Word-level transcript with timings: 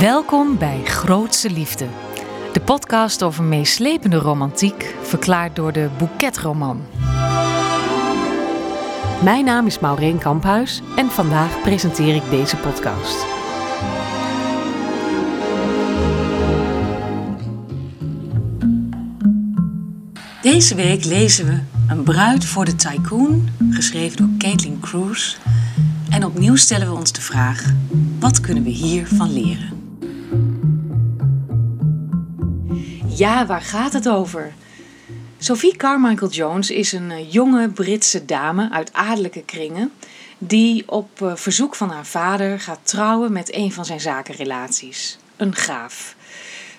Welkom 0.00 0.58
bij 0.58 0.84
Grootste 0.84 1.50
Liefde, 1.50 1.86
de 2.52 2.60
podcast 2.60 3.22
over 3.22 3.44
meeslepende 3.44 4.16
romantiek, 4.16 4.94
verklaard 5.02 5.56
door 5.56 5.72
de 5.72 5.88
Bouquetroman. 5.98 6.82
Mijn 9.22 9.44
naam 9.44 9.66
is 9.66 9.78
Maureen 9.78 10.18
Kamphuis 10.18 10.82
en 10.96 11.10
vandaag 11.10 11.60
presenteer 11.62 12.14
ik 12.14 12.30
deze 12.30 12.56
podcast. 12.56 13.26
Deze 20.42 20.74
week 20.74 21.04
lezen 21.04 21.46
we 21.46 21.60
Een 21.88 22.02
bruid 22.02 22.44
voor 22.44 22.64
de 22.64 22.76
tycoon, 22.76 23.48
geschreven 23.70 24.16
door 24.16 24.30
Caitlin 24.38 24.80
Cruz. 24.80 25.36
En 26.10 26.24
opnieuw 26.24 26.56
stellen 26.56 26.90
we 26.92 26.98
ons 26.98 27.12
de 27.12 27.20
vraag: 27.20 27.64
wat 28.18 28.40
kunnen 28.40 28.62
we 28.62 28.70
hiervan 28.70 29.32
leren? 29.32 29.79
Ja, 33.20 33.46
waar 33.46 33.62
gaat 33.62 33.92
het 33.92 34.08
over? 34.08 34.52
Sophie 35.38 35.76
Carmichael 35.76 36.30
Jones 36.30 36.70
is 36.70 36.92
een 36.92 37.10
eh, 37.10 37.32
jonge 37.32 37.68
Britse 37.68 38.24
dame 38.24 38.70
uit 38.70 38.92
adellijke 38.92 39.42
kringen 39.44 39.92
die 40.38 40.82
op 40.86 41.22
eh, 41.22 41.34
verzoek 41.34 41.74
van 41.74 41.90
haar 41.90 42.06
vader 42.06 42.60
gaat 42.60 42.78
trouwen 42.82 43.32
met 43.32 43.54
een 43.54 43.72
van 43.72 43.84
zijn 43.84 44.00
zakenrelaties, 44.00 45.18
een 45.36 45.54
graaf. 45.54 46.16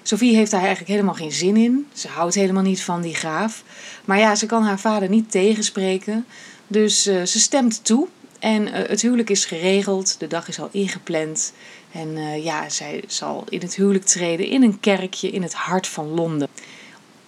Sophie 0.01 0.35
heeft 0.35 0.51
daar 0.51 0.59
eigenlijk 0.59 0.89
helemaal 0.89 1.13
geen 1.13 1.31
zin 1.31 1.57
in. 1.57 1.87
Ze 1.93 2.07
houdt 2.07 2.35
helemaal 2.35 2.63
niet 2.63 2.83
van 2.83 3.01
die 3.01 3.15
graaf. 3.15 3.63
Maar 4.05 4.19
ja, 4.19 4.35
ze 4.35 4.45
kan 4.45 4.63
haar 4.63 4.79
vader 4.79 5.09
niet 5.09 5.31
tegenspreken. 5.31 6.25
Dus 6.67 7.07
uh, 7.07 7.23
ze 7.23 7.39
stemt 7.39 7.85
toe. 7.85 8.07
En 8.39 8.67
het 8.67 9.01
huwelijk 9.01 9.29
is 9.29 9.45
geregeld. 9.45 10.19
De 10.19 10.27
dag 10.27 10.47
is 10.47 10.59
al 10.59 10.69
ingepland. 10.71 11.53
En 11.91 12.07
uh, 12.07 12.43
ja, 12.43 12.69
zij 12.69 13.03
zal 13.07 13.43
in 13.49 13.61
het 13.61 13.75
huwelijk 13.75 14.05
treden 14.05 14.45
in 14.45 14.63
een 14.63 14.79
kerkje 14.79 15.29
in 15.29 15.41
het 15.41 15.53
hart 15.53 15.87
van 15.87 16.07
Londen. 16.07 16.47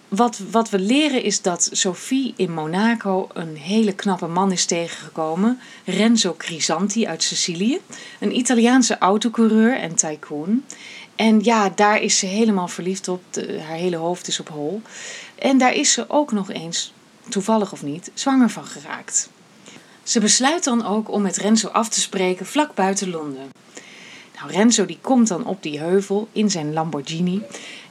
Wat, 0.08 0.40
wat 0.52 0.70
we 0.70 0.80
leren 0.80 1.24
is 1.24 1.42
dat 1.42 1.70
Sophie 1.72 2.34
in 2.36 2.54
Monaco 2.54 3.28
een 3.34 3.58
hele 3.58 3.94
knappe 3.94 4.28
man 4.28 4.52
is 4.52 4.66
tegengekomen. 4.66 5.60
Renzo 5.86 6.36
Crisanti 6.38 7.08
uit 7.08 7.24
Sicilië. 7.24 7.80
Een 8.20 8.38
Italiaanse 8.38 8.98
autocoureur 8.98 9.78
en 9.78 9.96
tycoon. 9.96 10.64
En 11.16 11.44
ja, 11.44 11.70
daar 11.70 12.02
is 12.02 12.20
ze 12.20 12.26
helemaal 12.26 12.68
verliefd 12.68 13.08
op. 13.08 13.24
Haar 13.68 13.78
hele 13.78 13.96
hoofd 13.96 14.28
is 14.28 14.40
op 14.40 14.50
hol. 14.50 14.82
En 15.36 15.58
daar 15.58 15.74
is 15.74 15.92
ze 15.92 16.10
ook 16.10 16.32
nog 16.32 16.52
eens, 16.52 16.94
toevallig 17.30 17.72
of 17.72 17.84
niet, 17.84 18.12
zwanger 18.14 18.50
van 18.50 18.66
geraakt. 18.66 19.30
Ze 20.04 20.20
besluit 20.20 20.64
dan 20.64 20.86
ook 20.86 21.12
om 21.12 21.22
met 21.22 21.38
Renzo 21.38 21.68
af 21.68 21.90
te 21.90 22.00
spreken 22.00 22.46
vlak 22.46 22.76
buiten 22.76 23.10
Londen. 23.10 23.50
Nou, 24.44 24.56
Renzo 24.56 24.86
die 24.86 24.98
komt 25.02 25.28
dan 25.28 25.46
op 25.46 25.64
die 25.64 25.80
heuvel 25.80 26.28
in 26.32 26.52
zijn 26.52 26.74
Lamborghini 26.74 27.42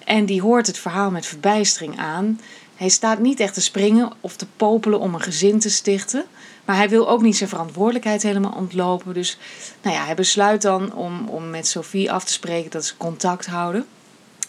en 0.04 0.26
die 0.26 0.42
hoort 0.42 0.66
het 0.66 0.78
verhaal 0.78 1.10
met 1.10 1.26
verbijstering 1.26 1.98
aan. 1.98 2.40
Hij 2.76 2.88
staat 2.88 3.18
niet 3.18 3.40
echt 3.40 3.54
te 3.54 3.60
springen 3.60 4.12
of 4.20 4.36
te 4.36 4.46
popelen 4.56 5.00
om 5.00 5.14
een 5.14 5.20
gezin 5.20 5.58
te 5.58 5.70
stichten. 5.70 6.24
Maar 6.64 6.76
hij 6.76 6.88
wil 6.88 7.08
ook 7.08 7.22
niet 7.22 7.36
zijn 7.36 7.48
verantwoordelijkheid 7.48 8.22
helemaal 8.22 8.54
ontlopen. 8.56 9.14
Dus 9.14 9.38
nou 9.82 9.96
ja, 9.96 10.04
hij 10.04 10.14
besluit 10.14 10.62
dan 10.62 10.94
om, 10.94 11.28
om 11.28 11.50
met 11.50 11.66
Sophie 11.66 12.12
af 12.12 12.24
te 12.24 12.32
spreken 12.32 12.70
dat 12.70 12.84
ze 12.84 12.96
contact 12.96 13.46
houden. 13.46 13.86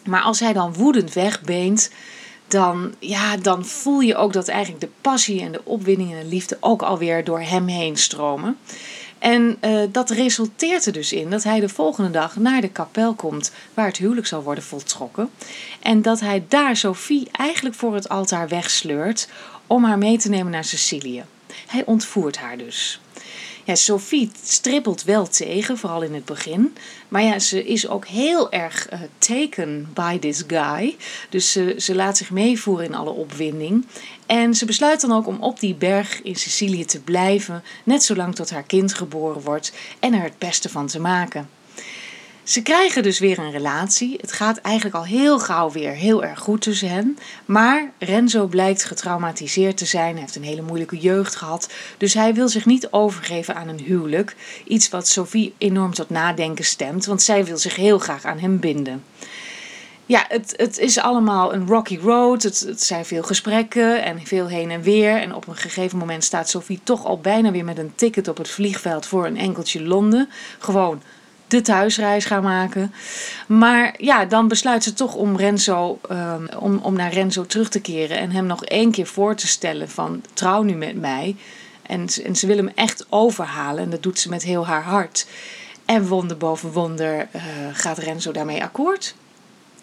Maar 0.05 0.21
als 0.21 0.39
hij 0.39 0.53
dan 0.53 0.73
woedend 0.73 1.13
wegbeent, 1.13 1.89
dan, 2.47 2.93
ja, 2.99 3.37
dan 3.37 3.65
voel 3.65 3.99
je 3.99 4.15
ook 4.15 4.33
dat 4.33 4.47
eigenlijk 4.47 4.81
de 4.81 4.91
passie 5.01 5.41
en 5.41 5.51
de 5.51 5.61
opwinding 5.63 6.11
en 6.11 6.19
de 6.19 6.27
liefde 6.27 6.57
ook 6.59 6.81
alweer 6.81 7.23
door 7.23 7.41
hem 7.41 7.67
heen 7.67 7.97
stromen. 7.97 8.57
En 9.23 9.57
uh, 9.61 9.81
dat 9.91 10.09
resulteert 10.09 10.85
er 10.85 10.93
dus 10.93 11.13
in 11.13 11.29
dat 11.29 11.43
hij 11.43 11.59
de 11.59 11.69
volgende 11.69 12.09
dag 12.09 12.35
naar 12.35 12.61
de 12.61 12.69
kapel 12.69 13.13
komt 13.13 13.51
waar 13.73 13.85
het 13.85 13.97
huwelijk 13.97 14.27
zal 14.27 14.43
worden 14.43 14.63
voltrokken. 14.63 15.29
En 15.79 16.01
dat 16.01 16.19
hij 16.19 16.45
daar 16.47 16.75
Sophie 16.75 17.27
eigenlijk 17.31 17.75
voor 17.75 17.95
het 17.95 18.09
altaar 18.09 18.47
wegsleurt 18.47 19.29
om 19.67 19.83
haar 19.83 19.97
mee 19.97 20.17
te 20.17 20.29
nemen 20.29 20.51
naar 20.51 20.63
Sicilië. 20.63 21.23
Hij 21.67 21.85
ontvoert 21.85 22.37
haar 22.37 22.57
dus. 22.57 22.99
Ja, 23.65 23.75
Sophie 23.75 24.31
strippelt 24.43 25.03
wel 25.03 25.27
tegen, 25.27 25.77
vooral 25.77 26.01
in 26.01 26.13
het 26.13 26.25
begin. 26.25 26.75
Maar 27.07 27.23
ja, 27.23 27.39
ze 27.39 27.65
is 27.65 27.87
ook 27.87 28.07
heel 28.07 28.51
erg 28.51 28.91
uh, 28.93 28.99
taken 29.17 29.89
by 29.93 30.19
this 30.19 30.43
guy. 30.47 30.95
Dus 31.29 31.51
ze, 31.51 31.75
ze 31.77 31.95
laat 31.95 32.17
zich 32.17 32.31
meevoeren 32.31 32.85
in 32.85 32.95
alle 32.95 33.09
opwinding. 33.09 33.85
En 34.25 34.55
ze 34.55 34.65
besluit 34.65 35.01
dan 35.01 35.11
ook 35.11 35.27
om 35.27 35.37
op 35.39 35.59
die 35.59 35.75
berg 35.75 36.21
in 36.21 36.35
Sicilië 36.35 36.85
te 36.85 37.01
blijven, 37.01 37.63
net 37.83 38.03
zolang 38.03 38.35
tot 38.35 38.49
haar 38.49 38.63
kind 38.63 38.93
geboren 38.93 39.41
wordt 39.41 39.73
en 39.99 40.13
er 40.13 40.23
het 40.23 40.37
beste 40.37 40.69
van 40.69 40.87
te 40.87 40.99
maken. 40.99 41.49
Ze 42.43 42.61
krijgen 42.61 43.03
dus 43.03 43.19
weer 43.19 43.39
een 43.39 43.51
relatie. 43.51 44.17
Het 44.21 44.31
gaat 44.31 44.57
eigenlijk 44.57 44.95
al 44.95 45.05
heel 45.05 45.39
gauw 45.39 45.71
weer 45.71 45.91
heel 45.91 46.23
erg 46.23 46.39
goed 46.39 46.61
tussen 46.61 46.89
hen. 46.89 47.17
Maar 47.45 47.91
Renzo 47.99 48.47
blijkt 48.47 48.83
getraumatiseerd 48.83 49.77
te 49.77 49.85
zijn. 49.85 50.11
Hij 50.11 50.21
heeft 50.21 50.35
een 50.35 50.43
hele 50.43 50.61
moeilijke 50.61 50.97
jeugd 50.97 51.35
gehad. 51.35 51.69
Dus 51.97 52.13
hij 52.13 52.33
wil 52.33 52.49
zich 52.49 52.65
niet 52.65 52.87
overgeven 52.91 53.55
aan 53.55 53.67
een 53.67 53.79
huwelijk. 53.79 54.35
Iets 54.67 54.89
wat 54.89 55.07
Sophie 55.07 55.53
enorm 55.57 55.93
tot 55.93 56.09
nadenken 56.09 56.65
stemt, 56.65 57.05
want 57.05 57.21
zij 57.21 57.45
wil 57.45 57.57
zich 57.57 57.75
heel 57.75 57.99
graag 57.99 58.25
aan 58.25 58.39
hem 58.39 58.59
binden. 58.59 59.03
Ja, 60.05 60.25
het, 60.27 60.53
het 60.55 60.77
is 60.77 60.99
allemaal 60.99 61.53
een 61.53 61.67
rocky 61.67 61.97
road. 61.97 62.43
Het, 62.43 62.73
zijn 62.75 63.05
veel 63.05 63.23
gesprekken 63.23 64.03
en 64.03 64.25
veel 64.25 64.47
heen 64.47 64.71
en 64.71 64.81
weer. 64.81 65.21
En 65.21 65.35
op 65.35 65.47
een 65.47 65.55
gegeven 65.55 65.97
moment 65.97 66.23
staat 66.23 66.49
Sophie 66.49 66.79
toch 66.83 67.05
al 67.05 67.19
bijna 67.19 67.51
weer 67.51 67.63
met 67.63 67.77
een 67.77 67.95
ticket 67.95 68.27
op 68.27 68.37
het 68.37 68.49
vliegveld 68.49 69.05
voor 69.05 69.25
een 69.25 69.37
enkeltje 69.37 69.83
Londen. 69.83 70.29
Gewoon 70.59 71.01
de 71.47 71.61
thuisreis 71.61 72.25
gaan 72.25 72.43
maken. 72.43 72.93
Maar 73.47 73.93
ja, 73.97 74.25
dan 74.25 74.47
besluit 74.47 74.83
ze 74.83 74.93
toch 74.93 75.15
om, 75.15 75.37
Renzo, 75.37 75.99
um, 76.11 76.47
om, 76.59 76.77
om 76.77 76.93
naar 76.93 77.13
Renzo 77.13 77.45
terug 77.45 77.69
te 77.69 77.81
keren 77.81 78.17
en 78.17 78.31
hem 78.31 78.45
nog 78.45 78.65
één 78.65 78.91
keer 78.91 79.07
voor 79.07 79.35
te 79.35 79.47
stellen 79.47 79.89
van 79.89 80.23
trouw 80.33 80.61
nu 80.61 80.73
met 80.73 80.95
mij. 80.95 81.35
En, 81.81 82.07
en 82.23 82.35
ze 82.35 82.47
wil 82.47 82.57
hem 82.57 82.71
echt 82.75 83.05
overhalen 83.09 83.83
en 83.83 83.89
dat 83.89 84.03
doet 84.03 84.19
ze 84.19 84.29
met 84.29 84.43
heel 84.43 84.65
haar 84.65 84.83
hart. 84.83 85.27
En 85.85 86.07
wonder 86.07 86.37
boven 86.37 86.71
wonder 86.71 87.27
uh, 87.35 87.41
gaat 87.73 87.97
Renzo 87.97 88.31
daarmee 88.31 88.63
akkoord. 88.63 89.15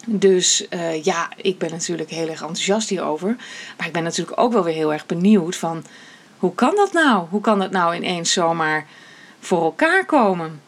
Dus 0.07 0.67
uh, 0.71 1.05
ja, 1.05 1.29
ik 1.37 1.59
ben 1.59 1.71
natuurlijk 1.71 2.11
heel 2.11 2.29
erg 2.29 2.41
enthousiast 2.41 2.89
hierover. 2.89 3.37
Maar 3.77 3.87
ik 3.87 3.93
ben 3.93 4.03
natuurlijk 4.03 4.41
ook 4.41 4.53
wel 4.53 4.65
weer 4.65 4.75
heel 4.75 4.93
erg 4.93 5.07
benieuwd 5.07 5.57
van... 5.57 5.85
hoe 6.39 6.55
kan 6.55 6.77
dat 6.77 6.93
nou? 6.93 7.27
Hoe 7.31 7.41
kan 7.41 7.59
dat 7.59 7.71
nou 7.71 7.95
ineens 7.95 8.33
zomaar 8.33 8.87
voor 9.41 9.63
elkaar 9.63 10.07
komen? 10.07 10.61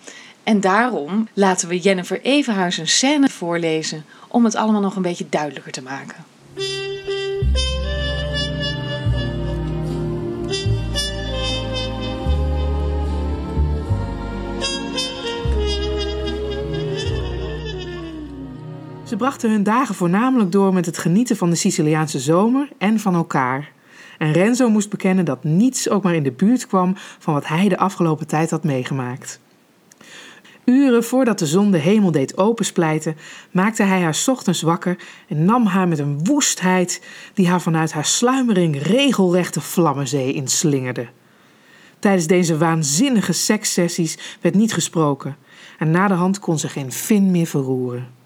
En 0.43 0.61
daarom 0.61 1.29
laten 1.33 1.69
we 1.69 1.79
Jennifer 1.79 2.21
Evenhuis 2.23 2.79
een 2.79 2.89
scène 2.89 3.29
voorlezen 3.29 4.05
om 4.29 4.45
het 4.45 4.55
allemaal 4.55 4.81
nog 4.81 4.97
een 4.97 5.03
beetje 5.03 5.29
duidelijker 5.29 5.73
te 5.73 5.83
maken. 5.83 6.32
Ze 19.13 19.19
brachten 19.19 19.51
hun 19.51 19.63
dagen 19.63 19.95
voornamelijk 19.95 20.53
door 20.53 20.73
met 20.73 20.87
het 20.87 20.99
genieten 20.99 21.37
van 21.37 21.51
de 21.51 21.57
Siciliaanse 21.57 22.19
zomer 22.19 22.69
en 22.79 23.01
van 23.01 23.15
elkaar. 23.15 23.73
En 24.19 24.33
Renzo 24.33 24.71
moest 24.71 24.91
bekennen 24.91 25.25
dat 25.25 25.45
niets 25.45 25.89
ook 25.89 26.03
maar 26.03 26.15
in 26.15 26.23
de 26.23 26.33
buurt 26.33 26.67
kwam 26.67 26.95
van 27.19 27.35
wat 27.35 27.47
hij 27.47 27.69
de 27.69 27.79
afgelopen 27.79 28.27
tijd 28.27 28.51
had 28.51 28.65
meegemaakt. 28.65 29.41
Uren 30.65 31.05
voordat 31.05 31.39
de 31.39 31.47
zon 31.47 31.71
de 31.71 31.79
hemel 31.79 32.11
deed 32.11 32.37
opensplijten, 32.37 33.17
maakte 33.51 33.83
hij 33.83 34.01
haar 34.01 34.23
ochtends 34.27 34.63
wakker 34.63 34.97
en 35.29 35.45
nam 35.45 35.67
haar 35.67 35.89
met 35.89 35.99
een 35.99 36.25
woestheid 36.25 37.03
die 37.35 37.49
haar 37.49 37.61
vanuit 37.61 37.93
haar 37.93 38.05
sluimering 38.05 38.83
regelrechte 38.83 39.61
vlammenzee 39.61 40.33
inslingerde. 40.33 41.09
Tijdens 41.99 42.27
deze 42.27 42.59
waanzinnige 42.59 43.33
sekssessies 43.33 44.39
werd 44.41 44.55
niet 44.55 44.73
gesproken 44.73 45.37
en 45.79 45.91
na 45.91 46.09
de 46.09 46.15
hand 46.15 46.39
kon 46.39 46.59
ze 46.59 46.69
geen 46.69 46.93
vin 46.93 47.31
meer 47.31 47.47
verroeren. 47.47 48.21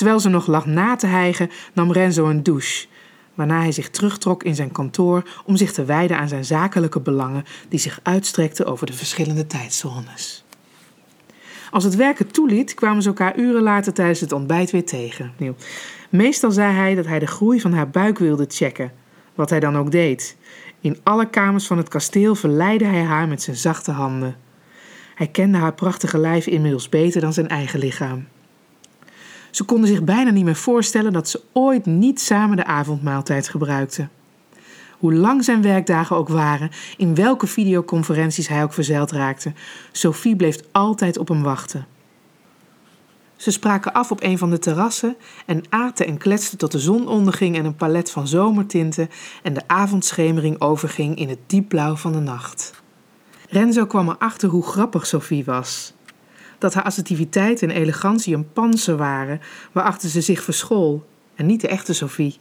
Terwijl 0.00 0.20
ze 0.20 0.28
nog 0.28 0.46
lag 0.46 0.66
na 0.66 0.96
te 0.96 1.06
hijgen, 1.06 1.50
nam 1.72 1.92
Renzo 1.92 2.28
een 2.28 2.42
douche, 2.42 2.86
waarna 3.34 3.60
hij 3.60 3.72
zich 3.72 3.90
terugtrok 3.90 4.42
in 4.42 4.54
zijn 4.54 4.72
kantoor 4.72 5.22
om 5.44 5.56
zich 5.56 5.72
te 5.72 5.84
wijden 5.84 6.18
aan 6.18 6.28
zijn 6.28 6.44
zakelijke 6.44 7.00
belangen 7.00 7.44
die 7.68 7.78
zich 7.78 8.00
uitstrekten 8.02 8.66
over 8.66 8.86
de 8.86 8.92
verschillende 8.92 9.46
tijdzones. 9.46 10.44
Als 11.70 11.84
het 11.84 11.96
werken 11.96 12.32
toeliet, 12.32 12.74
kwamen 12.74 13.02
ze 13.02 13.08
elkaar 13.08 13.38
uren 13.38 13.62
later 13.62 13.92
tijdens 13.92 14.20
het 14.20 14.32
ontbijt 14.32 14.70
weer 14.70 14.86
tegen. 14.86 15.32
Meestal 16.10 16.50
zei 16.50 16.74
hij 16.74 16.94
dat 16.94 17.06
hij 17.06 17.18
de 17.18 17.26
groei 17.26 17.60
van 17.60 17.72
haar 17.72 17.90
buik 17.90 18.18
wilde 18.18 18.46
checken, 18.48 18.92
wat 19.34 19.50
hij 19.50 19.60
dan 19.60 19.76
ook 19.76 19.90
deed. 19.90 20.36
In 20.80 20.98
alle 21.02 21.30
kamers 21.30 21.66
van 21.66 21.76
het 21.76 21.88
kasteel 21.88 22.34
verleidde 22.34 22.86
hij 22.86 23.02
haar 23.02 23.28
met 23.28 23.42
zijn 23.42 23.56
zachte 23.56 23.90
handen. 23.90 24.36
Hij 25.14 25.26
kende 25.26 25.58
haar 25.58 25.74
prachtige 25.74 26.18
lijf 26.18 26.46
inmiddels 26.46 26.88
beter 26.88 27.20
dan 27.20 27.32
zijn 27.32 27.48
eigen 27.48 27.78
lichaam. 27.78 28.26
Ze 29.50 29.64
konden 29.64 29.88
zich 29.88 30.04
bijna 30.04 30.30
niet 30.30 30.44
meer 30.44 30.56
voorstellen 30.56 31.12
dat 31.12 31.28
ze 31.28 31.42
ooit 31.52 31.86
niet 31.86 32.20
samen 32.20 32.56
de 32.56 32.64
avondmaaltijd 32.64 33.48
gebruikten. 33.48 34.10
Hoe 34.98 35.14
lang 35.14 35.44
zijn 35.44 35.62
werkdagen 35.62 36.16
ook 36.16 36.28
waren, 36.28 36.70
in 36.96 37.14
welke 37.14 37.46
videoconferenties 37.46 38.48
hij 38.48 38.62
ook 38.62 38.72
verzeild 38.72 39.10
raakte, 39.10 39.52
Sophie 39.92 40.36
bleef 40.36 40.58
altijd 40.72 41.18
op 41.18 41.28
hem 41.28 41.42
wachten. 41.42 41.86
Ze 43.36 43.50
spraken 43.50 43.92
af 43.92 44.10
op 44.10 44.22
een 44.22 44.38
van 44.38 44.50
de 44.50 44.58
terrassen 44.58 45.16
en 45.46 45.62
aten 45.68 46.06
en 46.06 46.18
kletsten 46.18 46.58
tot 46.58 46.72
de 46.72 46.78
zon 46.78 47.08
onderging 47.08 47.56
en 47.56 47.64
een 47.64 47.76
palet 47.76 48.10
van 48.10 48.28
zomertinten 48.28 49.08
en 49.42 49.54
de 49.54 49.62
avondschemering 49.66 50.60
overging 50.60 51.16
in 51.16 51.28
het 51.28 51.38
diepblauw 51.46 51.96
van 51.96 52.12
de 52.12 52.18
nacht. 52.18 52.82
Renzo 53.48 53.86
kwam 53.86 54.08
erachter 54.08 54.48
hoe 54.48 54.62
grappig 54.62 55.06
Sophie 55.06 55.44
was. 55.44 55.92
Dat 56.60 56.74
haar 56.74 56.84
assertiviteit 56.84 57.62
en 57.62 57.70
elegantie 57.70 58.34
een 58.34 58.52
panzer 58.52 58.96
waren 58.96 59.40
waarachter 59.72 60.08
ze 60.08 60.20
zich 60.20 60.42
verschool 60.42 61.06
en 61.34 61.46
niet 61.46 61.60
de 61.60 61.68
echte 61.68 61.92
Sophie. 61.92 62.38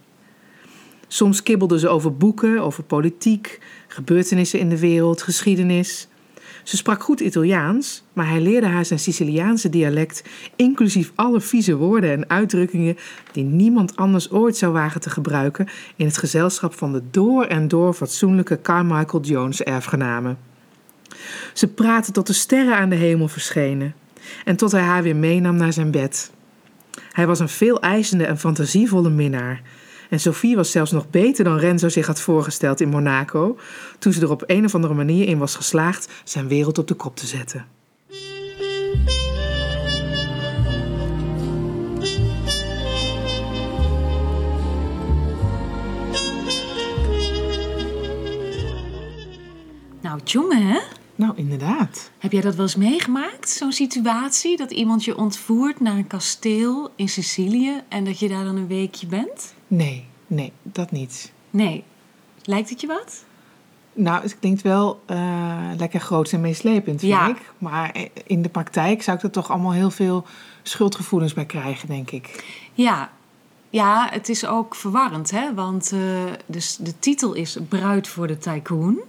Soms 1.08 1.44
kibbelde 1.44 1.80
ze 1.80 1.88
over 1.88 2.18
boeken, 2.18 2.60
over 2.60 2.84
politiek, 2.84 3.60
gebeurtenissen 3.88 4.60
in 4.60 4.70
de 4.70 4.80
wereld, 4.80 5.22
geschiedenis. 5.22 6.08
Ze 6.64 6.78
sprak 6.78 7.04
goed 7.04 7.20
Italiaans, 7.20 8.04
maar 8.14 8.30
hij 8.30 8.42
leerde 8.42 8.68
haar 8.68 8.86
zijn 8.86 9.00
Siciliaanse 9.00 9.70
dialect, 9.70 10.24
inclusief 10.56 11.12
alle 11.16 11.42
vieze 11.42 11.76
woorden 11.76 12.12
en 12.12 12.30
uitdrukkingen 12.30 12.98
die 13.32 13.44
niemand 13.44 13.96
anders 13.96 14.32
ooit 14.32 14.58
zou 14.58 14.74
wagen 14.74 15.02
te 15.02 15.10
gebruiken 15.10 15.68
in 15.96 16.06
het 16.06 16.18
gezelschap 16.18 16.74
van 16.74 16.92
de 16.92 17.02
door 17.12 17.46
en 17.46 17.68
door 17.68 17.94
fatsoenlijke 17.94 18.62
Carmichael 18.62 19.24
Jones 19.24 19.64
erfgenamen. 19.64 20.38
Ze 21.54 21.68
praatte 21.68 22.12
tot 22.12 22.28
de 22.28 22.34
sterren 22.34 22.78
aan 22.78 22.90
de 22.90 22.96
hemel 22.96 23.28
verschenen 23.28 23.94
en 24.46 24.56
tot 24.56 24.72
hij 24.72 24.82
haar 24.82 25.04
weer 25.04 25.16
meenam 25.16 25.56
naar 25.56 25.74
zijn 25.74 25.92
bed. 25.92 26.32
Hij 27.12 27.28
was 27.28 27.40
een 27.40 27.50
veel 27.50 27.82
eisende 27.82 28.26
en 28.26 28.38
fantasievolle 28.38 29.10
minnaar. 29.10 29.62
En 30.10 30.20
Sophie 30.20 30.56
was 30.56 30.72
zelfs 30.72 30.92
nog 30.92 31.10
beter 31.10 31.44
dan 31.44 31.58
Renzo 31.58 31.90
zich 31.90 32.08
had 32.08 32.22
voorgesteld 32.22 32.82
in 32.82 32.90
Monaco, 32.90 33.58
toen 34.00 34.14
ze 34.14 34.22
er 34.22 34.32
op 34.32 34.44
een 34.46 34.66
of 34.66 34.76
andere 34.76 34.94
manier 34.94 35.28
in 35.28 35.38
was 35.38 35.56
geslaagd 35.56 36.10
zijn 36.24 36.48
wereld 36.48 36.78
op 36.78 36.88
de 36.88 36.94
kop 36.94 37.16
te 37.16 37.28
zetten. 37.28 37.66
Nou, 50.02 50.20
jongen, 50.24 50.68
hè? 50.68 50.80
Nou, 51.20 51.34
inderdaad. 51.36 52.12
Heb 52.18 52.32
jij 52.32 52.42
dat 52.42 52.56
wel 52.56 52.66
eens 52.66 52.76
meegemaakt? 52.76 53.50
Zo'n 53.50 53.72
situatie 53.72 54.58
dat 54.58 54.72
iemand 54.72 55.04
je 55.04 55.18
ontvoert 55.18 55.80
naar 55.80 55.96
een 55.96 56.08
kasteel 56.08 56.92
in 56.96 57.10
Sicilië 57.10 57.82
en 57.90 58.04
dat 58.06 58.20
je 58.20 58.30
daar 58.30 58.44
dan 58.44 58.56
een 58.56 58.68
weekje 58.68 59.08
bent? 59.08 59.54
Nee, 59.68 60.06
nee, 60.28 60.52
dat 60.64 60.92
niet. 60.92 61.32
Nee. 61.50 61.84
Lijkt 62.44 62.70
het 62.70 62.82
je 62.82 62.88
wat? 62.88 63.24
Nou, 63.94 64.22
het 64.22 64.40
klinkt 64.40 64.62
wel 64.62 65.02
eh, 65.06 65.70
lekker 65.78 66.00
groot 66.00 66.32
en 66.32 66.42
meeslepend, 66.42 67.00
vind 67.00 67.12
Ja. 67.12 67.28
ik. 67.30 67.52
Maar 67.58 67.96
in 68.26 68.42
de 68.42 68.50
praktijk 68.50 69.02
zou 69.02 69.18
ik 69.18 69.24
er 69.24 69.32
toch 69.32 69.50
allemaal 69.52 69.72
heel 69.74 69.92
veel 69.92 70.26
schuldgevoelens 70.64 71.34
bij 71.34 71.46
krijgen, 71.46 71.88
denk 71.88 72.12
ik. 72.12 72.44
Ja. 72.74 73.12
Ja, 73.70 74.08
het 74.12 74.30
is 74.30 74.46
ook 74.46 74.76
verwarrend, 74.76 75.32
hè? 75.32 75.54
Want 75.54 75.92
eh, 75.92 76.00
dus 76.46 76.76
de 76.76 77.00
titel 77.00 77.34
is 77.34 77.58
Bruid 77.70 78.08
voor 78.08 78.28
de 78.28 78.38
Tycoon. 78.38 79.00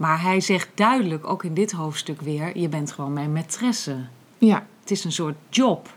Maar 0.00 0.22
hij 0.22 0.40
zegt 0.40 0.68
duidelijk, 0.74 1.26
ook 1.26 1.44
in 1.44 1.54
dit 1.54 1.72
hoofdstuk 1.72 2.20
weer... 2.20 2.58
je 2.58 2.68
bent 2.68 2.92
gewoon 2.92 3.12
mijn 3.12 3.32
maîtresse. 3.36 3.92
Ja, 4.38 4.66
Het 4.80 4.90
is 4.90 5.04
een 5.04 5.12
soort 5.12 5.36
job. 5.50 5.96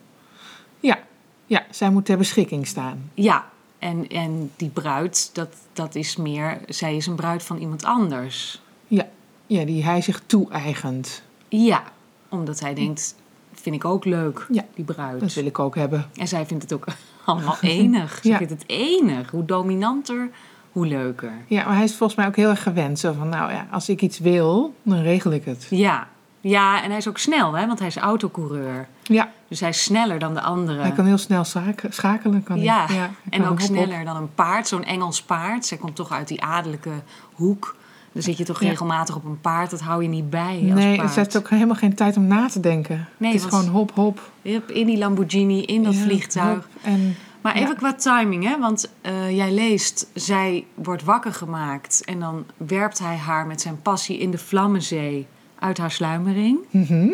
ja, 0.79 0.99
ja, 1.45 1.65
zij 1.69 1.89
moet 1.89 2.05
ter 2.05 2.17
beschikking 2.17 2.67
staan. 2.67 3.09
Ja, 3.13 3.49
en, 3.79 4.07
en 4.07 4.51
die 4.55 4.69
bruid, 4.69 5.29
dat, 5.33 5.55
dat 5.73 5.95
is 5.95 6.15
meer... 6.15 6.59
zij 6.67 6.95
is 6.95 7.05
een 7.07 7.15
bruid 7.15 7.43
van 7.43 7.57
iemand 7.57 7.83
anders. 7.83 8.61
Ja, 8.87 9.07
ja 9.47 9.65
die 9.65 9.83
hij 9.83 10.01
zich 10.01 10.21
toe-eigent. 10.25 11.23
Ja, 11.47 11.83
omdat 12.29 12.59
hij 12.59 12.73
denkt, 12.73 13.15
vind 13.53 13.75
ik 13.75 13.85
ook 13.85 14.05
leuk, 14.05 14.47
Ja, 14.51 14.65
die 14.75 14.85
bruid. 14.85 15.19
Dat 15.19 15.33
wil 15.33 15.45
ik 15.45 15.59
ook 15.59 15.75
hebben. 15.75 16.09
En 16.15 16.27
zij 16.27 16.45
vindt 16.45 16.63
het 16.63 16.73
ook 16.73 16.85
allemaal 17.25 17.57
enig. 17.61 18.19
Ze 18.21 18.29
Ja. 18.29 18.37
vindt 18.37 18.53
het 18.53 18.63
enig. 18.67 19.29
Hoe 19.31 19.45
dominanter, 19.45 20.29
hoe 20.73 20.87
leuker. 20.87 21.31
Ja, 21.47 21.65
maar 21.65 21.75
hij 21.75 21.83
is 21.83 21.95
volgens 21.95 22.17
mij 22.19 22.27
ook 22.27 22.35
heel 22.35 22.49
erg 22.49 22.63
gewend. 22.63 22.99
Zo 22.99 23.13
van, 23.17 23.29
nou 23.29 23.51
ja, 23.51 23.67
als 23.71 23.89
ik 23.89 24.01
iets 24.01 24.19
wil, 24.19 24.73
dan 24.83 25.01
regel 25.01 25.31
ik 25.31 25.45
het. 25.45 25.67
Ja. 25.69 26.07
ja, 26.41 26.83
en 26.83 26.89
hij 26.89 26.97
is 26.97 27.07
ook 27.07 27.17
snel, 27.17 27.53
hè? 27.53 27.67
want 27.67 27.79
hij 27.79 27.87
is 27.87 27.97
autocoureur. 27.97 28.87
Ja, 29.03 29.29
Dus 29.47 29.59
hij 29.59 29.69
is 29.69 29.83
sneller 29.83 30.19
dan 30.19 30.33
de 30.33 30.41
anderen. 30.41 30.81
hij 30.81 30.91
kan 30.91 31.05
heel 31.05 31.17
snel 31.17 31.43
schakelen. 31.89 32.43
Kan 32.43 32.55
hij. 32.55 32.65
ja, 32.65 32.85
hij 32.87 33.09
en 33.29 33.41
kan 33.41 33.51
ook 33.51 33.59
sneller 33.59 34.05
dan 34.05 34.15
een 34.15 34.33
paard, 34.35 34.67
zo'n 34.67 34.83
Engels 34.83 35.21
paard. 35.21 35.65
Zij 35.65 35.77
komt 35.77 35.95
toch 35.95 36.11
uit 36.11 36.27
die 36.27 36.43
adellijke 36.43 36.91
hoek. 37.33 37.75
Dan 38.11 38.21
zit 38.21 38.37
je 38.37 38.43
toch 38.43 38.61
Ja. 38.61 38.69
regelmatig 38.69 39.15
op 39.15 39.25
een 39.25 39.41
paard, 39.41 39.69
dat 39.69 39.79
hou 39.81 40.01
je 40.03 40.09
niet 40.09 40.29
bij 40.29 40.59
als 40.63 40.73
Nee, 40.83 40.97
paard. 40.97 41.11
ze 41.11 41.19
heeft 41.19 41.37
ook 41.37 41.49
helemaal 41.49 41.75
geen 41.75 41.93
tijd 41.95 42.17
om 42.17 42.27
na 42.27 42.47
te 42.47 42.59
denken. 42.59 43.07
Nee, 43.17 43.31
het 43.33 43.41
is 43.41 43.47
gewoon 43.49 43.67
hop, 43.67 43.91
hop. 43.95 44.31
In 44.67 44.85
die 44.85 44.97
Lamborghini, 44.97 45.61
in 45.61 45.83
dat 45.83 45.93
Ja, 45.93 46.01
vliegtuig. 46.01 46.67
En 46.83 47.15
Maar 47.43 47.57
Ja. 47.57 47.63
even 47.63 47.75
qua 47.75 47.93
timing, 47.93 48.43
hè? 48.43 48.59
want 48.59 48.91
eh, 49.01 49.35
jij 49.35 49.51
leest, 49.51 50.07
zij 50.13 50.65
wordt 50.73 51.03
wakker 51.03 51.33
gemaakt 51.33 52.01
en 52.05 52.19
dan 52.19 52.45
werpt 52.57 52.99
hij 52.99 53.15
haar 53.17 53.47
met 53.47 53.61
zijn 53.61 53.81
passie 53.81 54.17
in 54.17 54.31
de 54.31 54.37
Vlammenzee 54.37 55.27
uit 55.59 55.77
haar 55.77 55.91
sluimering. 55.91 56.57
Mhm. 56.69 57.07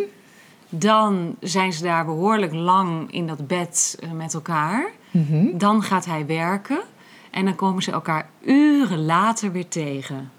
Dan 0.69 1.35
zijn 1.39 1.73
ze 1.73 1.83
daar 1.83 2.05
behoorlijk 2.05 2.53
lang 2.53 3.11
in 3.11 3.27
dat 3.27 3.47
bed 3.47 3.97
eh, 3.99 4.11
met 4.11 4.33
elkaar. 4.33 4.91
Mhm. 5.11 5.57
Dan 5.57 5.83
gaat 5.83 6.05
hij 6.05 6.25
werken 6.25 6.79
en 7.31 7.45
dan 7.45 7.55
komen 7.55 7.83
ze 7.83 7.91
elkaar 7.91 8.29
uren 8.45 9.05
later 9.05 9.51
weer 9.51 9.67
tegen. 9.67 10.31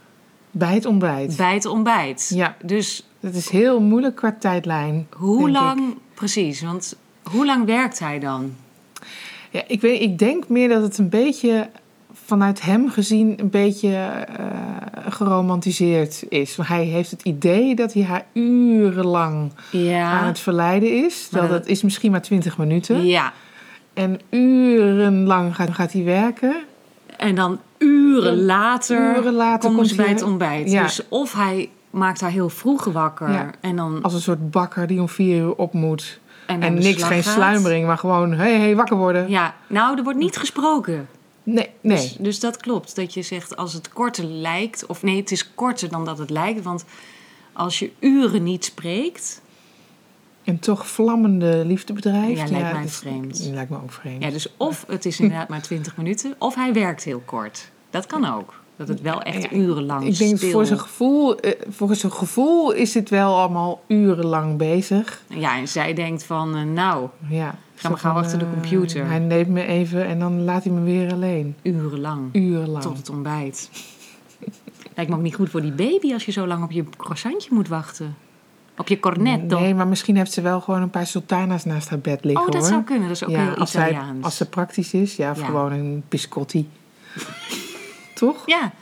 bij 0.50 0.74
het 0.74 0.84
ontbijt. 0.84 1.36
Bij 1.36 1.54
het 1.54 1.64
ontbijt. 1.66 2.30
Ja. 2.34 2.56
Dus 2.64 3.08
Dat 3.20 3.34
is 3.34 3.48
heel 3.50 3.80
moeilijk 3.80 4.14
qua 4.16 4.36
tijdlijn. 4.40 5.06
hoe 5.16 5.50
lang, 5.50 5.98
precies, 6.14 6.62
want 6.62 6.96
hoe 7.22 7.46
lang 7.46 7.64
werkt 7.66 7.98
hij 7.98 8.18
dan? 8.18 8.54
Ja, 9.50 9.62
ik, 9.66 9.80
weet, 9.80 10.00
ik 10.00 10.18
denk 10.18 10.48
meer 10.48 10.68
dat 10.68 10.82
het 10.82 10.98
een 10.98 11.08
beetje 11.08 11.68
vanuit 12.12 12.62
hem 12.62 12.88
gezien 12.90 13.34
een 13.40 13.50
beetje 13.50 13.94
eh, 13.94 14.46
geromantiseerd 15.08 16.24
is. 16.28 16.56
Hij 16.62 16.84
heeft 16.84 17.10
het 17.10 17.22
idee 17.22 17.74
dat 17.74 17.92
hij 17.92 18.02
haar 18.02 18.24
urenlang 18.32 19.52
aan 19.94 20.26
het 20.26 20.38
verleiden 20.38 21.04
is. 21.04 21.28
Dat 21.30 21.40
dat- 21.42 21.50
het 21.50 21.66
is 21.66 21.82
misschien 21.82 22.10
maar 22.10 22.22
20 22.22 22.58
minuten. 22.58 23.06
ja. 23.06 23.32
En 23.94 24.20
urenlang 24.30 25.54
gaat, 25.54 25.70
gaat 25.70 25.92
hij 25.92 26.04
werken. 26.04 26.54
En 27.16 27.34
dan 27.34 27.58
uren 27.78 28.44
later, 28.44 29.16
Uren 29.18 29.32
later 29.32 29.70
komt 29.72 29.88
ze 29.88 29.94
bij 29.94 30.04
hij- 30.04 30.14
het 30.14 30.22
ontbijt. 30.22 30.70
Ja. 30.70 30.82
Dus 30.82 31.08
of 31.08 31.32
hij 31.34 31.68
maakt 31.90 32.20
haar 32.20 32.30
heel 32.30 32.48
vroeg 32.48 32.84
wakker 32.84 33.30
Ja. 33.32 33.50
en 33.60 33.76
dan, 33.76 33.98
Als 34.02 34.14
een 34.14 34.20
soort 34.20 34.50
bakker 34.50 34.86
die 34.86 35.00
om 35.00 35.08
vier 35.08 35.36
uur 35.36 35.54
op 35.54 35.72
moet. 35.72 36.20
En, 36.60 36.74
niks, 36.74 37.02
geen 37.02 37.22
gaat. 37.22 37.34
sluimering, 37.34 37.86
maar 37.86 37.98
gewoon, 37.98 38.30
hé, 38.32 38.36
hey, 38.36 38.58
hey, 38.58 38.76
wakker 38.76 38.96
worden. 38.96 39.28
Ja, 39.28 39.54
nou, 39.68 39.96
er 39.98 40.02
wordt 40.04 40.18
niet 40.18 40.36
gesproken. 40.36 41.08
Nee, 41.42 41.70
nee. 41.80 41.96
Dus, 41.96 42.16
dus 42.18 42.40
dat 42.40 42.56
klopt. 42.56 42.96
Dat 42.96 43.14
je 43.14 43.22
zegt 43.22 43.56
als 43.56 43.72
het 43.72 43.88
korter 43.88 44.24
lijkt, 44.24 44.86
of 44.86 45.02
nee, 45.02 45.16
het 45.16 45.30
is 45.30 45.54
korter 45.54 45.88
dan 45.88 46.04
dat 46.04 46.18
het 46.18 46.30
lijkt. 46.30 46.62
Want 46.62 46.84
als 47.52 47.78
je 47.78 47.90
uren 47.98 48.42
niet 48.42 48.64
spreekt, 48.64 49.40
En 50.44 50.58
toch 50.58 50.86
vlammende 50.86 51.64
liefde 51.66 51.92
bedrijft. 51.92 52.40
Ja, 52.40 52.46
lijkt 52.56 52.72
mij 52.72 52.82
dat- 52.82 52.90
vreemd. 52.90 53.48
Lijkt 53.52 53.70
me 53.70 53.76
ook 53.76 53.92
vreemd. 53.92 54.22
ja, 54.22 54.30
dus 54.30 54.48
of 54.56 54.84
het 54.88 55.04
is 55.04 55.20
inderdaad 55.20 55.48
maar 55.48 55.62
20 55.62 55.96
minuten, 55.96 56.34
of 56.38 56.54
hij 56.54 56.72
werkt 56.72 57.04
heel 57.04 57.22
kort. 57.24 57.70
Dat 57.90 58.06
kan 58.06 58.24
ook. 58.34 58.59
Dat 58.80 58.88
het 58.88 59.00
wel 59.00 59.22
echt 59.22 59.42
Ja, 59.42 59.50
urenlang 59.52 60.06
Ik 60.06 60.18
denk 60.18 60.36
stil... 60.36 60.50
voor 60.50 60.66
zijn 60.66 60.78
gevoel, 60.80 61.36
eh, 61.38 61.52
voor 61.68 61.94
zijn 61.94 62.12
gevoel 62.12 62.72
is 62.72 62.94
het 62.94 63.08
wel 63.10 63.38
allemaal 63.38 63.82
urenlang 63.86 64.56
bezig. 64.56 65.22
Ja, 65.26 65.56
en 65.56 65.68
zij 65.68 65.94
denkt 65.94 66.24
van, 66.24 66.56
eh, 66.56 66.62
nou, 66.62 67.08
Ja. 67.28 67.54
Ga 67.74 67.88
maar 67.88 67.98
gauw 67.98 68.14
achter 68.14 68.38
de 68.38 68.44
eh, 68.44 68.50
computer. 68.52 69.06
Hij 69.06 69.18
neemt 69.18 69.48
me 69.48 69.66
even 69.66 70.06
en 70.06 70.18
dan 70.18 70.44
laat 70.44 70.64
hij 70.64 70.72
me 70.72 70.80
weer 70.80 71.12
alleen. 71.12 71.56
urenlang. 71.62 72.28
Urenlang. 72.34 72.82
Tot 72.82 72.96
het 72.96 73.08
ontbijt. 73.10 73.70
Lijkt 74.96 75.10
me 75.10 75.16
ook 75.16 75.22
niet 75.22 75.34
goed 75.34 75.50
voor 75.50 75.60
die 75.62 75.72
baby 75.72 76.12
als 76.12 76.24
je 76.24 76.32
zo 76.32 76.46
lang 76.46 76.64
op 76.64 76.70
je 76.70 76.84
croissantje 76.96 77.50
moet 77.54 77.68
wachten. 77.68 78.16
Op 78.78 78.88
je 78.88 79.00
cornetto. 79.00 79.58
Nee, 79.60 79.74
maar 79.74 79.88
misschien 79.88 80.16
heeft 80.16 80.32
ze 80.32 80.40
wel 80.40 80.60
gewoon 80.60 80.82
een 80.82 80.90
paar 80.90 81.06
sultana's 81.06 81.64
naast 81.64 81.88
haar 81.88 81.98
bed 81.98 82.24
liggen 82.24 82.46
oh, 82.46 82.52
dat 82.52 82.60
hoor. 82.60 82.70
zou 82.70 82.82
kunnen. 82.82 83.08
Dat 83.08 83.16
is 83.16 83.24
ook 83.24 83.30
ja, 83.30 83.44
heel 83.44 83.54
als, 83.54 83.70
zij, 83.70 83.90
Italiaans. 83.90 84.24
als 84.24 84.36
ze 84.36 84.48
praktisch 84.48 84.92
is, 84.94 85.16
ja, 85.16 85.30
of 85.30 85.38
Ja. 85.40 85.44
gewoon 85.46 85.72
een 85.72 86.02
biscotti. 86.08 86.68
Toch? 88.20 88.42
Ja, 88.46 88.72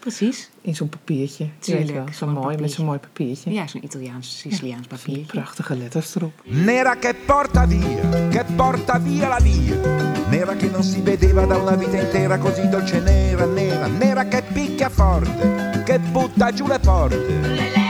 precies. 0.00 0.50
In 0.60 0.74
zo'n 0.74 0.88
papiertje. 0.88 1.44
Je 1.44 1.50
Tuurlijk, 1.58 2.14
zo 2.14 2.24
zo'n 2.24 2.32
mooi, 2.32 2.56
met 2.56 2.72
zo'n 2.72 2.84
mooi 2.84 2.98
papiertje. 2.98 3.50
Ja, 3.52 3.66
zo'n 3.66 3.84
Italiaans, 3.84 4.38
Siciliaans 4.38 4.88
die 4.88 4.98
papiertje. 4.98 5.40
prachtige 5.40 5.76
letters 5.76 6.16
erop. 6.16 6.32
Nera 6.44 6.96
che 6.96 7.14
porta 7.26 7.64
via, 7.66 8.28
che 8.28 8.44
porta 8.56 8.98
via 8.98 9.28
la 9.28 9.38
via. 9.42 9.76
Nera 10.28 10.54
che 10.56 10.68
non 10.68 10.82
si 10.82 11.00
vedeva 11.00 11.46
da 11.46 11.56
una 11.56 11.74
vita 11.74 12.00
intera 12.00 12.38
così 12.38 12.68
dolce 12.68 13.00
nera, 13.00 13.46
nera, 13.46 13.86
nera 13.86 14.24
che 14.24 14.42
picchia 14.52 14.90
forte, 14.90 15.82
che 15.86 15.98
butta 15.98 16.52
giù 16.52 16.66
le 16.66 16.78
porte. 16.78 17.81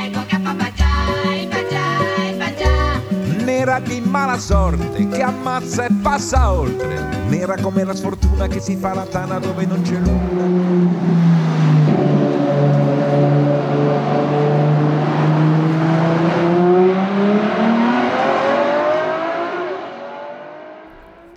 Nera 3.64 3.78
di 3.78 4.00
mala 4.00 4.38
sorte 4.38 5.06
che 5.06 5.22
ammazza 5.22 5.84
e 5.84 5.92
passa 6.02 6.52
oltre. 6.52 7.28
Nera 7.28 7.54
come 7.60 7.84
la 7.84 7.94
sfortuna 7.94 8.48
che 8.48 8.58
si 8.58 8.74
fa 8.74 8.92
la 8.92 9.06
tana 9.06 9.38
dove 9.38 9.64
non 9.66 9.82
c'è 9.82 9.98
luna. 10.00 10.44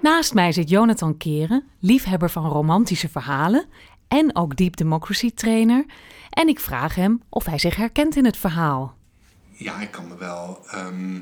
Naast 0.02 0.34
mij 0.34 0.52
zit 0.52 0.70
Jonathan 0.70 1.18
Keren, 1.18 1.64
liefhebber 1.80 2.30
van 2.30 2.50
romantische 2.50 3.10
verhalen 3.10 3.66
en 4.08 4.36
ook 4.36 4.56
Deep 4.56 4.76
Democracy 4.76 5.32
trainer. 5.34 5.86
En 6.30 6.48
ik 6.48 6.60
vraag 6.60 6.96
hem 6.96 7.22
of 7.30 7.46
hij 7.46 7.58
zich 7.58 7.76
herkent 7.76 8.16
in 8.16 8.26
het 8.26 8.38
verhaal. 8.38 8.96
Ja, 9.52 9.82
ik 9.82 9.92
kan 9.92 10.08
me 10.08 10.18
wel 10.18 10.60
ehm, 10.72 11.20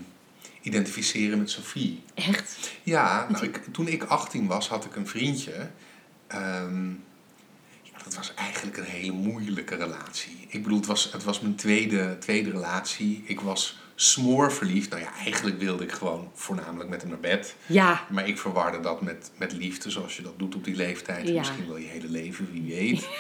identificeren 0.63 1.38
met 1.38 1.50
Sophie. 1.50 2.03
Echt? 2.13 2.72
Ja, 2.84 3.27
nou, 3.29 3.46
ik, 3.46 3.62
toen 3.72 3.88
ik 3.88 4.03
18 4.03 4.48
was, 4.48 4.67
had 4.67 4.86
ik 4.86 4.96
een 4.96 5.08
vriendje. 5.08 5.70
Ehm, 6.27 6.89
ja, 7.82 8.03
dat 8.03 8.15
was 8.15 8.34
eigenlijk 8.34 8.77
een 8.77 8.84
hele 8.84 9.12
moeilijke 9.12 9.75
relatie. 9.75 10.48
Ik 10.48 10.63
bedoel, 10.63 10.77
het 10.77 10.88
was, 10.88 11.12
het 11.12 11.24
was 11.24 11.39
mijn 11.39 11.55
tweede, 11.55 12.17
tweede 12.20 12.51
relatie. 12.51 13.24
Ik 13.25 13.39
was 13.39 13.77
smoorverliefd. 13.96 14.89
Nou 14.89 15.01
ja, 15.01 15.13
eigenlijk 15.15 15.60
wilde 15.60 15.84
ik 15.84 15.91
gewoon 15.91 16.32
voornamelijk 16.34 16.89
met 16.89 17.01
hem 17.01 17.10
naar 17.10 17.20
bed. 17.20 17.55
Ja. 17.65 18.05
Maar 18.10 18.27
ik 18.27 18.38
verwarde 18.38 18.79
dat 18.79 19.01
met, 19.01 19.32
met 19.38 19.51
liefde, 19.51 19.89
zoals 19.89 20.15
je 20.15 20.22
dat 20.22 20.39
doet 20.39 20.55
op 20.55 20.63
die 20.63 20.75
leeftijd. 20.75 21.27
Ja. 21.27 21.39
Misschien 21.39 21.67
wel 21.67 21.77
je 21.77 21.88
hele 21.88 22.10
leven, 22.10 22.51
wie 22.51 22.75
weet. 22.75 23.08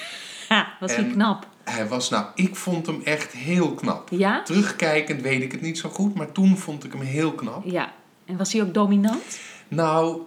Ha, 0.53 0.77
was 0.79 0.95
hij 0.95 1.05
knap? 1.05 1.47
Hij 1.63 1.87
was, 1.87 2.09
nou, 2.09 2.25
ik 2.35 2.55
vond 2.55 2.85
hem 2.85 3.01
echt 3.03 3.31
heel 3.31 3.73
knap. 3.73 4.09
Ja? 4.11 4.43
Terugkijkend 4.43 5.21
weet 5.21 5.41
ik 5.41 5.51
het 5.51 5.61
niet 5.61 5.77
zo 5.77 5.89
goed, 5.89 6.15
maar 6.15 6.31
toen 6.31 6.57
vond 6.57 6.83
ik 6.83 6.91
hem 6.91 7.01
heel 7.01 7.33
knap. 7.33 7.65
Ja. 7.65 7.93
En 8.25 8.37
was 8.37 8.53
hij 8.53 8.61
ook 8.61 8.73
dominant? 8.73 9.39
Nou, 9.67 10.21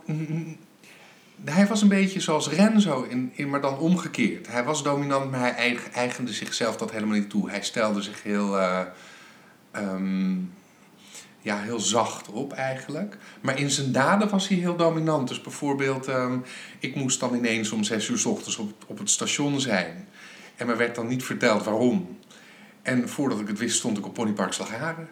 hij 1.44 1.66
was 1.66 1.82
een 1.82 1.88
beetje 1.88 2.20
zoals 2.20 2.48
Renzo, 2.48 3.02
in, 3.02 3.32
in, 3.34 3.50
maar 3.50 3.60
dan 3.60 3.78
omgekeerd. 3.78 4.46
Hij 4.48 4.64
was 4.64 4.82
dominant, 4.82 5.30
maar 5.30 5.40
hij 5.40 5.54
eig- 5.54 5.90
eigende 5.90 6.32
zichzelf 6.32 6.76
dat 6.76 6.90
helemaal 6.90 7.16
niet 7.16 7.30
toe. 7.30 7.50
Hij 7.50 7.62
stelde 7.62 8.02
zich 8.02 8.22
heel, 8.22 8.58
eh, 8.58 8.80
ehm, 9.70 10.34
ja, 11.40 11.58
heel 11.60 11.80
zacht 11.80 12.28
op 12.28 12.52
eigenlijk. 12.52 13.16
Maar 13.40 13.58
in 13.58 13.70
zijn 13.70 13.92
daden 13.92 14.28
was 14.30 14.48
hij 14.48 14.58
heel 14.58 14.76
dominant. 14.76 15.28
Dus 15.28 15.40
bijvoorbeeld, 15.40 16.06
ehm, 16.06 16.38
ik 16.78 16.94
moest 16.94 17.20
dan 17.20 17.34
ineens 17.34 17.70
om 17.70 17.84
zes 17.84 18.08
uur 18.08 18.18
s 18.18 18.24
ochtends 18.24 18.56
op, 18.56 18.84
op 18.86 18.98
het 18.98 19.10
station 19.10 19.60
zijn. 19.60 20.08
En 20.56 20.66
me 20.66 20.76
werd 20.76 20.94
dan 20.94 21.06
niet 21.06 21.24
verteld 21.24 21.64
waarom. 21.64 22.18
En 22.82 23.08
voordat 23.08 23.40
ik 23.40 23.48
het 23.48 23.58
wist, 23.58 23.76
stond 23.76 23.98
ik 23.98 24.06
op 24.06 24.14
Ponypark 24.14 24.52
Slagharen. 24.52 25.08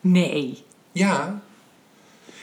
Nee. 0.00 0.64
Ja. 0.92 1.42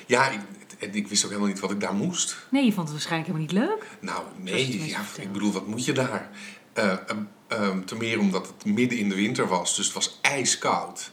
Ja, 0.06 0.30
ik, 0.30 0.40
en 0.80 0.96
ik 0.96 1.08
wist 1.08 1.24
ook 1.24 1.30
helemaal 1.30 1.52
niet 1.52 1.60
wat 1.62 1.72
ik 1.72 1.80
daar 1.80 1.94
moest. 1.94 2.38
Nee, 2.50 2.66
je 2.66 2.72
vond 2.72 2.84
het 2.88 2.92
waarschijnlijk 2.92 3.32
helemaal 3.32 3.54
niet 3.54 3.80
leuk. 3.80 3.88
Nou, 4.00 4.24
nee, 4.38 4.86
ja, 4.88 5.00
ik 5.20 5.32
bedoel, 5.32 5.52
wat 5.52 5.68
moet 5.68 5.86
je 5.86 5.92
daar? 5.94 6.30
Eh 6.74 6.92
ehm, 6.92 7.18
ehm, 7.48 7.84
ten 7.84 7.98
meer 7.98 8.20
omdat 8.20 8.48
het 8.48 8.66
midden 8.66 8.98
in 8.98 9.10
de 9.10 9.16
winter 9.16 9.48
was, 9.48 9.76
dus 9.76 9.86
het 9.86 9.94
was 9.94 10.20
ijskoud. 10.22 11.12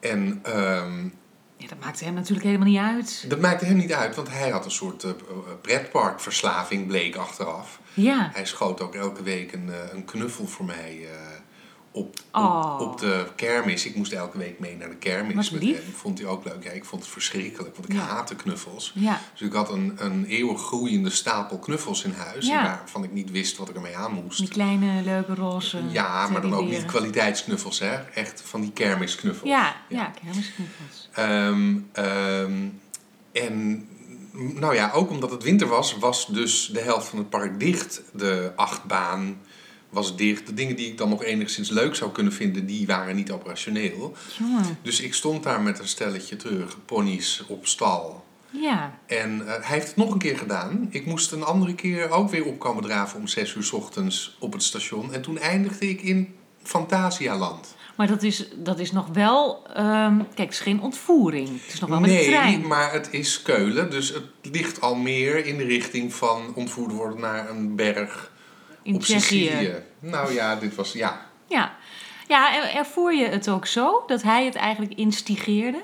En 0.00 0.40
ehm, 0.42 1.04
Ja, 1.56 1.66
dat 1.68 1.78
maakte 1.80 2.04
hem 2.04 2.14
natuurlijk 2.14 2.46
helemaal 2.46 2.66
niet 2.68 2.78
uit. 2.78 3.24
dat 3.28 3.40
maakte 3.40 3.64
hem 3.64 3.76
niet 3.76 3.92
uit, 3.92 4.14
want 4.16 4.28
hij 4.30 4.50
had 4.50 4.64
een 4.64 4.70
soort 4.70 5.04
eh, 5.04 5.10
pretparkverslaving, 5.60 6.86
bleek 6.86 7.16
achteraf. 7.16 7.77
Ja. 7.94 8.30
Hij 8.32 8.46
schoot 8.46 8.80
ook 8.80 8.94
elke 8.94 9.22
week 9.22 9.52
een, 9.52 9.70
eh, 9.72 9.92
een 9.92 10.04
knuffel 10.04 10.46
voor 10.46 10.64
mij 10.64 10.98
eh, 11.04 11.16
op, 11.90 12.06
op, 12.06 12.18
Oh. 12.32 12.76
op 12.80 12.98
de 13.00 13.26
kermis. 13.36 13.86
Ik 13.86 13.94
moest 13.94 14.12
elke 14.12 14.38
week 14.38 14.58
mee 14.58 14.76
naar 14.76 14.88
de 14.88 14.96
kermis 14.96 15.34
Wat 15.50 15.60
met 15.60 15.62
hem. 15.62 15.92
Vond 15.94 16.18
hij 16.18 16.28
ook 16.28 16.44
leuk. 16.44 16.64
Ja, 16.64 16.70
ik 16.70 16.84
vond 16.84 17.02
het 17.02 17.10
verschrikkelijk, 17.12 17.76
want 17.76 17.88
ik 17.88 17.94
Ja. 17.94 18.00
haatte 18.02 18.34
knuffels. 18.34 18.92
Ja. 18.94 19.20
Dus 19.32 19.40
ik 19.48 19.52
had 19.52 19.70
een, 19.72 19.92
een 19.96 20.24
eeuwig 20.24 20.60
groeiende 20.60 21.10
stapel 21.10 21.58
knuffels 21.58 22.04
in 22.04 22.12
huis. 22.12 22.46
Ja. 22.46 22.62
Waarvan 22.62 23.04
ik 23.04 23.12
niet 23.12 23.30
wist 23.30 23.56
wat 23.56 23.68
ik 23.68 23.74
ermee 23.74 23.96
aan 23.96 24.12
moest. 24.12 24.38
Die 24.38 24.48
kleine, 24.48 25.02
leuke, 25.02 25.34
roze 25.34 25.82
Ja, 25.90 26.28
maar 26.28 26.40
dan 26.40 26.54
ook 26.54 26.68
niet 26.68 26.84
kwaliteitsknuffels, 26.84 27.78
hè? 27.78 27.94
Echt 28.14 28.42
van 28.44 28.60
die 28.60 28.72
kermisknuffels. 28.72 29.50
Ja, 29.50 29.76
ja, 29.88 30.12
kermisknuffels. 30.24 31.08
Ehm, 31.12 31.76
ehm, 31.92 32.68
en 33.32 33.88
nou 34.32 34.74
ja, 34.74 34.90
ook 34.92 35.10
omdat 35.10 35.30
het 35.30 35.42
winter 35.42 35.66
was, 35.66 35.98
was 35.98 36.26
dus 36.26 36.70
de 36.72 36.80
helft 36.80 37.08
van 37.08 37.18
het 37.18 37.30
park 37.30 37.60
dicht. 37.60 38.02
De 38.12 38.52
achtbaan 38.56 39.40
was 39.90 40.16
dicht. 40.16 40.46
De 40.46 40.54
dingen 40.54 40.76
die 40.76 40.86
ik 40.86 40.98
dan 40.98 41.08
nog 41.08 41.24
enigszins 41.24 41.70
leuk 41.70 41.94
zou 41.94 42.12
kunnen 42.12 42.32
vinden, 42.32 42.66
die 42.66 42.86
waren 42.86 43.16
niet 43.16 43.30
operationeel. 43.30 44.16
Jongen. 44.38 44.78
Dus 44.82 45.00
ik 45.00 45.14
stond 45.14 45.42
daar 45.42 45.60
met 45.60 45.78
een 45.78 45.88
stelletje 45.88 46.36
terug, 46.36 46.76
ponies 46.84 47.44
op 47.48 47.66
stal. 47.66 48.26
Ja. 48.50 48.98
En 49.06 49.40
eh, 49.40 49.46
hij 49.46 49.74
heeft 49.74 49.86
het 49.86 49.96
nog 49.96 50.12
een 50.12 50.18
keer 50.18 50.38
gedaan. 50.38 50.86
Ik 50.90 51.06
moest 51.06 51.32
een 51.32 51.44
andere 51.44 51.74
keer 51.74 52.10
ook 52.10 52.30
weer 52.30 52.44
opkomen 52.44 52.82
draven 52.82 53.18
om 53.20 53.26
zes 53.26 53.54
uur 53.54 53.64
's 53.64 53.72
ochtends 53.72 54.36
op 54.40 54.52
het 54.52 54.62
station. 54.62 55.12
En 55.12 55.22
toen 55.22 55.38
eindigde 55.38 55.88
ik 55.88 56.02
in 56.02 56.34
Fantasialand. 56.62 57.76
Maar 57.98 58.06
dat 58.06 58.22
is, 58.22 58.48
dat 58.56 58.78
is 58.78 58.92
nog 58.92 59.06
wel... 59.12 59.66
ehm, 59.74 60.16
kijk, 60.18 60.36
het 60.38 60.50
is 60.50 60.60
geen 60.60 60.80
ontvoering. 60.80 61.48
Het 61.62 61.72
is 61.72 61.80
nog 61.80 61.90
wel 61.90 62.00
met 62.00 62.10
de 62.10 62.16
nee, 62.16 62.26
trein. 62.26 62.66
maar 62.66 62.92
het 62.92 63.08
is 63.10 63.42
Keulen, 63.42 63.90
dus 63.90 64.08
het 64.08 64.24
ligt 64.42 64.80
al 64.80 64.94
meer 64.94 65.46
in 65.46 65.56
de 65.56 65.64
richting 65.64 66.14
van 66.14 66.52
ontvoerd 66.54 66.92
worden 66.92 67.20
naar 67.20 67.50
een 67.50 67.76
berg 67.76 68.32
In 68.82 68.94
op 68.94 69.00
Tsjechië. 69.00 69.44
Sicilië. 69.46 69.74
Nou 69.98 70.32
ja, 70.32 70.56
dit 70.56 70.74
was, 70.74 70.92
ja. 70.92 71.26
Ja. 71.46 71.76
Ja, 72.28 72.74
ervoer 72.74 73.14
je 73.14 73.26
het 73.26 73.48
ook 73.48 73.66
zo? 73.66 74.02
Dat 74.06 74.22
hij 74.22 74.44
het 74.44 74.54
eigenlijk 74.54 74.94
instigeerde? 74.94 75.82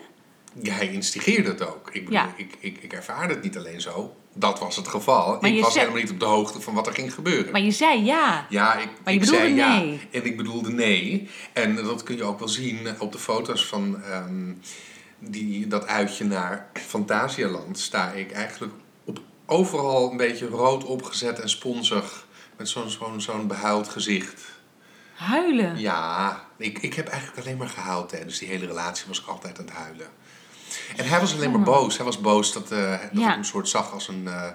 Ja, 0.62 0.74
hij 0.74 0.92
instigeerde 0.92 1.48
het 1.48 1.66
ook. 1.66 1.88
Ik, 1.92 2.04
bedoel, 2.04 2.20
Ja. 2.20 2.32
ik, 2.36 2.56
ik, 2.60 2.78
ik 2.80 2.92
ervaarde 2.92 3.34
het 3.34 3.42
niet 3.42 3.56
alleen 3.56 3.80
zo. 3.80 4.16
Dat 4.36 4.58
was 4.58 4.76
het 4.76 4.88
geval. 4.88 5.38
Maar 5.40 5.50
ik 5.50 5.60
was 5.62 5.72
zei- 5.72 5.84
helemaal 5.84 6.02
niet 6.04 6.12
op 6.12 6.20
de 6.20 6.24
hoogte 6.26 6.60
van 6.60 6.74
wat 6.74 6.86
er 6.86 6.92
ging 6.92 7.14
gebeuren. 7.14 7.52
Maar 7.52 7.60
je 7.60 7.70
zei 7.70 8.04
ja. 8.04 8.46
Ja, 8.48 8.74
ik, 8.78 8.88
Maar 9.04 9.12
je 9.12 9.18
ik 9.20 9.24
bedoelde 9.24 9.44
zei 9.44 9.54
ja. 9.54 9.78
nee. 9.78 10.00
En 10.10 10.24
ik 10.24 10.36
bedoelde 10.36 10.70
nee. 10.70 11.28
En 11.52 11.74
dat 11.74 12.02
kun 12.02 12.16
je 12.16 12.24
ook 12.24 12.38
wel 12.38 12.48
zien 12.48 12.88
op 13.00 13.12
de 13.12 13.18
foto's 13.18 13.66
van 13.66 14.02
ehm, 14.02 14.52
die, 15.18 15.66
dat 15.66 15.86
uitje 15.86 16.24
naar 16.24 16.70
Fantasialand. 16.72 17.78
Sta 17.78 18.10
ik 18.10 18.32
eigenlijk 18.32 18.72
op 19.04 19.18
overal 19.46 20.10
een 20.10 20.16
beetje 20.16 20.46
rood 20.46 20.84
opgezet 20.84 21.40
en 21.40 21.48
sponsig. 21.48 22.26
Met 22.56 22.68
zo'n 22.68 22.90
zo'n 22.90 23.20
zo'n 23.20 23.46
behuild 23.46 23.88
gezicht. 23.88 24.42
Huilen. 25.14 25.78
Ja, 25.78 26.44
ik, 26.56 26.78
ik 26.78 26.94
heb 26.94 27.08
eigenlijk 27.08 27.46
alleen 27.46 27.56
maar 27.58 27.68
gehuild 27.68 28.08
tijdens 28.08 28.38
die 28.38 28.48
hele 28.48 28.66
relatie. 28.66 29.04
Was 29.08 29.20
ik 29.20 29.26
altijd 29.26 29.58
aan 29.58 29.64
het 29.64 29.74
huilen. 29.74 30.06
En 30.96 31.08
hij 31.08 31.20
was 31.20 31.34
alleen 31.34 31.50
maar 31.50 31.60
boos. 31.62 31.96
Hij 31.96 32.04
was 32.06 32.20
boos 32.20 32.52
dat, 32.52 32.70
eh, 32.70 32.90
dat 32.90 33.00
Ja. 33.12 33.28
ik 33.28 33.34
hem 33.34 33.44
soort 33.44 33.68
zag 33.68 33.92
als 33.92 34.08
een, 34.08 34.28
eh, 34.28 34.50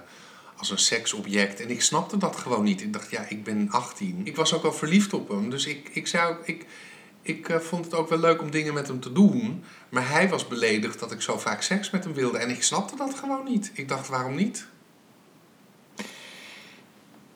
als 0.56 0.70
een 0.70 0.78
seksobject. 0.78 1.60
En 1.60 1.70
ik 1.70 1.82
snapte 1.82 2.16
dat 2.16 2.36
gewoon 2.36 2.64
niet. 2.64 2.82
Ik 2.82 2.92
dacht, 2.92 3.10
ja, 3.10 3.24
ik 3.28 3.44
ben 3.44 3.70
18. 3.70 4.20
Ik 4.24 4.36
was 4.36 4.52
ook 4.54 4.62
wel 4.62 4.72
verliefd 4.72 5.12
op 5.12 5.28
hem. 5.28 5.50
Dus 5.50 5.66
ik, 5.66 5.88
ik, 5.92 6.06
zou, 6.06 6.36
ik, 6.44 6.66
ik 7.22 7.48
eh, 7.48 7.58
vond 7.58 7.84
het 7.84 7.94
ook 7.94 8.08
wel 8.08 8.18
leuk 8.18 8.42
om 8.42 8.50
dingen 8.50 8.74
met 8.74 8.86
hem 8.86 9.00
te 9.00 9.12
doen. 9.12 9.64
Maar 9.88 10.08
hij 10.08 10.28
was 10.28 10.48
beledigd 10.48 10.98
dat 10.98 11.12
ik 11.12 11.20
zo 11.22 11.38
vaak 11.38 11.62
seks 11.62 11.90
met 11.90 12.04
hem 12.04 12.14
wilde. 12.14 12.38
En 12.38 12.50
ik 12.50 12.62
snapte 12.62 12.96
dat 12.96 13.14
gewoon 13.14 13.44
niet. 13.44 13.70
Ik 13.74 13.88
dacht, 13.88 14.08
waarom 14.08 14.34
niet? 14.34 14.66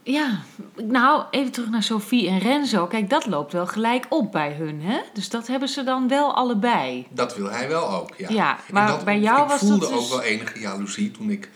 Ja, 0.06 0.40
nou, 0.76 1.24
even 1.30 1.52
terug 1.52 1.70
naar 1.70 1.82
Sophie 1.82 2.28
en 2.28 2.38
Renzo. 2.38 2.86
Kijk, 2.86 3.10
dat 3.10 3.26
loopt 3.26 3.52
wel 3.52 3.66
gelijk 3.66 4.06
op 4.08 4.32
bij 4.32 4.52
hun, 4.52 4.80
hè? 4.82 5.00
Dus 5.12 5.28
dat 5.28 5.46
hebben 5.46 5.68
ze 5.68 5.84
dan 5.84 6.08
wel 6.08 6.34
allebei. 6.34 7.06
Dat 7.10 7.36
wil 7.36 7.50
hij 7.50 7.68
wel 7.68 7.90
ook, 7.90 8.14
ja. 8.16 8.28
Ja, 8.30 8.56
En 8.68 8.74
maar 8.74 8.86
dat, 8.88 9.04
bij 9.04 9.20
jou 9.20 9.42
ik 9.42 9.48
was 9.48 9.60
dat 9.60 9.68
voelde 9.68 9.86
dus- 9.88 9.96
ook 9.96 10.08
wel 10.08 10.22
enige 10.22 10.60
jaloezie 10.60 11.10
toen 11.10 11.30
ik, 11.30 11.50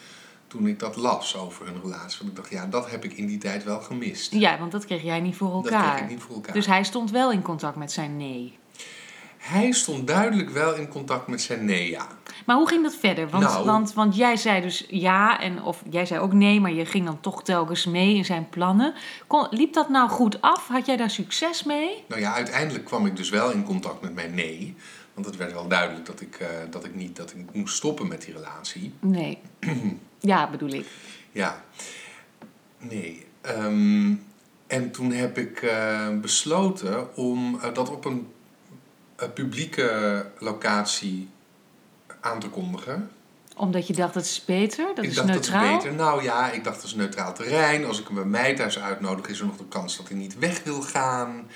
toen 0.47 0.67
ik 0.67 0.79
dat 0.79 0.97
las 0.97 1.37
over 1.37 1.67
hun 1.67 1.81
relatie. 1.83 2.19
Want 2.19 2.31
ik 2.31 2.37
dacht, 2.37 2.51
ja, 2.51 2.67
dat 2.67 2.91
heb 2.91 3.05
ik 3.05 3.13
in 3.13 3.27
die 3.27 3.39
tijd 3.39 3.65
wel 3.65 3.81
gemist. 3.81 4.33
Ja, 4.33 4.59
want 4.59 4.73
dat 4.73 4.85
kreeg 4.85 5.03
jij 5.03 5.21
niet 5.21 5.37
voor 5.37 5.63
Dat 5.63 5.73
elkaar. 5.73 5.91
kreeg 5.95 6.05
ik 6.05 6.11
niet 6.11 6.23
voor 6.23 6.35
elkaar. 6.35 6.55
Dus 6.55 6.67
hij 6.67 6.85
stond 6.85 7.11
wel 7.11 7.33
in 7.33 7.43
contact 7.43 7.77
met 7.77 7.93
zijn 7.93 8.17
nee. 8.17 8.58
Hij 9.39 9.73
stond 9.73 10.07
duidelijk 10.07 10.51
wel 10.51 10.75
in 10.75 10.89
contact 10.89 11.27
met 11.27 11.41
zijn 11.41 11.65
nee, 11.65 11.91
ja. 11.91 12.07
Maar 12.47 12.57
hoe 12.57 12.69
ging 12.69 12.83
dat 12.83 12.95
verder? 12.95 13.29
Want, 13.29 13.45
Nou. 13.45 13.65
want, 13.65 13.95
want 13.95 14.17
jij 14.17 14.37
zei 14.37 14.61
dus 14.61 14.85
ja, 14.89 15.41
en, 15.41 15.63
of 15.63 15.83
jij 15.91 16.07
zei 16.07 16.21
ook 16.21 16.33
nee, 16.33 16.61
maar 16.61 16.73
je 16.73 16.87
ging 16.87 17.05
dan 17.05 17.21
toch 17.21 17.43
telkens 17.43 17.87
mee 17.87 18.15
in 18.15 18.25
zijn 18.25 18.49
plannen. 18.49 18.95
Kon, 19.27 19.47
liep 19.51 19.73
dat 19.73 19.89
nou 19.89 20.09
goed 20.09 20.41
af? 20.41 20.67
Had 20.69 20.87
jij 20.87 20.97
daar 20.97 21.11
succes 21.11 21.65
mee? 21.65 22.05
Nou 22.09 22.21
ja, 22.21 22.33
uiteindelijk 22.35 22.85
kwam 22.85 23.07
ik 23.07 23.17
dus 23.17 23.31
wel 23.31 23.51
in 23.51 23.65
contact 23.65 24.01
met 24.01 24.15
mijn 24.15 24.35
nee. 24.35 24.77
Want 25.15 25.27
het 25.27 25.37
werd 25.37 25.53
wel 25.53 25.69
duidelijk 25.69 26.07
dat 26.07 26.21
ik, 26.21 26.35
eh, 26.35 26.49
dat 26.71 26.85
ik 26.85 26.95
niet 26.95 27.17
dat 27.17 27.31
ik 27.31 27.37
moest 27.53 27.77
stoppen 27.77 28.09
met 28.09 28.23
die 28.23 28.35
relatie. 28.35 28.93
Nee. 29.01 29.39
ja, 30.21 30.51
bedoel 30.51 30.73
ik. 30.73 30.87
Ja, 31.33 31.65
nee. 32.79 33.27
Ehm, 33.41 34.15
en 34.67 34.91
toen 34.91 35.13
heb 35.13 35.39
ik 35.39 35.63
eh, 35.63 36.09
besloten 36.21 37.17
om 37.17 37.59
eh, 37.63 37.75
dat 37.75 37.91
op 37.91 38.05
een, 38.05 38.27
publieke 39.27 40.27
locatie 40.39 41.29
aan 42.21 42.41
te 42.41 42.49
kondigen. 42.49 43.11
Omdat 43.57 43.87
je 43.87 43.93
dacht, 43.93 44.15
dat 44.15 44.25
is 44.25 44.45
beter, 44.45 44.87
dat 44.95 45.05
ik 45.05 45.11
is 45.11 45.17
dacht 45.17 45.29
neutraal. 45.29 45.63
dat 45.63 45.71
is 45.71 45.77
beter. 45.77 45.97
Nou 45.97 46.23
ja, 46.23 46.51
ik 46.51 46.65
dacht 46.65 46.77
dat 46.77 46.85
is 46.85 46.95
neutraal 46.95 47.35
terrein. 47.35 47.85
Als 47.85 48.01
ik 48.01 48.07
hem 48.07 48.15
bij 48.15 48.25
mij 48.25 48.55
thuis 48.55 48.79
uitnodig, 48.79 49.27
is 49.27 49.41
er 49.41 49.47
nog 49.47 49.57
de 49.57 49.69
kans 49.69 49.97
dat 49.97 50.09
hij 50.09 50.17
niet 50.17 50.39
weg 50.39 50.63
wil 50.65 50.83
gaan. 50.83 51.47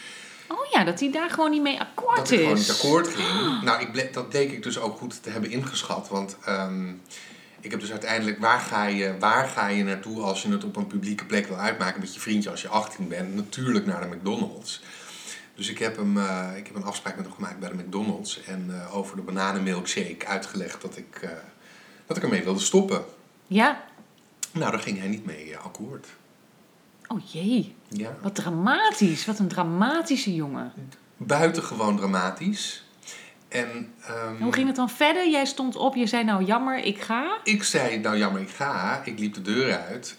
Oh 0.48 0.70
ja, 0.70 0.84
dat 0.84 1.00
hij 1.00 1.10
daar 1.10 1.30
gewoon 1.30 1.50
niet 1.50 1.62
mee 1.62 1.80
akkoord 1.80 2.16
dat 2.16 2.30
is. 2.30 2.32
ik 2.32 2.38
gewoon 2.38 2.58
niet 2.58 2.70
akkoord 2.70 3.08
ging. 3.08 3.62
Nou, 3.62 3.80
ik 3.80 4.14
dat 4.14 4.28
bleek 4.28 4.52
ik 4.52 4.62
dus 4.62 4.78
ook 4.78 4.98
goed 4.98 5.22
te 5.22 5.30
hebben 5.30 5.50
ingeschat. 5.50 6.08
Want 6.08 6.36
ehm, 6.44 6.88
ik 7.60 7.70
heb 7.70 7.80
dus 7.80 7.90
uiteindelijk, 7.90 8.38
waar 8.38 8.60
ga, 8.60 8.84
je, 8.84 9.14
waar 9.18 9.48
ga 9.48 9.68
je 9.68 9.84
naartoe 9.84 10.22
als 10.22 10.42
je 10.42 10.48
het 10.48 10.64
op 10.64 10.76
een 10.76 10.86
publieke 10.86 11.24
plek 11.24 11.46
wil 11.46 11.56
uitmaken 11.56 12.00
met 12.00 12.14
je 12.14 12.20
vriendje 12.20 12.50
als 12.50 12.62
je 12.62 12.68
18 12.68 13.08
bent? 13.08 13.34
Natuurlijk 13.34 13.86
naar 13.86 14.00
de 14.00 14.16
McDonald's. 14.16 14.82
Dus 15.54 15.70
ik 15.70 15.78
heb, 15.78 15.96
hem, 15.96 16.18
eh, 16.18 16.48
ik 16.56 16.66
heb 16.66 16.76
een 16.76 16.84
afspraak 16.84 17.16
met 17.16 17.24
hem 17.24 17.34
gemaakt 17.34 17.58
bij 17.58 17.68
de 17.68 17.74
McDonald's. 17.74 18.42
En 18.44 18.70
eh, 18.70 18.96
over 18.96 19.16
de 19.16 19.22
bananenmilkshake 19.22 20.26
uitgelegd 20.26 20.82
dat 20.82 20.96
ik, 20.96 21.18
eh, 21.22 21.30
dat 22.06 22.16
ik 22.16 22.22
ermee 22.22 22.44
wilde 22.44 22.60
stoppen. 22.60 23.04
Ja, 23.46 23.84
Nou, 24.52 24.70
daar 24.70 24.80
ging 24.80 24.98
hij 24.98 25.08
niet 25.08 25.24
mee 25.24 25.56
akkoord. 25.56 26.06
Oh 27.06 27.20
jee, 27.32 27.74
Ja. 27.88 28.16
wat 28.22 28.34
dramatisch. 28.34 29.26
Wat 29.26 29.38
een 29.38 29.48
dramatische 29.48 30.34
jongen. 30.34 30.72
Buitengewoon 31.16 31.96
dramatisch. 31.96 32.84
En 33.48 33.92
ehm, 34.06 34.42
Hoe 34.42 34.52
ging 34.52 34.66
het 34.66 34.76
dan 34.76 34.90
verder? 34.90 35.30
Jij 35.30 35.44
stond 35.44 35.76
op, 35.76 35.94
je 35.94 36.06
zei 36.06 36.24
nou 36.24 36.44
jammer, 36.44 36.78
ik 36.78 37.00
ga. 37.02 37.38
ik 37.44 37.62
zei, 37.62 37.98
nou 37.98 38.16
jammer, 38.16 38.40
ik 38.40 38.48
ga. 38.50 39.02
Ik 39.04 39.18
liep 39.18 39.34
de 39.34 39.42
deur 39.42 39.78
uit, 39.80 40.16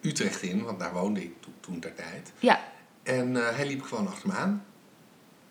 Utrecht 0.00 0.42
in, 0.42 0.62
want 0.64 0.78
daar 0.78 0.92
woonde 0.92 1.22
ik 1.22 1.32
to- 1.40 1.48
toen 1.60 1.80
ter 1.80 1.94
tijd. 1.94 2.32
Ja, 2.38 2.60
En 3.02 3.36
eh, 3.36 3.56
hij 3.56 3.66
liep 3.66 3.82
gewoon 3.82 4.06
achter 4.08 4.28
me 4.28 4.34
aan. 4.34 4.64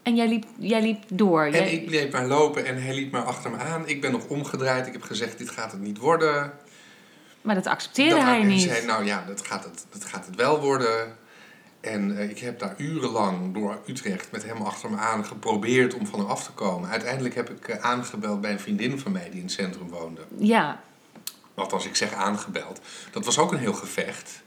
en 0.03 0.15
jij 0.15 0.27
liep, 0.27 0.45
jij 0.57 0.81
liep 0.81 1.03
door. 1.07 1.43
En 1.43 1.51
Jij- 1.51 1.71
ik 1.73 1.85
bleef 1.85 2.11
maar 2.11 2.25
lopen 2.27 2.65
en 2.65 2.83
hij 2.83 2.93
liep 2.93 3.11
maar 3.11 3.23
achter 3.23 3.51
me 3.51 3.57
aan. 3.57 3.87
Ik 3.87 4.01
ben 4.01 4.11
nog 4.11 4.27
omgedraaid. 4.27 4.87
Ik 4.87 4.93
heb 4.93 5.01
gezegd, 5.01 5.37
dit 5.37 5.49
gaat 5.49 5.71
het 5.71 5.81
niet 5.81 5.97
worden. 5.97 6.53
Maar 7.41 7.55
dat 7.55 7.67
accepteerde 7.67 8.15
dat, 8.15 8.23
hij 8.23 8.39
en 8.41 8.47
niet. 8.47 8.61
zei, 8.61 8.85
nou 8.85 9.05
ja, 9.05 9.23
dat 9.27 9.47
gaat 9.47 9.63
het, 9.63 9.85
dat 9.89 10.05
gaat 10.05 10.25
het 10.25 10.35
wel 10.35 10.59
worden. 10.61 11.15
En 11.81 12.17
eh, 12.17 12.29
ik 12.29 12.39
heb 12.39 12.59
daar 12.59 12.73
urenlang 12.77 13.53
door 13.53 13.79
Utrecht 13.85 14.31
met 14.31 14.43
hem 14.45 14.57
achter 14.61 14.89
me 14.89 14.97
aan 14.97 15.25
geprobeerd 15.25 15.93
om 15.93 16.07
van 16.07 16.19
hem 16.19 16.27
af 16.29 16.43
te 16.43 16.51
komen. 16.51 16.89
Uiteindelijk 16.89 17.35
heb 17.35 17.49
ik 17.49 17.67
eh, 17.67 17.83
aangebeld 17.83 18.41
bij 18.41 18.51
een 18.51 18.59
vriendin 18.59 18.99
van 18.99 19.11
mij 19.11 19.29
die 19.29 19.37
in 19.39 19.45
het 19.45 19.51
centrum 19.51 19.89
woonde. 19.89 20.21
Ja, 20.37 20.81
Althans, 21.55 21.85
ik 21.85 21.95
zeg 21.95 22.13
aangebeld. 22.13 22.79
Dat 23.11 23.25
was 23.25 23.37
ook 23.37 23.51
een 23.51 23.57
heel 23.57 23.73
gevecht. 23.73 24.41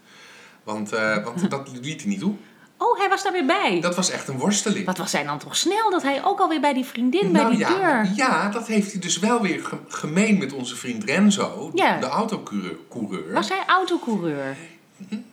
Want, 0.63 0.89
want 1.23 1.49
dat 1.49 1.69
liet 1.81 2.01
hij 2.01 2.09
niet 2.09 2.19
toe. 2.19 2.35
Oh, 2.77 2.97
hij 2.99 3.09
was 3.09 3.23
daar 3.23 3.31
weer 3.31 3.45
bij. 3.45 3.79
Dat 3.81 3.95
was 3.95 4.09
echt 4.09 4.27
een 4.27 4.37
worsteling. 4.37 4.85
Wat 4.85 4.97
was 4.97 5.11
hij 5.11 5.23
dan 5.23 5.37
toch 5.39 5.55
snel 5.55 5.89
dat 5.91 6.01
hij 6.01 6.23
ook 6.23 6.39
alweer 6.39 6.61
bij 6.61 6.73
die 6.73 6.85
vriendin, 6.85 7.31
bij 7.31 7.49
die 7.49 7.59
Nou 7.59 7.79
ja, 7.79 8.03
deur. 8.03 8.11
Ja, 8.15 8.49
dat 8.49 8.67
heeft 8.67 8.91
hij 8.91 9.01
dus 9.01 9.19
wel 9.19 9.41
weer 9.41 9.65
ge- 9.65 9.77
gemeen 9.87 10.37
met 10.37 10.53
onze 10.53 10.75
vriend 10.75 11.03
Renzo, 11.03 11.71
Ja. 11.73 11.99
de 11.99 12.05
autocoureur. 12.07 13.33
Was 13.33 13.49
hij 13.49 13.63
autocoureur? 13.67 14.55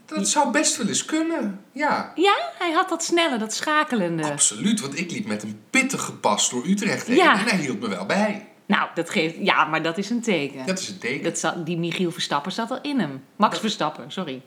Dat 0.06 0.28
zou 0.28 0.50
best 0.50 0.76
wel 0.76 0.86
eens 0.86 1.04
kunnen. 1.04 1.60
Ja, 1.72 2.12
Ja, 2.14 2.34
hij 2.58 2.72
had 2.72 2.88
dat 2.88 3.04
snelle, 3.04 3.36
dat 3.38 3.54
schakelende. 3.54 4.30
absoluut. 4.30 4.80
Want 4.80 4.98
ik 4.98 5.10
liep 5.10 5.26
met 5.26 5.42
een 5.42 5.60
pittige 5.70 6.12
pas 6.12 6.50
door 6.50 6.66
Utrecht 6.66 7.06
heen. 7.06 7.16
Ja. 7.16 7.32
En 7.38 7.44
hij 7.46 7.58
hield 7.58 7.80
me 7.80 7.88
wel 7.88 8.06
bij. 8.06 8.46
Nou, 8.66 8.88
dat 8.94 9.10
geeft. 9.10 9.34
Ja, 9.40 9.64
maar 9.64 9.82
dat 9.82 9.98
is 9.98 10.10
een 10.10 10.20
teken. 10.20 10.66
Dat 10.66 10.78
is 10.78 10.88
een 10.88 10.98
teken. 10.98 11.24
Dat 11.24 11.38
zat, 11.38 11.66
die 11.66 11.78
Michiel 11.78 12.10
Verstappen 12.10 12.52
zat 12.52 12.70
al 12.70 12.78
in 12.82 12.98
hem. 13.00 13.24
Max 13.36 13.58
Verstappen, 13.58 14.10
sorry. 14.12 14.42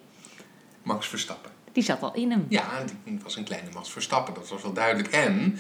Max 0.84 1.08
Verstappen. 1.08 1.52
Die 1.76 1.84
zat 1.84 2.02
al 2.02 2.14
in 2.14 2.32
hem. 2.32 2.46
Ja, 2.50 2.64
die 3.04 3.20
was 3.24 3.36
een 3.36 3.44
kleine 3.44 3.70
Max 3.74 3.92
Verstappen. 3.92 4.34
Dat 4.34 4.50
was 4.50 4.62
wel 4.62 4.74
duidelijk. 4.74 5.08
En 5.14 5.60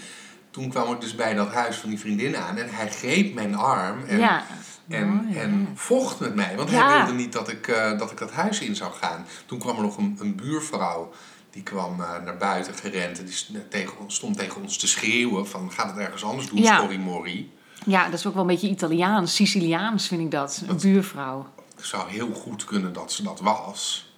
toen 0.52 0.70
kwam 0.70 0.94
ik 0.94 1.02
dus 1.02 1.16
bij 1.16 1.34
dat 1.34 1.54
huis 1.54 1.76
van 1.78 1.90
die 1.90 2.00
vriendin 2.00 2.38
aan. 2.38 2.58
En 2.58 2.70
hij 2.70 2.90
greep 2.92 3.34
mijn 3.34 3.56
arm. 3.56 4.04
En, 4.06 4.20
ja. 4.20 4.44
En, 4.88 5.22
Oh, 5.28 5.34
ja. 5.36 5.42
en 5.42 5.68
vocht 5.76 6.20
met 6.20 6.36
mij, 6.36 6.56
want 6.56 6.70
Ja. 6.70 6.88
hij 6.90 6.98
wilde 6.98 7.14
niet 7.14 7.34
dat 7.34 7.50
ik, 7.50 7.68
eh, 7.68 7.98
dat 7.98 8.12
ik 8.12 8.18
dat 8.18 8.32
huis 8.32 8.60
in 8.60 8.76
zou 8.76 8.94
gaan. 8.94 9.26
Toen 9.46 9.60
kwam 9.60 9.76
er 9.76 9.82
nog 9.82 9.98
een, 9.98 10.18
een 10.20 10.36
buurvrouw, 10.36 11.12
die 11.52 11.64
kwam 11.64 12.02
eh, 12.02 12.22
naar 12.26 12.38
buiten 12.38 12.74
gerend. 12.74 13.20
En 13.20 13.26
die 13.26 13.68
tegen, 13.68 13.94
stond 14.08 14.38
tegen 14.38 14.62
ons 14.62 14.78
te 14.78 14.88
schreeuwen 14.88 15.48
van, 15.48 15.72
gaat 15.72 15.88
het 15.90 15.98
ergens 15.98 16.24
anders 16.24 16.50
doen, 16.50 16.62
Ja. 16.62 16.80
sorry 16.80 16.98
Morrie. 16.98 17.52
Ja, 17.86 18.06
dat 18.06 18.14
is 18.20 18.26
ook 18.26 18.34
wel 18.34 18.42
een 18.42 18.48
beetje 18.50 18.70
Italiaans, 18.70 19.36
Siciliaans 19.36 20.08
vind 20.08 20.22
ik 20.22 20.32
dat. 20.32 20.64
Een 20.68 20.78
buurvrouw. 20.80 21.48
Het 21.76 21.86
zou 21.86 22.10
heel 22.10 22.34
goed 22.34 22.64
kunnen 22.64 22.94
dat 22.94 23.12
ze 23.12 23.24
dat 23.24 23.40
was. 23.40 24.10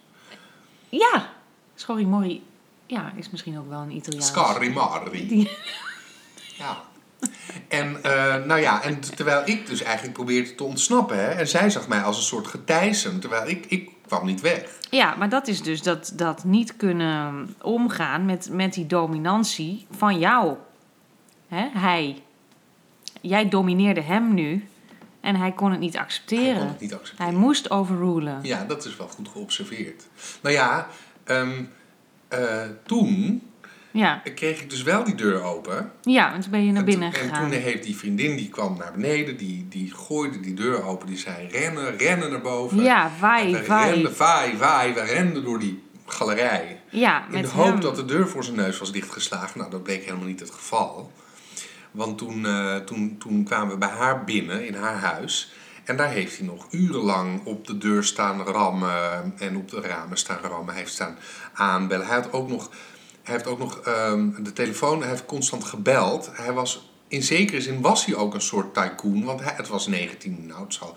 Ja, 0.88 1.28
Schorri 1.78 2.06
Morri. 2.06 2.42
Ja, 2.86 3.12
is 3.16 3.30
misschien 3.30 3.58
ook 3.58 3.68
wel 3.68 3.80
een 3.80 3.90
Italiaans. 3.96 4.26
Die- 5.28 5.50
Ja. 6.56 6.76
En, 7.68 8.02
eh, 8.02 8.44
nou 8.44 8.60
ja, 8.60 8.82
en 8.82 9.00
terwijl 9.00 9.42
ik 9.44 9.66
dus 9.66 9.82
eigenlijk 9.82 10.14
probeerde 10.14 10.54
te 10.54 10.64
ontsnappen. 10.64 11.16
Hè, 11.18 11.28
en 11.28 11.48
zij 11.48 11.70
zag 11.70 11.88
mij 11.88 12.02
als 12.02 12.16
een 12.16 12.22
soort 12.22 12.46
getijzen, 12.46 13.20
terwijl 13.20 13.48
ik, 13.48 13.66
ik 13.68 13.90
kwam 14.06 14.26
niet 14.26 14.40
weg. 14.40 14.78
Ja, 14.90 15.14
maar 15.14 15.28
dat 15.28 15.48
is 15.48 15.62
dus 15.62 15.82
dat, 15.82 16.12
dat 16.14 16.44
niet 16.44 16.76
kunnen 16.76 17.54
omgaan 17.62 18.24
met, 18.24 18.48
met 18.52 18.72
die 18.72 18.86
dominantie 18.86 19.86
van 19.90 20.18
jou. 20.18 20.56
Hè? 21.48 21.68
Hij. 21.72 22.22
Jij 23.20 23.48
domineerde 23.48 24.00
hem 24.02 24.34
nu 24.34 24.68
en 25.20 25.36
hij 25.36 25.52
kon 25.52 25.70
het 25.70 25.80
niet 25.80 25.92
Hij 25.92 26.02
accepteren. 26.02 26.58
kon 26.58 26.68
het 26.68 26.80
niet 26.80 26.94
accepteren. 26.94 27.30
Hij 27.32 27.40
moest 27.40 27.70
overrulen. 27.70 28.38
Ja, 28.42 28.64
dat 28.64 28.84
is 28.84 28.96
wel 28.96 29.08
goed 29.08 29.28
geobserveerd. 29.28 30.06
Nou 30.40 30.54
ja, 30.54 30.86
eh, 32.28 32.38
toen 32.86 33.42
Ja, 33.90 34.22
kreeg 34.34 34.60
ik 34.60 34.70
dus 34.70 34.82
wel 34.82 35.04
die 35.04 35.14
deur 35.14 35.42
open. 35.42 35.92
ja 36.02 36.34
en 36.34 36.40
toen 36.40 36.50
ben 36.50 36.64
je 36.64 36.70
naar 36.72 36.78
En 36.80 36.84
binnen 36.84 37.12
toen- 37.12 37.20
En 37.22 37.28
gegaan. 37.28 37.50
toen 37.50 37.58
heeft 37.60 37.82
die 37.82 37.96
vriendin, 37.96 38.36
die 38.36 38.48
kwam 38.48 38.76
naar 38.78 38.92
beneden, 38.92 39.36
die, 39.36 39.66
die 39.68 39.92
gooide 39.94 40.40
die 40.40 40.54
deur 40.54 40.82
open. 40.84 41.06
Die 41.06 41.18
zei, 41.18 41.48
rennen, 41.48 41.96
rennen 41.96 42.30
naar 42.30 42.40
boven. 42.40 42.82
Ja, 42.82 43.10
waai, 43.20 43.52
we 43.52 43.66
waai. 43.66 43.90
renden, 43.92 44.14
vaai, 44.14 44.56
vaai. 44.56 44.92
We 44.94 45.00
renden 45.02 45.44
door 45.44 45.58
die 45.58 45.82
galerij. 46.06 46.80
Ja, 46.90 47.24
In 47.30 47.42
de 47.42 47.48
hoop 47.48 47.66
hem. 47.66 47.80
dat 47.80 47.96
de 47.96 48.04
deur 48.04 48.28
voor 48.28 48.44
zijn 48.44 48.56
neus 48.56 48.78
was 48.78 48.92
dichtgeslagen. 48.92 49.58
Nou, 49.58 49.70
dat 49.70 49.82
bleek 49.82 50.04
helemaal 50.04 50.26
niet 50.26 50.40
het 50.40 50.50
geval. 50.50 51.12
Want 51.90 52.18
toen, 52.18 52.46
eh, 52.46 52.76
toen, 52.76 53.16
toen 53.18 53.44
kwamen 53.44 53.68
we 53.68 53.78
bij 53.78 53.88
haar 53.88 54.24
binnen, 54.24 54.66
in 54.66 54.74
haar 54.74 54.96
huis. 54.96 55.52
En 55.88 55.96
daar 55.96 56.10
heeft 56.10 56.36
hij 56.36 56.46
nog 56.46 56.66
urenlang 56.70 57.44
op 57.44 57.66
de 57.66 57.78
deur 57.78 58.04
staan 58.04 58.40
rammen 58.42 59.34
en 59.38 59.56
op 59.56 59.70
de 59.70 59.80
ramen 59.80 60.16
staan 60.16 60.38
rammen. 60.42 60.68
Hij 60.68 60.82
heeft 60.82 60.92
staan 60.92 61.18
aanbellen. 61.52 62.06
Hij, 62.06 62.16
had 62.16 62.32
ook 62.32 62.48
nog, 62.48 62.70
hij 63.22 63.34
heeft 63.34 63.46
ook 63.46 63.58
nog 63.58 63.80
ehm, 63.80 64.42
de 64.42 64.52
telefoon, 64.52 65.00
hij 65.00 65.08
heeft 65.08 65.24
constant 65.24 65.64
gebeld. 65.64 66.30
Hij 66.32 66.52
was, 66.52 66.90
in 67.08 67.22
zekere 67.22 67.60
zin 67.60 67.80
was 67.80 68.04
hij 68.04 68.14
ook 68.14 68.34
een 68.34 68.40
soort 68.40 68.74
tycoon, 68.74 69.24
want 69.24 69.40
hij, 69.40 69.52
het 69.56 69.68
was 69.68 69.86
19, 69.86 70.46
nou 70.46 70.62
het 70.62 70.74
zal 70.74 70.96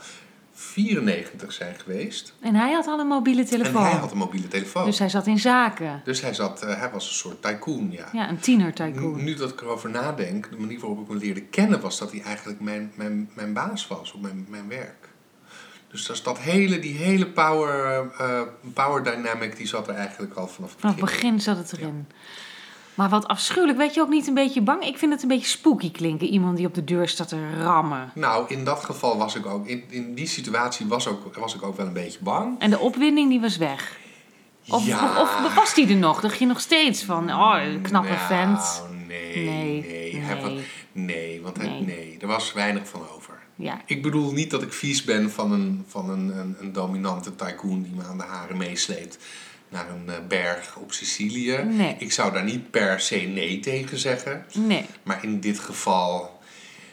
94 0.61 1.51
zijn 1.51 1.75
geweest. 1.79 2.33
En 2.39 2.55
hij 2.55 2.71
had 2.71 2.87
al 2.87 2.99
een 2.99 3.07
mobiele 3.07 3.43
telefoon. 3.43 3.83
En 3.83 3.89
hij 3.89 3.99
had 3.99 4.11
een 4.11 4.17
mobiele 4.17 4.47
telefoon. 4.47 4.85
Dus 4.85 4.99
hij 4.99 5.09
zat 5.09 5.27
in 5.27 5.39
zaken. 5.39 6.01
Dus 6.03 6.21
hij, 6.21 6.33
zat, 6.33 6.61
eh, 6.63 6.79
hij 6.79 6.89
was 6.91 7.07
een 7.07 7.13
soort 7.13 7.41
tycoon, 7.41 7.91
ja. 7.91 8.09
Ja, 8.11 8.29
een 8.29 8.39
tiener 8.39 8.73
tycoon. 8.73 9.15
Nu, 9.15 9.23
nu 9.23 9.33
dat 9.35 9.49
ik 9.51 9.61
erover 9.61 9.89
nadenk, 9.89 10.49
de 10.49 10.57
manier 10.57 10.79
waarop 10.79 11.01
ik 11.01 11.07
hem 11.07 11.17
leerde 11.17 11.41
kennen, 11.41 11.81
was 11.81 11.97
dat 11.99 12.11
hij 12.11 12.21
eigenlijk 12.21 12.59
mijn, 12.59 12.91
mijn, 12.95 13.29
mijn 13.33 13.53
baas 13.53 13.87
was 13.87 14.11
op 14.11 14.21
mijn, 14.21 14.45
mijn 14.49 14.67
werk. 14.67 15.09
Dus 15.91 16.05
dat, 16.05 16.15
is 16.15 16.23
dat 16.23 16.39
hele, 16.39 16.79
die 16.79 16.95
hele 16.97 17.27
power, 17.27 18.11
eh, 18.17 18.41
power 18.73 19.03
dynamic, 19.03 19.57
die 19.57 19.67
zat 19.67 19.87
er 19.87 19.95
eigenlijk 19.95 20.33
al 20.33 20.47
vanaf 20.47 20.69
het 20.71 20.79
Vanaf 20.79 20.95
het 20.95 21.03
begin. 21.05 21.19
begin 21.19 21.41
zat 21.41 21.57
het 21.57 21.73
erin. 21.73 22.07
Maar 22.95 23.09
wat 23.09 23.27
afschuwelijk, 23.27 23.77
werd 23.77 23.93
je 23.93 24.01
ook 24.01 24.09
niet 24.09 24.27
een 24.27 24.33
beetje 24.33 24.61
bang? 24.61 24.83
Ik 24.83 24.97
vind 24.97 25.11
het 25.13 25.21
een 25.21 25.27
beetje 25.27 25.47
spooky 25.47 25.91
klinken. 25.91 26.27
Iemand 26.27 26.57
die 26.57 26.65
op 26.65 26.73
de 26.73 26.83
deur 26.83 27.07
staat 27.07 27.27
te 27.27 27.49
rammen. 27.63 28.11
Nou, 28.15 28.45
in 28.47 28.63
dat 28.65 28.83
geval 28.83 29.17
was 29.17 29.35
ik 29.35 29.45
ook, 29.45 29.67
in, 29.67 29.83
in 29.89 30.13
die 30.15 30.27
situatie 30.27 30.85
was, 30.87 31.07
ook, 31.07 31.35
was 31.35 31.55
ik 31.55 31.63
ook 31.63 31.77
wel 31.77 31.85
een 31.85 31.93
beetje 31.93 32.19
bang. 32.21 32.59
En 32.59 32.69
de 32.69 32.79
opwinding 32.79 33.29
die 33.29 33.39
was 33.41 33.57
weg. 33.57 33.99
Of, 34.69 34.85
Ja. 34.85 35.21
of, 35.21 35.45
of 35.45 35.53
was 35.55 35.73
die 35.73 35.87
er 35.87 35.95
nog? 35.95 36.21
Dacht 36.21 36.39
je 36.39 36.45
nog 36.45 36.59
steeds 36.59 37.03
van, 37.03 37.29
oh, 37.29 37.57
knappe 37.81 38.09
nou, 38.09 38.19
vent. 38.27 38.83
Nee, 39.07 39.35
Nee, 39.35 39.81
nee. 39.81 40.23
Nee. 40.43 40.65
nee, 40.91 41.41
want 41.41 41.57
hij- 41.57 41.67
Nee. 41.67 41.81
nee, 41.81 42.17
er 42.21 42.27
was 42.27 42.53
weinig 42.53 42.87
van 42.87 43.01
over. 43.15 43.39
Ja, 43.55 43.81
Ik 43.85 44.01
bedoel 44.01 44.31
niet 44.31 44.51
dat 44.51 44.61
ik 44.61 44.73
vies 44.73 45.03
ben 45.03 45.31
van 45.31 45.51
een, 45.51 45.83
van 45.87 46.09
een, 46.09 46.37
een, 46.37 46.55
een 46.59 46.73
dominante 46.73 47.35
tycoon 47.35 47.81
die 47.81 47.91
me 47.95 48.03
aan 48.03 48.17
de 48.17 48.23
haren 48.23 48.57
meesleept 48.57 49.17
naar 49.71 49.89
een 49.89 50.09
eh, 50.09 50.15
berg 50.27 50.75
op 50.75 50.91
Sicilië. 50.93 51.57
Nee. 51.57 51.95
Ik 51.99 52.11
zou 52.11 52.33
daar 52.33 52.43
niet 52.43 52.71
per 52.71 52.99
se 52.99 53.15
nee 53.15 53.59
tegen 53.59 53.97
zeggen. 53.97 54.45
nee. 54.53 54.85
Maar 55.03 55.23
in 55.23 55.39
dit 55.39 55.59
geval, 55.59 56.39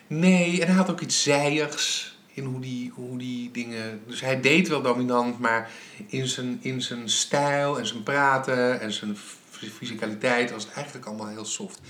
nee. 0.07 0.61
En 0.61 0.67
hij 0.67 0.77
had 0.77 0.91
ook 0.91 1.01
iets 1.01 1.23
zijigs 1.23 2.17
in 2.33 2.45
hoe 2.45 2.61
die, 2.61 2.93
hoe 2.95 3.19
die 3.19 3.51
dingen... 3.51 4.01
Dus 4.07 4.21
hij 4.21 4.41
deed 4.41 4.69
wel 4.69 4.83
dominant, 4.83 5.39
maar 5.39 5.71
in 6.07 6.27
zijn, 6.27 6.59
in 6.61 6.83
zijn 6.83 7.09
stijl 7.09 7.79
en 7.79 7.87
zijn 7.87 8.03
praten 8.03 8.81
en 8.81 8.93
zijn 8.93 9.17
fysicaliteit 9.51 10.51
was 10.51 10.65
het 10.65 10.73
eigenlijk 10.73 11.07
allemaal 11.07 11.29
heel 11.29 11.45
soft. 11.45 11.81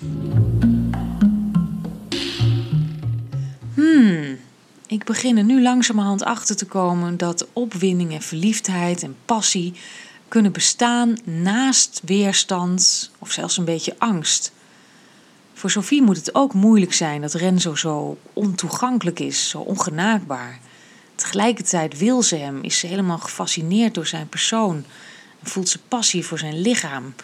Ik 4.86 5.04
begin 5.04 5.36
er 5.36 5.44
nu 5.44 5.62
langzamerhand 5.62 6.22
achter 6.22 6.56
te 6.56 6.66
komen 6.66 7.16
dat 7.16 7.46
opwinding 7.52 8.12
en 8.12 8.22
verliefdheid 8.22 9.02
en 9.02 9.16
passie 9.24 9.74
kunnen 10.28 10.52
bestaan 10.52 11.16
naast 11.24 12.00
weerstand 12.04 13.10
of 13.18 13.32
zelfs 13.32 13.56
een 13.56 13.64
beetje 13.64 13.94
angst. 13.98 14.52
Voor 15.54 15.70
Sophie 15.70 16.02
moet 16.02 16.16
het 16.16 16.34
ook 16.34 16.54
moeilijk 16.54 16.92
zijn 16.92 17.20
dat 17.20 17.34
Renzo 17.34 17.74
zo 17.74 18.18
ontoegankelijk 18.32 19.20
is, 19.20 19.48
zo 19.48 19.58
ongenaakbaar. 19.58 20.58
Tegelijkertijd 21.14 21.98
wil 21.98 22.22
ze 22.22 22.36
hem, 22.36 22.62
is 22.62 22.78
ze 22.78 22.86
helemaal 22.86 23.18
gefascineerd 23.18 23.94
door 23.94 24.06
zijn 24.06 24.28
persoon 24.28 24.84
en 25.40 25.50
voelt 25.50 25.68
ze 25.68 25.78
passie 25.88 26.26
voor 26.26 26.38
zijn 26.38 26.60
lichaam. 26.60 27.14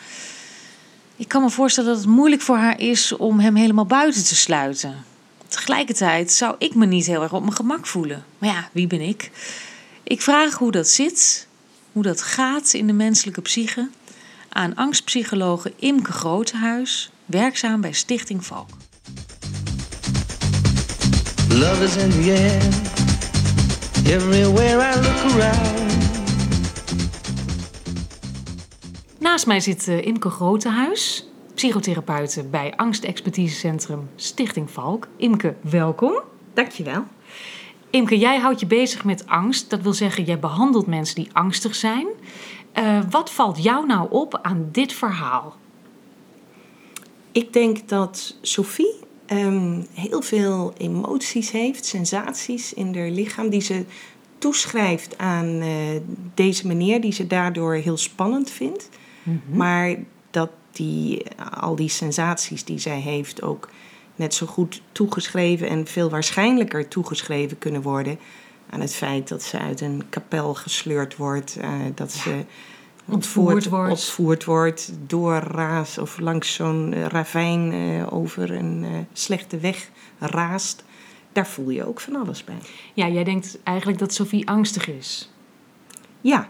Ik 1.17 1.29
kan 1.29 1.43
me 1.43 1.51
voorstellen 1.51 1.91
dat 1.91 1.99
het 1.99 2.09
moeilijk 2.09 2.43
voor 2.43 2.57
haar 2.57 2.81
is 2.81 3.17
om 3.17 3.41
hem 3.41 3.55
helemaal 3.55 3.87
buiten 3.87 4.25
te 4.25 4.37
sluiten. 4.37 5.05
Tegelijkertijd 5.49 6.33
zou 6.33 6.55
ik 6.59 6.75
me 6.75 6.87
niet 6.87 7.07
heel 7.07 7.23
erg 7.23 7.33
op 7.33 7.43
mijn 7.43 7.57
gemak 7.57 7.87
voelen. 7.87 8.25
Maar 8.39 8.49
ja, 8.51 8.69
wie 8.73 8.87
ben 8.87 9.01
ik? 9.01 9.31
Ik 10.03 10.23
vraag 10.23 10.55
hoe 10.55 10.71
dat 10.71 10.89
zit, 10.89 11.47
hoe 11.95 12.03
dat 12.03 12.23
gaat 12.23 12.73
in 12.73 12.87
de 12.87 12.93
menselijke 12.93 13.41
psyche, 13.41 13.89
aan 14.49 14.75
angstpsychologe 14.75 15.73
Imke 15.77 16.13
Grotehuis, 16.13 17.11
werkzaam 17.27 17.81
bij 17.81 17.93
Stichting 17.93 18.45
Valk. 18.45 18.69
Love 21.49 21.85
is 21.85 21.97
in 21.97 22.11
the 22.11 22.33
air. 22.39 22.63
Everywhere 24.17 24.91
I 24.91 24.95
look 24.95 25.33
around. 25.33 25.93
Naast 29.19 29.47
mij 29.47 29.61
zit 29.61 29.89
eh, 29.89 30.07
Imke 30.07 30.31
Grotehuis, 30.31 31.29
psychotherapeute 31.55 32.45
bij 32.45 32.73
Angstexpertisecentrum 32.77 34.09
Stichting 34.17 34.71
Valk. 34.71 35.09
Imke, 35.17 35.55
welkom. 35.61 36.23
Dankjewel. 36.55 37.05
Imke, 37.95 38.19
jij 38.19 38.39
houdt 38.39 38.61
je 38.61 38.67
bezig 38.67 39.05
met 39.05 39.27
angst. 39.27 39.71
Dat 39.71 39.81
wil 39.81 39.93
zeggen, 39.93 40.25
jij 40.25 40.39
behandelt 40.39 40.87
mensen 40.87 41.15
die 41.15 41.29
angstig 41.33 41.75
zijn. 41.75 42.07
Eh, 42.73 43.01
wat 43.11 43.31
valt 43.31 43.63
jou 43.63 43.87
nou 43.87 44.11
op 44.11 44.39
aan 44.43 44.69
dit 44.73 44.93
verhaal? 44.93 45.57
Ik 47.33 47.53
denk 47.53 47.89
dat 47.89 48.37
Sophie 48.41 48.95
ehm, 49.27 49.83
heel 49.93 50.23
veel 50.23 50.73
emoties 50.77 51.51
heeft, 51.51 51.85
sensaties 51.85 52.75
in 52.75 52.97
haar 52.97 53.09
lichaam, 53.09 53.49
die 53.49 53.61
ze 53.61 53.85
toeschrijft 54.39 55.19
aan 55.19 55.61
eh, 55.61 55.69
deze 56.35 56.67
meneer, 56.67 57.01
die 57.01 57.13
ze 57.13 57.27
daardoor 57.27 57.75
heel 57.75 57.97
spannend 57.97 58.51
vindt. 58.51 58.89
Maar 59.53 59.97
dat 60.31 60.51
die, 60.73 61.23
al 61.61 61.77
die 61.77 61.89
sensaties 61.89 62.65
die 62.65 62.79
zij 62.79 63.01
heeft 63.01 63.43
ook 63.43 63.69
net 64.17 64.35
zo 64.35 64.47
goed 64.47 64.83
toegeschreven 64.93 65.69
en 65.69 65.87
veel 65.87 66.11
waarschijnlijker 66.11 66.89
toegeschreven 66.89 67.59
kunnen 67.59 67.83
worden 67.83 68.19
aan 68.71 68.81
het 68.81 68.95
feit 68.95 69.29
dat 69.29 69.43
ze 69.43 69.59
uit 69.59 69.81
een 69.81 70.03
kapel 70.09 70.55
gesleurd 70.55 71.17
wordt, 71.17 71.57
eh, 71.57 71.71
dat 71.95 72.13
ze 72.13 72.45
Ontvoerd 73.09 73.69
wordt. 73.69 73.91
ontvoerd 73.91 74.45
wordt, 74.45 74.93
doorraast 75.07 75.99
of 75.99 76.19
langs 76.19 76.55
zo'n 76.55 76.93
eh, 76.93 77.07
ravijn 77.07 77.73
eh, 77.73 78.13
over 78.13 78.51
een 78.51 79.07
slechte 79.13 79.59
weg 79.59 79.91
raast. 80.19 80.85
Daar 81.33 81.47
voel 81.47 81.71
je 81.71 81.87
ook 81.87 82.01
van 82.01 82.17
alles 82.17 82.45
bij. 82.45 82.59
Ja, 82.95 83.09
jij 83.09 83.25
denkt 83.25 83.59
eigenlijk 83.63 83.99
dat 83.99 84.15
Sophie 84.15 84.49
angstig 84.49 84.89
is. 84.89 85.31
Ja, 86.21 86.49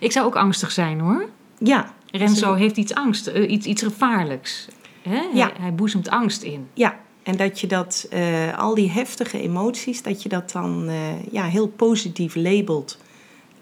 Ik 0.00 0.12
zou 0.12 0.26
ook 0.26 0.36
angstig 0.36 0.70
zijn 0.70 1.00
hoor. 1.00 1.28
ja. 1.58 1.94
Renzo 2.10 2.54
heeft 2.54 2.76
iets 2.76 2.94
angst, 2.94 3.26
iets, 3.26 3.66
iets 3.66 3.82
gevaarlijks. 3.82 4.68
Hè? 5.02 5.20
Ja. 5.34 5.46
Hij, 5.46 5.52
hij 5.60 5.74
boezemt 5.74 6.08
angst 6.08 6.42
in. 6.42 6.68
Ja, 6.74 6.98
en 7.22 7.36
dat 7.36 7.60
je 7.60 7.66
dat, 7.66 8.06
eh, 8.10 8.58
al 8.58 8.74
die 8.74 8.90
heftige 8.90 9.40
emoties, 9.40 10.02
dat 10.02 10.22
je 10.22 10.28
dat 10.28 10.52
dan 10.52 10.88
eh, 10.88 11.32
ja, 11.32 11.44
heel 11.44 11.68
positief 11.68 12.34
labelt 12.34 12.98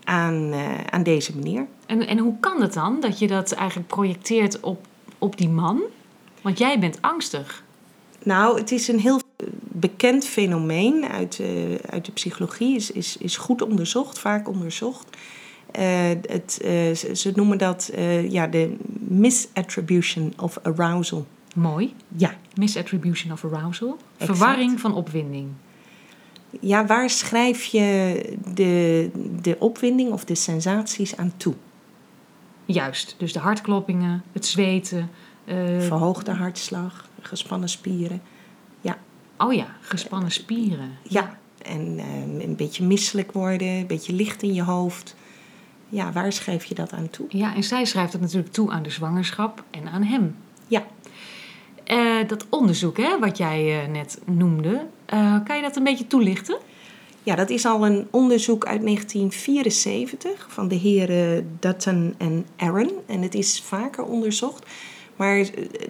aan, 0.05 0.53
eh, 0.53 0.85
aan 0.90 1.03
deze 1.03 1.37
meneer. 1.37 1.66
En, 1.87 2.07
en 2.07 2.18
hoe 2.18 2.35
kan 2.40 2.62
het 2.62 2.73
dan 2.73 3.01
dat 3.01 3.18
je 3.18 3.27
dat 3.27 3.53
eigenlijk 3.53 3.88
projecteert 3.88 4.61
op, 4.61 4.87
op 5.18 5.37
die 5.37 5.49
man? 5.49 5.81
Want 6.42 6.59
jij 6.59 6.79
bent 6.79 6.99
angstig. 7.01 7.64
Nou, 8.23 8.59
het 8.59 8.70
is 8.70 8.88
een 8.88 8.99
heel 8.99 9.20
bekend 9.62 10.25
fenomeen 10.25 11.05
uit, 11.05 11.40
uit 11.90 12.05
de 12.05 12.12
psychologie, 12.12 12.77
is, 12.77 12.90
is, 12.90 13.16
is 13.16 13.37
goed 13.37 13.62
onderzocht, 13.62 14.18
vaak 14.18 14.49
onderzocht. 14.49 15.16
Het, 16.29 16.59
ze, 16.99 17.11
ze 17.12 17.33
noemen 17.35 17.59
dat 17.59 17.92
ja, 18.29 18.46
de 18.46 18.77
misattribution 18.99 20.33
of 20.37 20.59
arousal. 20.62 21.27
Mooi. 21.54 21.94
Ja. 22.16 22.34
Misattribution 22.54 23.32
of 23.32 23.44
arousal. 23.44 23.98
Exact. 24.18 24.38
Verwarring 24.38 24.80
van 24.80 24.94
opwinding. 24.94 25.48
ja, 26.60 26.86
waar 26.86 27.10
schrijf 27.10 27.64
je 27.64 28.22
de, 28.54 29.10
de 29.42 29.56
opwinding 29.58 30.12
of 30.12 30.24
de 30.24 30.34
sensaties 30.34 31.16
aan 31.16 31.32
toe? 31.36 31.54
Juist. 32.64 33.14
Dus 33.18 33.32
de 33.32 33.38
hartkloppingen, 33.38 34.22
het 34.32 34.46
zweten. 34.46 35.10
eh, 35.44 35.56
Verhoogde 35.80 36.30
hartslag, 36.32 37.08
gespannen 37.20 37.68
spieren. 37.68 38.22
Ja, 38.80 38.98
oh 39.38 39.52
ja, 39.52 39.66
gespannen 39.80 40.30
spieren. 40.30 40.90
ja. 41.02 41.38
en 41.62 41.98
eh, 41.98 42.44
een 42.44 42.56
beetje 42.56 42.84
misselijk 42.84 43.32
worden, 43.32 43.68
een 43.68 43.86
beetje 43.86 44.12
licht 44.12 44.42
in 44.42 44.54
je 44.54 44.62
hoofd. 44.62 45.16
Ja, 45.88 46.12
waar 46.12 46.32
schrijf 46.32 46.64
je 46.64 46.74
dat 46.74 46.92
aan 46.92 47.10
toe? 47.10 47.26
Ja, 47.28 47.54
en 47.54 47.64
zij 47.64 47.84
schrijft 47.84 48.12
het 48.12 48.22
natuurlijk 48.22 48.52
toe 48.52 48.70
aan 48.70 48.82
de 48.82 48.90
zwangerschap 48.90 49.64
en 49.70 49.88
aan 49.88 50.02
hem. 50.02 50.36
Ja, 50.68 50.86
Eh, 51.90 52.16
dat 52.26 52.46
onderzoek 52.48 52.96
hè, 52.96 53.18
wat 53.18 53.37
jij 53.37 53.83
eh, 53.83 53.88
net 53.88 54.18
noemde, 54.24 54.87
eh, 55.07 55.37
kan 55.44 55.57
je 55.57 55.62
dat 55.62 55.76
een 55.76 55.85
beetje 55.85 56.07
toelichten? 56.07 56.59
Ja, 57.22 57.35
dat 57.35 57.50
is 57.50 57.66
al 57.66 57.87
een 57.87 58.09
onderzoek 58.11 58.66
uit 58.66 58.83
1974 58.83 60.46
van 60.48 60.68
de 60.68 60.74
heren 60.74 61.57
Dutton 61.61 62.14
en 62.18 62.46
Aaron. 62.57 62.90
En 63.07 63.22
het 63.22 63.35
is 63.35 63.62
vaker 63.62 64.05
onderzocht. 64.05 64.66
Maar 65.16 65.37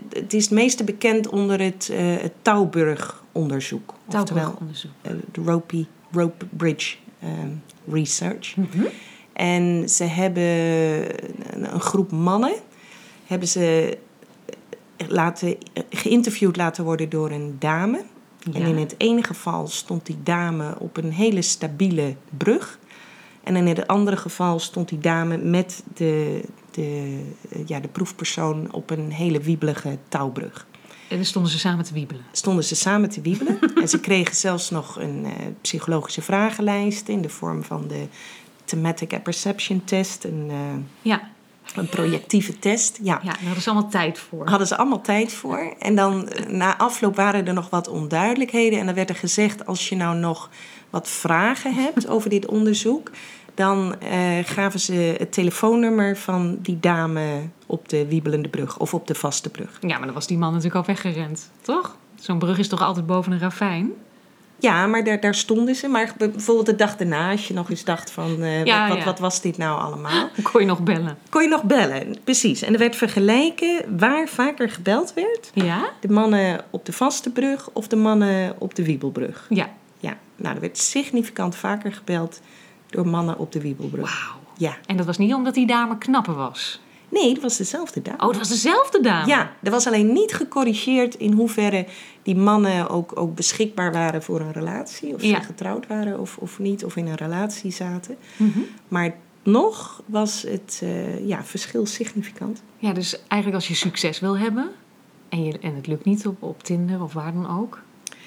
het 0.08 0.32
is 0.34 0.42
het 0.44 0.52
meeste 0.52 0.84
bekend 0.84 1.28
onder 1.28 1.60
het, 1.60 1.90
het 1.94 2.32
Tauburg-onderzoek. 2.42 3.94
Tauburg-onderzoek. 4.08 4.90
de 5.32 5.40
Rope, 5.44 5.86
Rope 6.12 6.46
Bridge 6.56 6.96
Research. 7.90 8.54
En 9.32 9.88
ze 9.88 10.04
hebben 10.04 10.42
een 11.72 11.80
groep 11.80 12.10
mannen... 12.10 12.54
hebben 13.26 13.48
ze 13.48 13.98
laten, 15.08 15.56
geïnterviewd 15.90 16.56
laten 16.56 16.84
worden 16.84 17.08
door 17.08 17.30
een 17.30 17.56
dame... 17.58 18.04
En 18.52 18.62
in 18.62 18.76
het 18.76 18.94
ene 18.98 19.22
geval 19.22 19.68
stond 19.68 20.06
die 20.06 20.18
dame 20.22 20.74
op 20.78 20.96
een 20.96 21.12
hele 21.12 21.42
stabiele 21.42 22.16
brug. 22.36 22.78
En 23.44 23.56
in 23.56 23.66
het 23.66 23.86
andere 23.86 24.16
geval 24.16 24.58
stond 24.58 24.88
die 24.88 24.98
dame 24.98 25.36
met 25.36 25.82
de, 25.94 26.42
de, 26.70 27.20
ja, 27.66 27.80
de 27.80 27.88
proefpersoon 27.88 28.72
op 28.72 28.90
een 28.90 29.10
hele 29.10 29.40
wiebelige 29.40 29.98
touwbrug. 30.08 30.66
En 31.08 31.16
dan 31.16 31.24
stonden 31.24 31.52
ze 31.52 31.58
samen 31.58 31.84
te 31.84 31.92
wiebelen. 31.92 32.22
Stonden 32.32 32.64
ze 32.64 32.74
samen 32.74 33.10
te 33.10 33.20
wiebelen. 33.20 33.58
en 33.80 33.88
ze 33.88 34.00
kregen 34.00 34.34
zelfs 34.34 34.70
nog 34.70 35.00
een 35.00 35.24
eh, 35.24 35.32
psychologische 35.60 36.22
vragenlijst 36.22 37.08
in 37.08 37.22
de 37.22 37.28
vorm 37.28 37.64
van 37.64 37.88
de 37.88 38.06
Thematic 38.64 39.12
Apperception 39.12 39.84
Test. 39.84 40.24
Een, 40.24 40.46
eh, 40.48 40.56
Ja, 41.02 41.30
een 41.76 41.88
projectieve 41.88 42.58
test. 42.58 42.98
Ja. 43.02 43.20
ja 43.22 43.32
daar 43.32 43.42
hadden 43.44 43.62
ze 43.62 43.70
allemaal 43.70 43.90
tijd 43.90 44.18
voor. 44.18 44.48
Hadden 44.48 44.66
ze 44.66 44.76
allemaal 44.76 45.00
tijd 45.00 45.32
voor. 45.32 45.74
En 45.78 45.94
dan 45.94 46.28
eh, 46.28 46.46
na 46.46 46.78
afloop 46.78 47.16
waren 47.16 47.46
er 47.46 47.54
nog 47.54 47.70
wat 47.70 47.88
onduidelijkheden. 47.88 48.78
En 48.78 48.86
dan 48.86 48.94
werd 48.94 49.08
er 49.08 49.16
gezegd, 49.16 49.66
als 49.66 49.88
je 49.88 49.96
nou 49.96 50.16
nog 50.16 50.50
wat 50.90 51.08
vragen 51.08 51.74
hebt 51.74 52.08
over 52.08 52.30
dit 52.30 52.46
onderzoek... 52.46 53.10
dan 53.54 54.00
eh, 54.00 54.38
gaven 54.44 54.80
ze 54.80 55.14
het 55.18 55.32
telefoonnummer 55.32 56.16
van 56.16 56.58
die 56.62 56.80
dame 56.80 57.40
op 57.66 57.88
de 57.88 58.06
wiebelende 58.06 58.48
brug. 58.48 58.78
Of 58.78 58.94
op 58.94 59.06
de 59.06 59.14
vaste 59.14 59.50
brug. 59.50 59.78
Ja, 59.80 59.96
maar 59.96 60.06
dan 60.06 60.14
was 60.14 60.26
die 60.26 60.38
man 60.38 60.52
natuurlijk 60.52 60.86
al 60.86 60.94
weggerend, 60.94 61.50
toch? 61.60 61.96
Zo'n 62.14 62.38
brug 62.38 62.58
is 62.58 62.68
toch 62.68 62.82
altijd 62.82 63.06
boven 63.06 63.32
een 63.32 63.38
ravijn? 63.38 63.92
Ja, 64.60 64.86
maar 64.86 65.04
daar, 65.04 65.20
daar 65.20 65.34
stonden 65.34 65.74
ze. 65.74 65.88
Maar 65.88 66.12
bijvoorbeeld 66.18 66.66
de 66.66 66.76
dag 66.76 66.96
daarna, 66.96 67.30
als 67.30 67.48
je 67.48 67.54
nog 67.54 67.70
eens 67.70 67.84
dacht 67.84 68.10
van... 68.10 68.42
eh, 68.42 68.64
Ja, 68.64 68.88
wat, 68.88 69.04
wat, 69.04 69.18
was 69.18 69.40
dit 69.40 69.58
nou 69.58 69.80
allemaal? 69.80 70.28
Kon 70.52 70.60
je 70.60 70.66
nog 70.66 70.80
bellen. 70.82 71.18
Kon 71.28 71.42
je 71.42 71.48
nog 71.48 71.62
bellen, 71.62 72.16
precies. 72.24 72.62
En 72.62 72.72
er 72.72 72.78
werd 72.78 72.96
vergeleken 72.96 73.98
waar 73.98 74.28
vaker 74.28 74.70
gebeld 74.70 75.14
werd. 75.14 75.50
Ja? 75.54 75.88
De 76.00 76.08
mannen 76.12 76.60
op 76.70 76.84
de 76.86 76.92
vaste 76.92 77.30
brug 77.30 77.68
of 77.72 77.88
de 77.88 77.96
mannen 77.96 78.54
op 78.58 78.74
de 78.74 78.84
wiebelbrug. 78.84 79.46
Ja. 79.48 79.70
Ja, 79.98 80.16
nou, 80.36 80.54
er 80.54 80.60
werd 80.60 80.78
significant 80.78 81.56
vaker 81.56 81.92
gebeld 81.92 82.40
door 82.90 83.06
mannen 83.08 83.38
op 83.38 83.52
de 83.52 83.60
wiebelbrug. 83.60 84.28
Wauw. 84.28 84.40
Ja. 84.56 84.76
En 84.86 84.96
dat 84.96 85.06
was 85.06 85.18
niet 85.18 85.34
omdat 85.34 85.54
die 85.54 85.66
dame 85.66 85.98
knapper 85.98 86.34
was. 86.34 86.80
Nee, 87.10 87.34
dat 87.34 87.42
was 87.42 87.56
dezelfde 87.56 88.02
dame. 88.02 88.18
Oh, 88.22 88.28
het 88.28 88.38
was 88.38 88.48
dezelfde 88.48 89.00
dame. 89.00 89.26
Ja, 89.26 89.52
er 89.62 89.70
was 89.70 89.86
alleen 89.86 90.12
niet 90.12 90.34
gecorrigeerd 90.34 91.14
in 91.14 91.32
hoeverre 91.32 91.86
die 92.22 92.36
mannen 92.36 92.88
ook, 92.88 93.12
ook 93.20 93.34
beschikbaar 93.34 93.92
waren 93.92 94.22
voor 94.22 94.40
een 94.40 94.52
relatie. 94.52 95.14
Of 95.14 95.22
Ja. 95.22 95.40
ze 95.40 95.46
getrouwd 95.46 95.86
waren 95.86 96.20
of, 96.20 96.36
of 96.36 96.58
niet, 96.58 96.84
of 96.84 96.96
in 96.96 97.06
een 97.06 97.14
relatie 97.14 97.72
zaten. 97.72 98.16
Mhm. 98.36 98.58
Maar 98.88 99.14
nog 99.42 100.02
was 100.06 100.42
het 100.42 100.80
eh, 100.82 101.26
ja, 101.26 101.44
verschil 101.44 101.86
significant. 101.86 102.62
Ja, 102.78 102.92
dus 102.92 103.16
eigenlijk 103.28 103.54
als 103.54 103.68
je 103.68 103.74
succes 103.74 104.20
wil 104.20 104.38
hebben 104.38 104.70
en, 105.28 105.44
je, 105.44 105.58
en 105.58 105.74
het 105.74 105.86
lukt 105.86 106.04
niet 106.04 106.26
op, 106.26 106.42
op 106.42 106.62
Tinder 106.62 107.02
of 107.02 107.12
waar 107.12 107.32
dan 107.32 107.58
ook, 107.60 107.80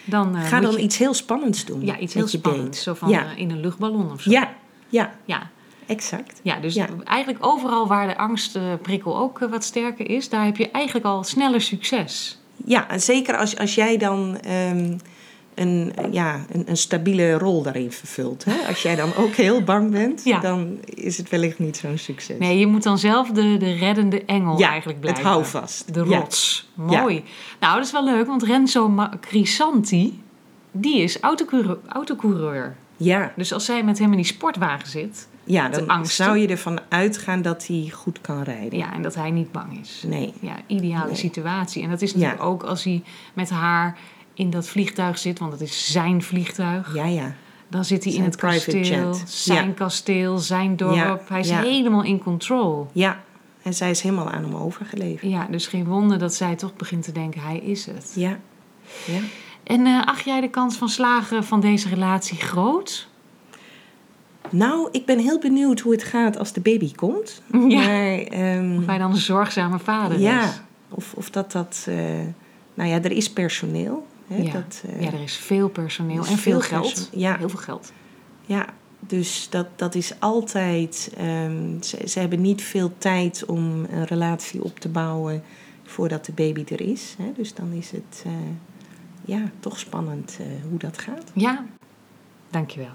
dan 0.05 0.35
eh, 0.35 0.43
Ga 0.43 0.59
dan 0.59 0.71
je- 0.71 0.77
iets 0.79 0.97
heel 0.97 1.13
spannends 1.13 1.65
doen. 1.65 1.85
ja, 1.85 1.97
iets 1.99 2.13
heel 2.13 2.27
spannends. 2.27 2.65
date. 2.65 2.81
Zo 2.81 2.93
van 2.93 3.09
ja. 3.09 3.25
eh, 3.31 3.37
in 3.37 3.51
een 3.51 3.59
luchtballon 3.59 4.11
of 4.11 4.21
zo. 4.21 4.31
ja, 4.31 4.53
ja, 4.89 5.13
Ja, 5.25 5.49
exact. 5.87 6.39
ja 6.43 6.59
dus 6.59 6.73
Ja. 6.73 6.87
eigenlijk 7.03 7.45
overal 7.45 7.87
waar 7.87 8.07
de 8.07 8.17
angstprikkel 8.17 9.17
ook 9.17 9.41
eh, 9.41 9.49
wat 9.49 9.63
sterker 9.63 10.09
is, 10.09 10.29
daar 10.29 10.45
heb 10.45 10.57
je 10.57 10.71
eigenlijk 10.71 11.05
al 11.05 11.23
sneller 11.23 11.61
succes. 11.61 12.39
Ja, 12.65 12.89
en 12.89 13.01
zeker 13.01 13.37
als, 13.37 13.57
als 13.57 13.75
jij 13.75 13.97
dan 13.97 14.37
ehm, 14.39 14.97
een, 15.55 15.93
ja, 16.11 16.45
een, 16.51 16.63
een 16.69 16.77
stabiele 16.77 17.33
rol 17.37 17.61
daarin 17.63 17.91
vervult. 17.91 18.45
Hè? 18.45 18.67
Als 18.67 18.81
jij 18.81 18.95
dan 18.95 19.15
ook 19.15 19.33
heel 19.33 19.61
bang 19.63 19.91
bent, 19.91 20.21
Ja. 20.23 20.39
dan 20.39 20.79
is 20.85 21.17
het 21.17 21.29
wellicht 21.29 21.59
niet 21.59 21.77
zo'n 21.77 21.97
succes. 21.97 22.37
Nee, 22.39 22.59
je 22.59 22.67
moet 22.67 22.83
dan 22.83 22.97
zelf 22.97 23.29
de, 23.29 23.57
de 23.57 23.73
reddende 23.73 24.25
engel 24.25 24.59
ja, 24.59 24.69
eigenlijk 24.69 24.99
blijven. 24.99 25.23
het 25.23 25.31
houvast. 25.31 25.93
De 25.93 26.03
Ja. 26.07 26.17
rots. 26.17 26.69
Mooi. 26.73 27.23
Nou, 27.59 27.75
dat 27.75 27.85
is 27.85 27.91
wel 27.91 28.03
leuk, 28.03 28.27
want 28.27 28.43
Renzo 28.43 28.93
Crisanti, 29.21 30.21
die 30.71 30.97
is 31.01 31.19
autocoureur. 31.19 31.77
autocoureur. 31.87 32.75
Ja, 32.97 33.33
Dus 33.35 33.53
als 33.53 33.65
zij 33.65 33.83
met 33.83 33.99
hem 33.99 34.09
in 34.11 34.17
die 34.17 34.25
sportwagen 34.25 34.87
zit, 34.87 35.27
ja 35.43 35.69
dan 35.69 36.05
zou 36.05 36.37
je 36.37 36.47
ervan 36.47 36.79
uitgaan 36.89 37.41
dat 37.41 37.67
hij 37.67 37.89
goed 37.93 38.21
kan 38.21 38.41
rijden. 38.43 38.77
ja, 38.79 38.93
en 38.93 39.01
dat 39.01 39.15
hij 39.15 39.31
niet 39.31 39.51
bang 39.51 39.79
is. 39.81 40.03
Nee. 40.07 40.33
Ja, 40.39 40.55
ideale 40.67 41.05
Nee. 41.05 41.15
situatie. 41.15 41.83
En 41.83 41.89
dat 41.89 42.01
is 42.01 42.13
natuurlijk 42.13 42.41
Ja. 42.41 42.47
ook 42.47 42.63
als 42.63 42.83
hij 42.83 43.03
met 43.33 43.49
haar 43.49 43.97
in 44.33 44.49
dat 44.49 44.67
vliegtuig 44.69 45.17
zit, 45.17 45.39
want 45.39 45.51
het 45.51 45.61
is 45.61 45.91
zijn 45.91 46.21
vliegtuig. 46.23 46.95
Ja, 46.95 47.05
ja. 47.05 47.35
Dan 47.67 47.85
zit 47.85 48.03
hij 48.03 48.13
in 48.13 48.23
het 48.23 48.35
kasteel, 48.35 48.81
jet. 48.81 49.23
zijn 49.27 49.67
Ja. 49.67 49.73
kasteel, 49.73 50.37
zijn 50.37 50.75
dorp. 50.75 50.95
Ja, 50.95 51.19
Hij 51.27 51.39
is 51.39 51.49
helemaal 51.51 52.03
in 52.03 52.19
control. 52.19 52.87
Ja, 52.93 53.21
En 53.63 53.73
zij 53.73 53.89
is 53.89 54.01
helemaal 54.01 54.29
aan 54.29 54.43
hem 54.43 54.55
overgeleverd. 54.55 55.31
Ja, 55.31 55.47
dus 55.51 55.67
geen 55.67 55.85
wonder 55.85 56.19
dat 56.19 56.33
zij 56.33 56.55
toch 56.55 56.75
begint 56.75 57.03
te 57.03 57.11
denken, 57.11 57.41
hij 57.41 57.57
is 57.57 57.85
het. 57.85 58.11
Ja. 58.15 58.37
ja. 59.05 59.19
En 59.63 59.85
eh, 59.85 60.05
acht 60.05 60.23
jij 60.25 60.41
de 60.41 60.49
kans 60.49 60.77
van 60.77 60.89
slagen 60.89 61.43
van 61.43 61.59
deze 61.59 61.89
relatie 61.89 62.37
groot? 62.37 63.07
Nou, 64.53 64.87
ik 64.91 65.05
ben 65.05 65.19
heel 65.19 65.39
benieuwd 65.39 65.79
hoe 65.79 65.91
het 65.91 66.03
gaat 66.03 66.37
als 66.37 66.53
de 66.53 66.61
baby 66.61 66.93
komt. 66.95 67.41
Ja. 67.51 67.59
Maar, 67.87 68.17
ehm, 68.19 68.77
Of 68.77 68.85
hij 68.85 68.97
dan 68.97 69.11
een 69.11 69.17
zorgzame 69.17 69.79
vader 69.79 70.19
ja, 70.19 70.43
is? 70.43 70.61
of, 70.89 71.13
of 71.13 71.29
dat 71.29 71.51
dat... 71.51 71.85
eh, 71.89 71.95
nou 72.73 72.89
ja, 72.89 73.01
er 73.01 73.11
is 73.11 73.31
personeel. 73.33 74.07
Hè, 74.27 74.35
Ja. 74.41 74.51
dat, 74.51 74.83
eh, 74.89 75.01
Ja, 75.01 75.11
er 75.11 75.21
is 75.23 75.35
veel 75.37 75.69
personeel 75.69 76.15
er 76.17 76.23
is 76.23 76.29
en 76.31 76.37
veel 76.37 76.61
veel 76.61 76.79
geld. 76.79 77.09
ja. 77.11 77.37
Heel 77.37 77.49
veel 77.49 77.59
geld. 77.59 77.91
Ja, 78.45 78.65
dus 78.99 79.47
dat, 79.49 79.67
dat 79.75 79.95
is 79.95 80.13
altijd. 80.19 81.11
ehm, 81.17 81.81
ze, 81.81 81.97
ze 82.07 82.19
hebben 82.19 82.41
niet 82.41 82.61
veel 82.63 82.91
tijd 82.97 83.45
om 83.45 83.85
een 83.91 84.05
relatie 84.05 84.63
op 84.63 84.79
te 84.79 84.89
bouwen 84.89 85.43
voordat 85.83 86.25
de 86.25 86.31
baby 86.31 86.63
er 86.71 86.81
is. 86.81 87.15
Hè? 87.17 87.31
Dus 87.35 87.53
dan 87.53 87.71
is 87.71 87.91
het 87.91 88.23
eh, 88.25 88.31
ja, 89.25 89.51
toch 89.59 89.79
spannend 89.79 90.37
hoe 90.69 90.79
dat 90.79 90.97
gaat. 90.97 91.31
Ja, 91.33 91.65
dankjewel. 92.49 92.93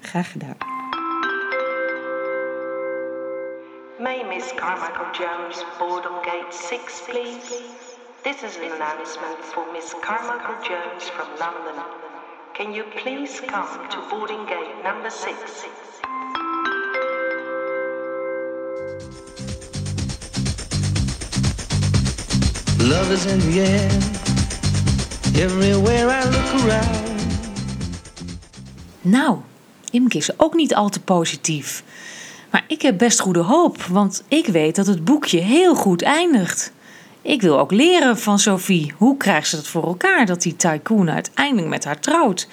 Graag 0.00 0.32
gedaan. 0.32 0.56
May 4.00 4.22
Miss 4.22 4.52
Carmichael 4.52 5.10
Jones 5.12 5.64
board 5.76 6.06
on 6.06 6.24
gate 6.24 6.54
6, 6.54 7.02
please? 7.08 7.62
This 8.22 8.44
is 8.44 8.56
an 8.56 8.70
announcement 8.70 9.42
for 9.42 9.66
Miss 9.72 9.92
Carmichael 10.00 10.54
Jones 10.62 11.08
from 11.08 11.26
London. 11.40 11.82
Can 12.54 12.72
you 12.72 12.84
please 12.96 13.40
come 13.40 13.88
to 13.90 13.98
boarding 14.08 14.46
gate 14.46 14.84
number 14.84 15.10
6? 15.10 15.34
Love 22.88 23.10
is 23.10 23.26
in 23.26 23.40
the 23.50 23.60
air. 23.62 23.90
Everywhere 25.42 26.08
I 26.08 26.22
look 26.22 26.64
around. 26.64 27.08
Nou, 29.00 29.38
Imke 29.90 30.16
is 30.16 30.38
ook 30.38 30.54
niet 30.54 30.74
al 30.74 30.88
te 30.88 31.00
positief. 31.00 31.82
Maar 32.50 32.64
ik 32.66 32.82
heb 32.82 32.98
best 32.98 33.20
goede 33.20 33.42
hoop, 33.42 33.82
want 33.82 34.22
ik 34.28 34.46
weet 34.46 34.76
dat 34.76 34.86
het 34.86 35.04
boekje 35.04 35.38
heel 35.40 35.74
goed 35.74 36.02
eindigt. 36.02 36.72
Ik 37.22 37.42
wil 37.42 37.58
ook 37.58 37.72
leren 37.72 38.18
van 38.18 38.38
Sophie. 38.38 38.92
Hoe 38.96 39.16
krijgt 39.16 39.48
ze 39.48 39.56
het 39.56 39.66
voor 39.66 39.86
elkaar 39.86 40.26
dat 40.26 40.42
die 40.42 40.56
tycoon 40.56 41.10
uiteindelijk 41.10 41.68
met 41.68 41.84
haar 41.84 42.00
trouwt? 42.00 42.48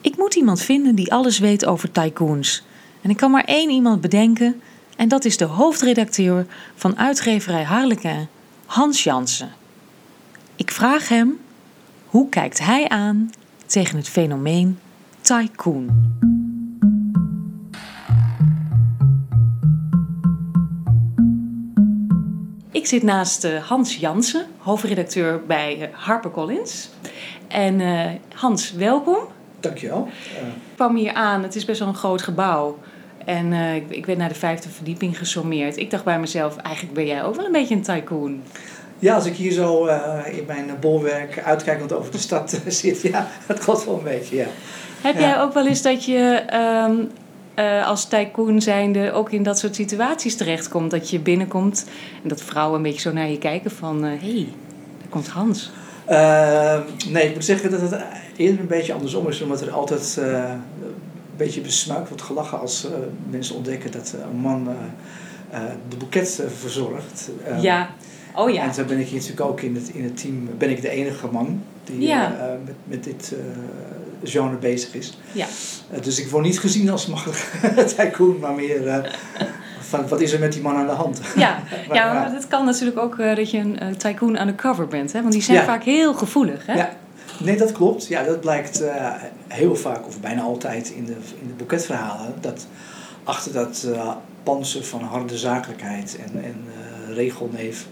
Ik 0.00 0.16
moet 0.16 0.34
iemand 0.34 0.60
vinden 0.60 0.94
die 0.94 1.12
alles 1.12 1.38
weet 1.38 1.66
over 1.66 1.90
tycoons. 1.92 2.64
En 3.00 3.10
ik 3.10 3.16
kan 3.16 3.30
maar 3.30 3.44
één 3.44 3.70
iemand 3.70 4.00
bedenken, 4.00 4.60
en 4.96 5.08
dat 5.08 5.24
is 5.24 5.36
de 5.36 5.44
hoofdredacteur 5.44 6.46
van 6.74 6.98
uitgeverij 6.98 7.62
Harlequin, 7.62 8.28
Hans 8.66 9.02
Jansen. 9.04 9.52
Ik 10.56 10.70
vraag 10.70 11.08
hem, 11.08 11.38
hoe 12.06 12.28
kijkt 12.28 12.58
hij 12.58 12.88
aan 12.88 13.30
tegen 13.66 13.96
het 13.96 14.08
fenomeen 14.08 14.78
tycoon? 15.20 16.33
Ik 22.84 22.90
zit 22.90 23.02
naast 23.02 23.44
eh, 23.44 23.62
Hans 23.68 23.96
Jansen, 23.96 24.46
hoofdredacteur 24.58 25.46
bij 25.46 25.78
eh, 25.80 25.88
HarperCollins. 25.92 26.88
En 27.48 27.80
eh, 27.80 28.10
Hans, 28.34 28.72
welkom. 28.72 29.16
Dankjewel. 29.60 30.08
Ik 30.38 30.74
kwam 30.74 30.96
hier 30.96 31.12
aan, 31.12 31.42
het 31.42 31.54
is 31.54 31.64
best 31.64 31.78
wel 31.78 31.88
een 31.88 31.94
groot 31.94 32.22
gebouw. 32.22 32.78
En 33.24 33.52
ik, 33.52 33.84
ik 33.88 34.06
werd 34.06 34.18
naar 34.18 34.28
de 34.28 34.34
vijfde 34.34 34.68
verdieping 34.68 35.18
gesommeerd. 35.18 35.76
Ik 35.76 35.90
dacht 35.90 36.04
bij 36.04 36.20
mezelf, 36.20 36.56
eigenlijk 36.56 36.94
ben 36.94 37.06
jij 37.06 37.24
ook 37.24 37.34
wel 37.34 37.44
een 37.46 37.52
beetje 37.52 37.74
een 37.74 37.82
tycoon. 37.82 38.42
ja, 38.98 39.14
als 39.14 39.26
ik 39.26 39.34
hier 39.34 39.52
zo 39.52 39.86
uh, 39.86 40.18
in 40.30 40.44
mijn 40.46 40.70
bolwerk 40.80 41.42
uitkijkend 41.44 41.92
over 41.92 42.12
de 42.12 42.18
stad 42.18 42.60
zit, 42.66 43.02
ja, 43.02 43.28
dat 43.46 43.58
klopt 43.58 43.84
wel 43.84 43.96
een 43.98 44.04
beetje, 44.04 44.36
ja. 44.36 44.46
Heb 45.02 45.14
Ja. 45.14 45.20
jij 45.20 45.40
ook 45.40 45.52
wel 45.54 45.66
eens 45.66 45.82
dat 45.82 46.04
je 46.04 46.42
ehm, 46.46 46.94
eh, 47.54 47.86
als 47.86 48.08
tycoon 48.08 48.62
zijnde 48.62 49.12
ook 49.12 49.30
in 49.32 49.42
dat 49.42 49.58
soort 49.58 49.74
situaties 49.74 50.36
terechtkomt? 50.36 50.90
Dat 50.90 51.10
je 51.10 51.18
binnenkomt 51.20 51.86
en 52.22 52.28
dat 52.28 52.42
vrouwen 52.42 52.76
een 52.76 52.82
beetje 52.82 53.00
zo 53.00 53.12
naar 53.12 53.28
je 53.28 53.38
kijken 53.38 53.70
van... 53.70 54.02
Hé, 54.02 54.16
hey, 54.16 54.48
daar 54.98 55.08
komt 55.08 55.28
Hans. 55.28 55.70
Uh, 56.10 56.78
nee, 57.08 57.28
ik 57.28 57.34
moet 57.34 57.44
zeggen 57.44 57.70
dat 57.70 57.80
het 57.80 57.96
eerder 58.36 58.60
een 58.60 58.66
beetje 58.66 58.92
andersom 58.92 59.28
is, 59.28 59.40
omdat 59.40 59.60
er 59.60 59.70
altijd 59.70 60.16
uh, 60.18 60.24
een 60.24 61.00
beetje 61.36 61.60
besmuikt 61.60 62.08
wordt 62.08 62.22
gelachen 62.22 62.60
als 62.60 62.84
uh, 62.84 62.90
mensen 63.30 63.56
ontdekken 63.56 63.92
dat 63.92 64.14
een 64.30 64.36
man 64.36 64.68
uh, 65.52 65.60
de 65.88 65.96
boeket 65.96 66.42
verzorgt. 66.58 67.30
ja, 67.60 67.90
oh 68.34 68.50
ja. 68.50 68.62
En 68.62 68.74
zo 68.74 68.84
ben 68.84 68.98
ik 68.98 69.06
hier 69.06 69.20
natuurlijk 69.20 69.46
ook 69.46 69.60
in 69.60 69.74
het, 69.74 69.88
in 69.88 70.04
het 70.04 70.20
team, 70.20 70.48
ben 70.58 70.70
ik 70.70 70.82
de 70.82 70.88
enige 70.88 71.26
man 71.26 71.62
die 71.84 72.00
Ja. 72.00 72.58
met, 72.64 72.74
met 72.84 73.04
dit 73.04 73.34
genre 74.24 74.56
bezig 74.56 74.94
is. 74.94 75.18
Ja. 75.32 75.46
dus 76.02 76.18
ik 76.20 76.28
word 76.28 76.44
niet 76.44 76.58
gezien 76.60 76.90
als 76.90 77.06
makkelijke 77.06 77.84
tycoon, 77.96 78.38
maar 78.38 78.52
meer 78.54 78.88
eh, 78.88 79.12
van 79.80 80.08
wat 80.08 80.20
is 80.20 80.32
er 80.32 80.38
met 80.40 80.52
die 80.52 80.62
man 80.62 80.76
aan 80.76 80.86
de 80.86 80.92
hand. 80.92 81.20
Ja, 81.36 81.62
Maar, 81.88 81.96
ja, 81.98 82.12
maar 82.12 82.32
het 82.32 82.48
kan 82.48 82.64
natuurlijk 82.64 82.98
ook 82.98 83.18
eh, 83.18 83.36
dat 83.36 83.50
je 83.50 83.58
een 83.58 83.78
eh, 83.78 83.88
tycoon 83.88 84.40
undercover 84.40 84.86
bent. 84.88 85.12
Hè? 85.12 85.20
Want 85.20 85.32
die 85.32 85.42
zijn 85.42 85.56
Ja. 85.56 85.64
vaak 85.64 85.82
heel 85.84 86.14
gevoelig. 86.14 86.66
Hè? 86.66 86.74
Ja, 86.74 86.96
nee, 87.38 87.56
dat 87.56 87.72
klopt. 87.72 88.06
Ja, 88.06 88.22
dat 88.22 88.40
blijkt 88.40 88.80
eh, 88.82 89.12
heel 89.48 89.76
vaak, 89.76 90.06
of 90.06 90.20
bijna 90.20 90.42
altijd 90.42 90.88
in 90.90 91.04
de, 91.04 91.16
in 91.40 91.46
de 91.46 91.54
boeketverhalen, 91.56 92.34
dat 92.40 92.66
achter 93.24 93.52
dat 93.52 93.86
eh 93.94 94.10
panzer 94.42 94.84
van 94.84 95.02
harde 95.02 95.38
zakelijkheid 95.38 96.16
en, 96.26 96.44
en 96.44 96.64
eh, 97.08 97.14
regelneef 97.14 97.86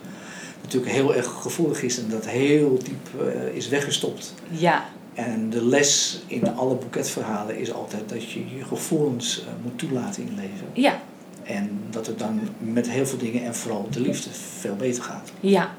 natuurlijk 0.63 0.93
heel 0.93 1.15
erg 1.15 1.27
gevoelig 1.41 1.83
is 1.83 1.99
en 1.99 2.09
dat 2.09 2.27
heel 2.27 2.79
diep 2.85 3.27
eh, 3.27 3.57
is 3.57 3.69
weggestopt. 3.69 4.35
ja. 4.51 4.85
En 5.15 5.51
de 5.51 5.65
les 5.65 6.21
in 6.27 6.55
alle 6.57 6.75
boeketverhalen 6.75 7.59
is 7.59 7.73
altijd 7.73 8.09
dat 8.09 8.31
je 8.31 8.39
je 8.57 8.65
gevoelens 8.65 9.41
eh, 9.41 9.47
moet 9.63 9.79
toelaten 9.79 10.23
in 10.23 10.35
leven. 10.35 10.67
Ja, 10.73 11.01
En 11.43 11.81
dat 11.91 12.07
het 12.07 12.19
dan 12.19 12.41
met 12.59 12.91
heel 12.91 13.07
veel 13.07 13.19
dingen 13.19 13.45
en 13.45 13.55
vooral 13.55 13.87
de 13.91 14.01
liefde 14.01 14.31
veel 14.59 14.77
beter 14.77 15.03
gaat. 15.03 15.33
ja. 15.41 15.71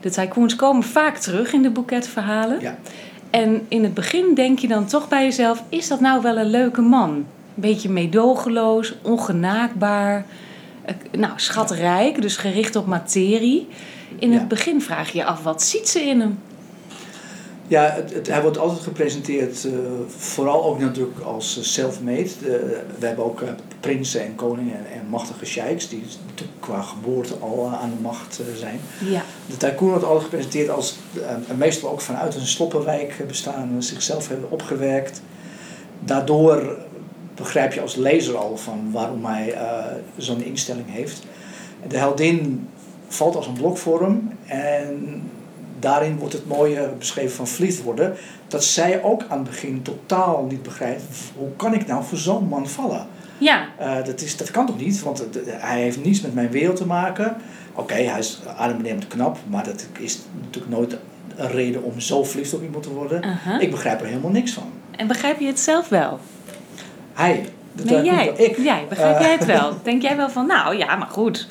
De 0.00 0.10
tycoons 0.10 0.56
komen 0.56 0.82
vaak 0.82 1.16
terug 1.16 1.52
in 1.52 1.62
de 1.62 1.70
boeketverhalen. 1.70 2.60
Ja. 2.60 2.78
En 3.30 3.64
in 3.68 3.82
het 3.82 3.94
begin 3.94 4.34
denk 4.34 4.58
je 4.58 4.68
dan 4.68 4.86
toch 4.86 5.08
bij 5.08 5.24
jezelf: 5.24 5.62
is 5.68 5.88
dat 5.88 6.00
nou 6.00 6.22
wel 6.22 6.36
een 6.38 6.50
leuke 6.50 6.80
man? 6.80 7.10
Een 7.10 7.24
beetje 7.54 7.88
meedogenloos, 7.88 8.94
ongenaakbaar, 9.02 10.26
eh, 10.84 10.94
nou, 11.12 11.32
schatrijk, 11.36 12.22
dus 12.22 12.36
gericht 12.36 12.76
op 12.76 12.86
materie. 12.86 13.68
In 14.18 14.30
Ja. 14.32 14.38
het 14.38 14.48
begin 14.48 14.82
vraag 14.82 15.10
je 15.12 15.18
je 15.18 15.24
af: 15.24 15.42
wat 15.42 15.62
ziet 15.62 15.88
ze 15.88 16.00
in 16.00 16.20
hem? 16.20 16.38
Ja, 17.68 17.90
het, 17.90 18.14
het- 18.14 18.26
hij 18.28 18.42
wordt 18.42 18.58
altijd 18.58 18.80
gepresenteerd, 18.82 19.64
eh, 19.64 19.72
vooral 20.16 20.64
ook 20.64 20.78
natuurlijk 20.78 21.20
als 21.20 21.58
eh, 21.58 21.64
self-made. 21.64 22.28
De- 22.42 22.80
we 22.98 23.06
hebben 23.06 23.24
ook 23.24 23.40
eh, 23.40 23.48
prinsen 23.80 24.20
en 24.24 24.34
koningen 24.34 24.76
en, 24.76 25.00
en 25.00 25.06
machtige 25.08 25.44
sheiks, 25.46 25.88
die 25.88 26.02
qua 26.60 26.80
geboorte 26.82 27.34
al 27.40 27.70
aan 27.82 27.90
de 27.96 28.02
macht 28.02 28.40
zijn. 28.58 28.80
Ja, 29.04 29.22
De 29.46 29.56
tycoon 29.56 29.88
wordt 29.88 30.04
altijd 30.04 30.24
gepresenteerd 30.24 30.68
als 30.70 30.96
meestal 31.56 31.90
ook 31.90 32.00
vanuit 32.00 32.34
een 32.34 32.46
sloppenwijk 32.46 33.24
bestaan, 33.26 33.76
zichzelf 33.78 34.28
hebben 34.28 34.50
opgewerkt. 34.50 35.22
Daardoor 36.04 36.76
begrijp 37.34 37.72
je 37.72 37.80
als 37.80 37.94
lezer 37.94 38.36
al 38.36 38.56
van 38.56 38.88
waarom 38.92 39.24
hij 39.24 39.58
zo'n 40.16 40.42
instelling 40.44 40.86
heeft. 40.90 41.22
De 41.88 41.98
heldin 41.98 42.68
valt 43.08 43.36
als 43.36 43.46
een 43.46 43.52
blokvorm 43.52 44.32
en 44.46 45.22
daarin 45.88 46.18
wordt 46.18 46.32
het 46.34 46.46
mooie 46.46 46.88
beschreven 46.98 47.36
van 47.36 47.46
Vlietwoorden 47.46 48.14
dat 48.48 48.64
zij 48.64 49.02
ook 49.02 49.22
aan 49.28 49.38
het 49.38 49.46
begin 49.48 49.82
totaal 49.82 50.46
niet 50.50 50.62
begrijpt 50.62 51.02
hoe 51.36 51.48
kan 51.56 51.74
ik 51.74 51.86
nou 51.86 52.04
voor 52.04 52.18
zo'n 52.18 52.48
man 52.48 52.68
vallen. 52.68 53.06
ja, 53.38 53.66
Eh, 53.78 54.04
dat, 54.04 54.20
is, 54.20 54.36
dat 54.36 54.50
kan 54.50 54.66
toch 54.66 54.78
niet, 54.78 55.02
want 55.02 55.18
het- 55.18 55.38
hij 55.46 55.80
heeft 55.80 56.04
niets 56.04 56.20
met 56.20 56.34
mijn 56.34 56.50
wereld 56.50 56.76
te 56.76 56.86
maken. 56.86 57.36
Oké, 57.74 57.94
hij 57.94 58.18
is 58.18 58.40
adembenemend 58.56 59.06
knap, 59.08 59.38
maar 59.48 59.64
dat 59.64 59.86
is 59.98 60.18
natuurlijk 60.44 60.74
nooit 60.74 60.96
een 61.36 61.48
reden 61.50 61.82
om 61.82 62.00
zo 62.00 62.24
verliefd 62.24 62.54
op 62.54 62.62
iemand 62.62 62.82
te 62.82 62.90
worden. 62.92 63.38
Ik 63.60 63.70
begrijp 63.70 64.00
er 64.00 64.06
helemaal 64.06 64.30
niks 64.30 64.52
van. 64.52 64.70
En 64.96 65.06
begrijp 65.06 65.40
je 65.40 65.46
het 65.46 65.60
zelf 65.60 65.88
wel? 65.88 66.18
Hij, 67.12 67.46
dat 67.72 67.86
Nee, 67.86 68.02
jij. 68.04 68.28
ik. 68.36 68.56
Jij, 68.58 68.86
begrijp 68.88 69.14
Eh, 69.16 69.20
jij 69.20 69.32
het 69.32 69.44
wel? 69.44 69.72
Denk 69.82 70.02
jij 70.02 70.16
wel 70.16 70.30
van, 70.30 70.46
nou 70.46 70.76
ja, 70.76 70.96
maar 70.96 71.08
goed. 71.10 71.46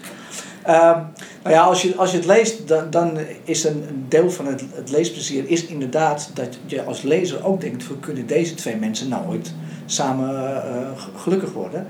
Ehm, 0.65 0.99
nou 1.43 1.55
ja, 1.55 1.61
als 1.63 1.81
je, 1.81 1.95
als 1.95 2.11
je 2.11 2.17
het 2.17 2.25
leest, 2.25 2.67
dan, 2.67 2.89
dan 2.89 3.17
is 3.43 3.63
een 3.63 4.05
deel 4.09 4.31
van 4.31 4.45
het, 4.47 4.63
het 4.73 4.91
leesplezier 4.91 5.43
is 5.49 5.65
inderdaad 5.65 6.29
dat 6.33 6.57
je 6.65 6.83
als 6.83 7.01
lezer 7.01 7.45
ook 7.45 7.61
denkt, 7.61 7.83
hoe 7.83 7.99
kunnen 7.99 8.27
deze 8.27 8.53
twee 8.53 8.75
mensen 8.75 9.07
nou 9.09 9.27
ooit 9.27 9.53
samen 9.85 10.63
eh, 10.63 10.97
g- 10.97 11.09
gelukkig 11.21 11.53
worden? 11.53 11.87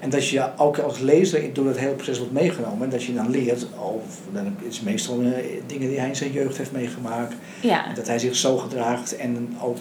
En 0.00 0.10
dat 0.10 0.28
je 0.28 0.48
ook 0.56 0.78
als 0.78 0.98
lezer 0.98 1.52
door 1.52 1.66
het 1.66 1.78
hele 1.78 1.92
proces 1.94 2.18
wordt 2.18 2.32
meegenomen 2.32 2.82
en 2.84 2.90
dat 2.90 3.02
je 3.04 3.14
dan 3.14 3.30
leert, 3.30 3.66
oh, 3.78 4.02
dan 4.32 4.54
is 4.68 4.76
het 4.76 4.84
meestal 4.84 5.20
eh, 5.20 5.30
dingen 5.66 5.88
die 5.88 5.98
hij 5.98 6.08
in 6.08 6.16
zijn 6.16 6.32
jeugd 6.32 6.56
heeft 6.56 6.72
meegemaakt, 6.72 7.34
Ja, 7.60 7.92
dat 7.94 8.06
hij 8.06 8.18
zich 8.18 8.36
zo 8.36 8.56
gedraagt 8.56 9.16
en 9.16 9.56
ook 9.62 9.76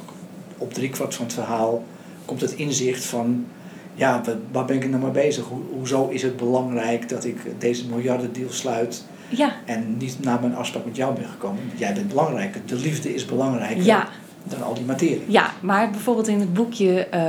op 0.57 0.73
driekwart 0.73 1.15
van 1.15 1.25
het 1.25 1.33
verhaal 1.33 1.83
komt 2.25 2.41
het 2.41 2.53
inzicht 2.53 3.05
van 3.05 3.45
ja, 3.95 4.21
wa- 4.25 4.35
waar 4.51 4.65
ben 4.65 4.75
ik 4.75 4.89
nou 4.89 5.01
mee 5.03 5.11
bezig? 5.11 5.43
Hoe, 5.45 5.61
hoezo 5.77 6.07
is 6.09 6.21
het 6.21 6.37
belangrijk 6.37 7.09
dat 7.09 7.25
ik 7.25 7.37
deze 7.59 7.87
miljardendeal 7.89 8.49
sluit 8.49 9.03
Ja, 9.29 9.51
en 9.65 9.97
niet 9.97 10.23
naar 10.23 10.39
mijn 10.39 10.55
afspraak 10.55 10.85
met 10.85 10.95
jou 10.95 11.15
ben 11.15 11.27
gekomen? 11.29 11.61
Jij 11.75 11.93
bent 11.93 12.07
belangrijker. 12.07 12.61
De 12.65 12.75
liefde 12.75 13.13
is 13.13 13.25
belangrijker 13.25 13.83
ja, 13.83 14.07
dan 14.43 14.63
al 14.63 14.73
die 14.73 14.85
materie. 14.85 15.23
ja, 15.27 15.51
maar 15.59 15.89
bijvoorbeeld 15.89 16.27
in 16.27 16.39
het 16.39 16.53
boekje 16.53 17.05
eh, 17.05 17.21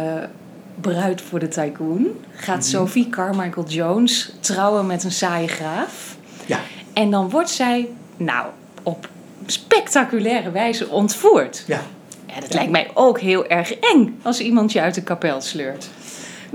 Bruid 0.81 1.21
voor 1.21 1.39
de 1.39 1.49
Tycoon 1.49 2.07
gaat 2.33 2.57
Mhm. 2.59 2.67
Sophie 2.67 3.09
Carmichael 3.09 3.67
Jones 3.67 4.33
trouwen 4.41 4.87
met 4.87 5.05
een 5.05 5.13
saaie 5.13 5.49
graaf. 5.49 6.17
Ja. 6.47 6.59
En 6.93 7.11
dan 7.11 7.31
wordt 7.31 7.51
zij, 7.51 7.89
nou, 8.17 8.47
op 8.83 9.09
spectaculaire 9.47 10.51
wijze 10.51 10.89
ontvoerd. 10.89 11.65
Ja. 11.67 11.81
Ja, 12.27 12.41
dat 12.41 12.49
Ja. 12.49 12.55
lijkt 12.55 12.71
mij 12.71 12.91
ook 12.95 13.21
heel 13.21 13.47
erg 13.47 13.75
eng 13.75 14.19
als 14.23 14.41
iemand 14.41 14.73
je 14.73 14.81
uit 14.81 14.95
de 14.95 15.03
kapel 15.03 15.41
sleurt. 15.41 15.89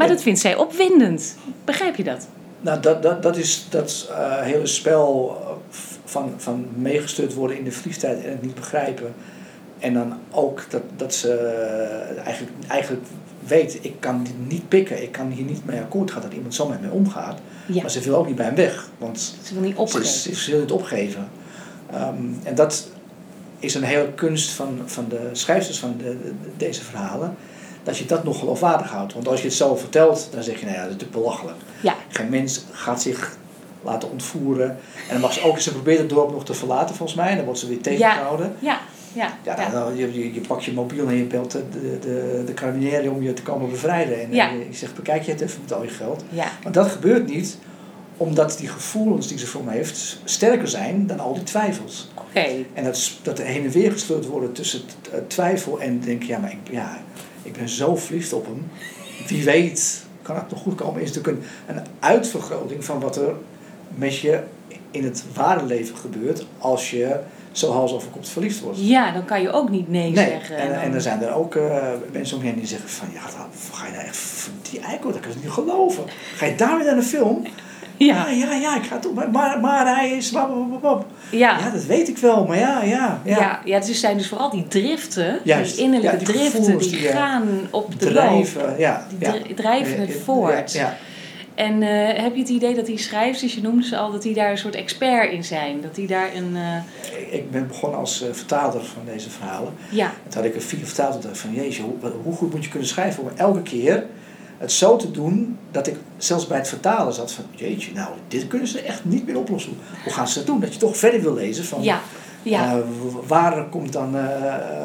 Maar 0.02 0.10
dat 0.10 0.22
vindt 0.24 0.40
zij 0.40 0.56
opwindend. 0.56 1.36
Begrijp 1.66 1.96
je 1.96 2.04
dat? 2.04 2.28
Nou, 2.62 2.80
dat, 2.82 3.04
dat, 3.04 3.24
dat 3.24 3.38
is 3.38 3.66
dat 3.70 4.10
eh, 4.12 4.42
hele 4.42 4.66
spel 4.68 5.38
eh, 5.42 5.78
van, 6.06 6.34
van 6.38 6.66
meegestuurd 6.76 7.34
worden 7.34 7.58
in 7.58 7.64
de 7.64 7.72
vliegtijd 7.72 8.24
en 8.24 8.30
het 8.32 8.42
niet 8.42 8.56
begrijpen. 8.56 9.14
En 9.80 9.94
dan 9.94 10.14
ook 10.32 10.66
dat, 10.70 10.82
dat 10.98 11.14
ze 11.14 11.34
eh, 11.34 12.26
eigenlijk, 12.26 12.56
eigenlijk 12.68 13.04
weet, 13.48 13.78
ik 13.82 13.94
kan 14.00 14.24
dit 14.24 14.34
niet 14.48 14.68
pikken, 14.70 15.02
ik 15.04 15.12
kan 15.12 15.30
hier 15.32 15.46
niet 15.46 15.66
mee 15.66 15.80
akkoord 15.80 16.12
gaan 16.12 16.22
dat 16.22 16.34
iemand 16.34 16.56
zo 16.56 16.68
met 16.68 16.82
mij 16.82 16.90
omgaat. 16.90 17.40
Ja, 17.66 17.82
Maar 17.82 17.92
ze 17.92 18.00
wil 18.00 18.16
ook 18.16 18.28
niet 18.28 18.36
bij 18.36 18.46
hem 18.46 18.56
weg, 18.56 18.90
want 18.98 19.36
ze 19.44 19.54
wil 19.54 19.64
niet 19.64 19.76
opgeven. 19.76 20.06
ze, 20.08 20.36
ze 20.36 20.52
wil 20.52 20.60
het 20.60 20.72
opgeven. 20.72 21.30
Ehm, 21.92 22.16
en 22.44 22.56
dat 22.56 22.88
is 23.60 23.76
een 23.76 23.84
hele 23.84 24.12
kunst 24.16 24.50
van, 24.50 24.80
van 24.86 25.06
de 25.10 25.30
schrijvers 25.32 25.80
van 25.80 25.96
de, 25.98 26.04
de- 26.04 26.34
deze 26.58 26.84
verhalen. 26.84 27.36
Dat 27.84 27.98
je 27.98 28.06
dat 28.06 28.24
nog 28.24 28.40
geloofwaardig 28.40 28.90
houdt. 28.92 29.14
Want 29.14 29.28
als 29.28 29.42
je 29.42 29.48
het 29.48 29.56
zo 29.56 29.76
vertelt, 29.76 30.28
dan 30.32 30.44
zeg 30.44 30.60
je, 30.60 30.66
nou 30.66 30.78
ja, 30.78 30.82
dat 30.84 30.90
is 30.92 30.98
natuurlijk 30.98 31.24
belachelijk. 31.24 31.58
Ja. 31.82 31.96
Geen 32.08 32.30
mens 32.30 32.66
gaat 32.72 33.02
zich 33.02 33.38
laten 33.84 34.12
ontvoeren. 34.12 34.70
En 34.70 35.12
dan 35.12 35.20
mag 35.22 35.34
ze 35.34 35.44
ook, 35.44 35.60
ze 35.60 35.72
probeert 35.72 36.00
het 36.00 36.10
dorp 36.10 36.32
nog 36.32 36.46
te 36.46 36.54
verlaten 36.54 36.96
volgens 36.96 37.18
mij. 37.18 37.30
En 37.30 37.36
dan 37.36 37.46
wordt 37.46 37.60
ze 37.60 37.68
weer 37.68 37.82
tegengehouden. 37.82 38.56
Ja, 38.60 38.80
ja, 39.14 39.38
Ja, 39.44 39.60
ja. 39.62 39.70
dan, 39.70 39.98
je, 39.98 40.14
je, 40.14 40.34
je 40.34 40.42
pakt 40.42 40.64
je 40.64 40.74
mobiel 40.74 41.08
en 41.08 41.16
je 41.16 41.24
belt 41.24 41.52
de, 41.52 41.64
de, 41.72 42.00
de, 42.00 42.44
de 42.46 42.54
carabinieri 42.54 43.08
om 43.08 43.24
je 43.24 43.34
te 43.34 43.42
komen 43.42 43.70
bevrijden. 43.70 44.22
En 44.22 44.34
Ja. 44.34 44.50
eh, 44.50 44.58
je 44.70 44.74
zegt, 44.76 44.96
bekijk 44.96 45.24
je 45.24 45.32
het 45.32 45.42
even 45.42 45.60
met 45.62 45.74
al 45.74 45.84
je 45.84 45.90
geld. 45.90 46.24
ja. 46.30 46.48
Maar 46.64 46.72
dat 46.72 46.88
gebeurt 46.88 47.28
niet, 47.28 47.58
omdat 48.18 48.58
die 48.58 48.68
gevoelens 48.68 49.28
die 49.28 49.38
ze 49.38 49.48
voor 49.48 49.64
me 49.64 49.72
heeft 49.72 50.20
sterker 50.24 50.68
zijn 50.68 51.08
dan 51.08 51.20
al 51.20 51.34
die 51.34 51.44
twijfels. 51.44 52.10
Oké. 52.30 52.46
En 52.74 52.84
dat, 52.84 53.12
dat 53.22 53.40
er 53.40 53.46
heen 53.46 53.64
en 53.66 53.72
weer 53.72 53.92
gesleurd 53.92 54.26
worden 54.26 54.52
tussen 54.52 54.82
eh, 55.12 55.20
twijfel 55.28 55.80
en 55.80 56.00
denk 56.00 56.24
ja, 56.24 56.38
maar 56.38 56.52
ik, 56.52 56.72
ja, 56.72 57.02
ik 57.52 57.58
ben 57.58 57.70
zo 57.70 57.96
verliefd 57.96 58.34
op 58.34 58.46
hem. 58.46 58.72
Wie 59.28 59.44
weet, 59.44 60.04
kan 60.22 60.36
het 60.36 60.50
nog 60.50 60.60
goed 60.60 60.76
komen? 60.76 61.02
Is 61.02 61.12
natuurlijk 61.14 61.38
een, 61.68 61.76
een 61.76 61.84
uitvergroting 62.00 62.86
van 62.86 63.00
wat 63.00 63.16
er 63.18 63.34
met 63.96 64.18
je 64.18 64.40
in 64.92 65.04
het 65.04 65.24
ware 65.34 65.66
leven 65.66 65.96
gebeurt 65.98 66.46
als 66.58 66.92
je 66.92 67.20
zo 67.52 67.72
hals 67.72 67.92
over 67.94 68.08
verliefd 68.22 68.60
wordt. 68.60 68.78
Ja, 68.88 69.12
dan 69.12 69.26
kan 69.26 69.42
je 69.42 69.52
ook 69.52 69.70
niet 69.70 69.90
nee, 69.90 70.12
Nee, 70.12 70.26
zeggen. 70.30 70.58
en, 70.58 70.68
dan- 70.70 70.78
en 70.78 70.94
er 70.94 71.02
zijn 71.02 71.22
er 71.24 71.34
ook 71.34 71.56
eh, 71.56 71.88
mensen 72.12 72.38
omheen 72.38 72.56
die 72.56 72.66
zeggen 72.68 72.90
van, 72.90 73.08
ja, 73.14 73.22
dan 73.22 73.48
ga 73.74 73.86
je 73.86 73.92
nou 73.92 74.04
echt 74.06 74.50
die 74.72 74.80
eikel, 74.80 75.12
dat 75.12 75.20
kan 75.20 75.32
ik 75.32 75.44
niet 75.44 75.52
geloven. 75.52 76.04
Ga 76.36 76.46
je 76.46 76.56
daar 76.56 76.78
weer 76.78 76.86
naar 76.86 76.96
de 76.96 77.02
film? 77.02 77.46
Ja, 78.12 78.28
ja, 78.30 78.54
ja, 78.54 78.76
ik 78.76 78.84
ga 78.84 78.94
het 78.94 79.04
doen, 79.04 79.14
maar, 79.32 79.60
maar 79.60 79.96
hij 79.96 80.10
is... 80.12 80.30
ja. 80.30 80.50
Ja, 81.60 81.70
dat 81.74 81.86
weet 81.86 82.08
ik 82.08 82.18
wel, 82.18 82.46
maar 82.46 82.58
ja, 82.58 82.84
ja, 82.84 83.22
ja. 83.24 83.40
Ja, 83.40 83.62
ja, 83.66 83.76
het 83.76 83.88
is- 83.90 84.00
zijn 84.00 84.18
dus 84.18 84.28
vooral 84.28 84.50
die 84.50 84.68
driften, 84.68 85.40
Juist. 85.44 85.76
die 85.76 85.84
innerlijke 85.84 86.18
Ja, 86.20 86.24
die 86.26 86.34
driften, 86.36 86.78
die, 86.78 86.90
die, 86.90 87.08
eh, 87.08 87.16
gaan 87.16 87.48
op 87.72 88.00
de 88.00 88.06
loop. 88.06 88.14
Drijven, 88.24 88.76
ja. 88.78 89.06
Die 89.10 89.18
ja. 89.28 89.32
dri- 89.32 89.54
drijven 89.54 90.00
het 90.00 90.16
voort. 90.26 90.72
Ja. 90.74 90.98
En 91.56 91.84
eh, 91.84 92.22
heb 92.24 92.34
je 92.34 92.40
het 92.40 92.50
idee 92.50 92.76
dat 92.76 92.86
die 92.86 92.98
schrijvers, 92.98 93.54
je 93.54 93.62
noemde 93.62 93.84
ze 93.84 93.98
al, 93.98 94.12
dat 94.12 94.22
die 94.22 94.34
daar 94.34 94.52
een 94.52 94.58
soort 94.58 94.76
expert 94.76 95.32
in 95.32 95.44
zijn? 95.44 95.82
Dat 95.82 95.96
die 95.96 96.08
daar 96.08 96.36
een... 96.36 96.56
eh, 96.56 97.34
Ik 97.34 97.52
ben 97.52 97.68
begonnen 97.68 98.00
als 98.00 98.26
vertaler 98.32 98.84
van 98.84 99.02
deze 99.06 99.30
verhalen. 99.30 99.74
ja, 99.90 100.06
En 100.06 100.12
toen 100.30 100.42
had 100.42 100.50
ik 100.52 100.56
er 100.56 100.62
vier 100.62 100.86
vertaald 100.86 101.16
en 101.16 101.22
dacht 101.22 101.38
van, 101.38 101.54
jeetje, 101.54 101.82
hoe, 101.82 102.12
hoe 102.24 102.34
goed 102.36 102.54
moet 102.54 102.64
je 102.64 102.70
kunnen 102.70 102.88
schrijven 102.88 103.24
om 103.24 103.30
elke 103.36 103.62
keer 103.62 104.06
het 104.62 104.72
zo 104.72 104.96
te 104.96 105.12
doen 105.12 105.58
dat 105.72 105.88
ik 105.88 105.96
zelfs 106.18 106.48
bij 106.48 106.58
het 106.58 106.68
vertalen 106.68 107.14
zat 107.14 107.32
van, 107.32 107.44
jeetje, 107.52 107.94
nou, 107.94 108.10
dit 108.28 108.48
kunnen 108.48 108.68
ze 108.68 108.82
echt 108.82 109.06
niet 109.06 109.26
meer 109.26 109.38
oplossen. 109.38 109.78
Hoe 110.04 110.14
gaan 110.14 110.28
ze 110.28 110.38
dat 110.38 110.48
doen? 110.48 110.60
Dat 110.60 110.74
je 110.74 110.80
toch 110.80 110.98
verder 110.98 111.22
wil 111.22 111.34
lezen 111.34 111.66
van, 111.66 111.84
ja, 111.84 112.00
ja. 112.44 112.76
eh, 112.76 112.84
waar 113.28 113.70
komt 113.70 113.94
dan 113.94 114.16
eh, 114.18 114.24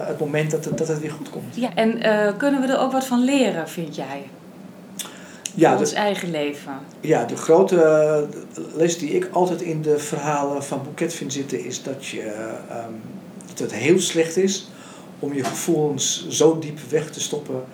het 0.07 0.19
moment 0.19 0.51
dat 0.51 0.65
het, 0.65 0.79
dat 0.79 0.89
het 0.89 1.01
weer 1.01 1.11
goed 1.11 1.31
komt? 1.31 1.55
ja. 1.55 1.75
En 1.75 2.03
eh, 2.03 2.37
kunnen 2.37 2.61
we 2.61 2.67
er 2.67 2.79
ook 2.79 2.93
wat 2.93 3.07
van 3.07 3.25
leren, 3.25 3.69
vind 3.69 3.95
jij? 3.97 4.29
Ja, 5.55 5.71
Voor 5.71 5.81
ons 5.81 5.91
de, 5.91 5.97
eigen 5.97 6.31
leven. 6.31 6.73
ja, 7.01 7.25
de 7.25 7.37
grote 7.37 8.27
les 8.75 8.99
die 8.99 9.11
ik 9.11 9.29
altijd 9.33 9.63
in 9.63 9.83
de 9.83 9.99
verhalen 9.99 10.65
van 10.65 10.83
Boeket 10.85 11.15
vind 11.15 11.33
zitten 11.33 11.65
is 11.65 11.83
dat, 11.83 12.07
je, 12.07 12.23
ehm, 12.69 12.93
dat 13.49 13.59
het 13.59 13.75
heel 13.75 14.01
slecht 14.01 14.37
is 14.37 14.69
om 15.19 15.35
je 15.35 15.45
gevoelens 15.45 16.29
zo 16.29 16.59
diep 16.59 16.79
weg 16.89 17.11
te 17.11 17.21
stoppen 17.21 17.65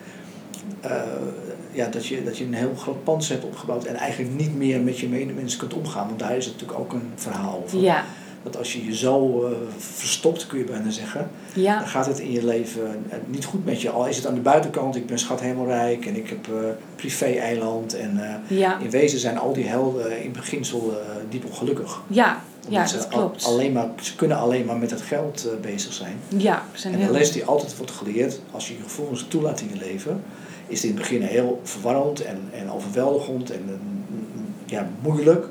ja, 1.72 1.86
dat, 1.86 2.06
je, 2.06 2.24
dat 2.24 2.38
je 2.38 2.44
een 2.44 2.54
heel 2.54 2.74
groot 2.76 3.04
pand 3.04 3.28
hebt 3.28 3.44
opgebouwd 3.44 3.84
en 3.84 3.94
eigenlijk 3.94 4.34
niet 4.34 4.56
meer 4.56 4.80
met 4.80 4.98
je 4.98 5.08
medemens 5.08 5.56
kunt 5.56 5.74
omgaan. 5.74 6.06
Want 6.06 6.18
daar 6.18 6.36
is 6.36 6.44
het 6.44 6.54
natuurlijk 6.54 6.80
ook 6.80 6.92
een 6.92 7.12
verhaal 7.14 7.62
over. 7.64 7.80
Ja, 7.80 8.04
Dat 8.42 8.56
als 8.56 8.72
je 8.72 8.84
je 8.84 8.96
zo 8.96 9.44
eh, 9.44 9.52
verstopt, 9.78 10.46
kun 10.46 10.58
je 10.58 10.64
bijna 10.64 10.90
zeggen, 10.90 11.30
ja, 11.54 11.78
dan 11.78 11.88
gaat 11.88 12.06
het 12.06 12.18
in 12.18 12.32
je 12.32 12.44
leven 12.44 13.04
eh, 13.08 13.18
niet 13.26 13.44
goed 13.44 13.64
met 13.64 13.80
je. 13.80 13.90
Al 13.90 14.06
is 14.06 14.16
het 14.16 14.26
aan 14.26 14.34
de 14.34 14.40
buitenkant, 14.40 14.96
ik 14.96 15.06
ben 15.06 15.18
schat 15.18 15.40
helemaal 15.40 15.66
rijk 15.66 16.06
en 16.06 16.16
ik 16.16 16.28
heb 16.28 16.46
eh 16.46 16.68
privé-eiland. 16.96 17.94
En 17.94 18.20
ja, 18.46 18.78
in 18.78 18.90
wezen 18.90 19.18
zijn 19.18 19.38
al 19.38 19.52
die 19.52 19.66
helden 19.66 20.22
in 20.22 20.32
beginsel 20.32 20.92
diep 21.28 21.44
ongelukkig. 21.44 22.02
ja, 22.06 22.42
ja, 22.68 22.78
Omdat 22.78 22.92
dat 22.92 23.08
klopt. 23.08 23.44
Alleen 23.44 23.72
maar, 23.72 23.88
ze 24.00 24.16
kunnen 24.16 24.36
alleen 24.36 24.64
maar 24.64 24.76
met 24.76 24.90
het 24.90 25.02
geld 25.02 25.48
bezig 25.60 25.92
zijn. 25.92 26.16
Ja, 26.28 26.62
zijn 26.72 26.94
En 26.94 27.06
de 27.06 27.12
les 27.12 27.32
die 27.32 27.44
altijd 27.44 27.76
wordt 27.76 27.92
geleerd, 27.92 28.40
als 28.50 28.68
je 28.68 28.76
je 28.76 28.82
gevoelens 28.82 29.24
toelaat 29.28 29.60
in 29.60 29.68
je 29.72 29.76
leven, 29.76 30.22
is 30.66 30.82
het 30.82 30.90
in 30.90 30.96
het 30.96 30.98
begin 30.98 31.22
heel 31.22 31.60
verwarrend 31.62 32.20
en, 32.20 32.38
en 32.52 32.70
overweldigend 32.70 33.50
en 33.50 33.62
eh, 33.68 34.72
ja, 34.72 34.88
moeilijk. 35.02 35.46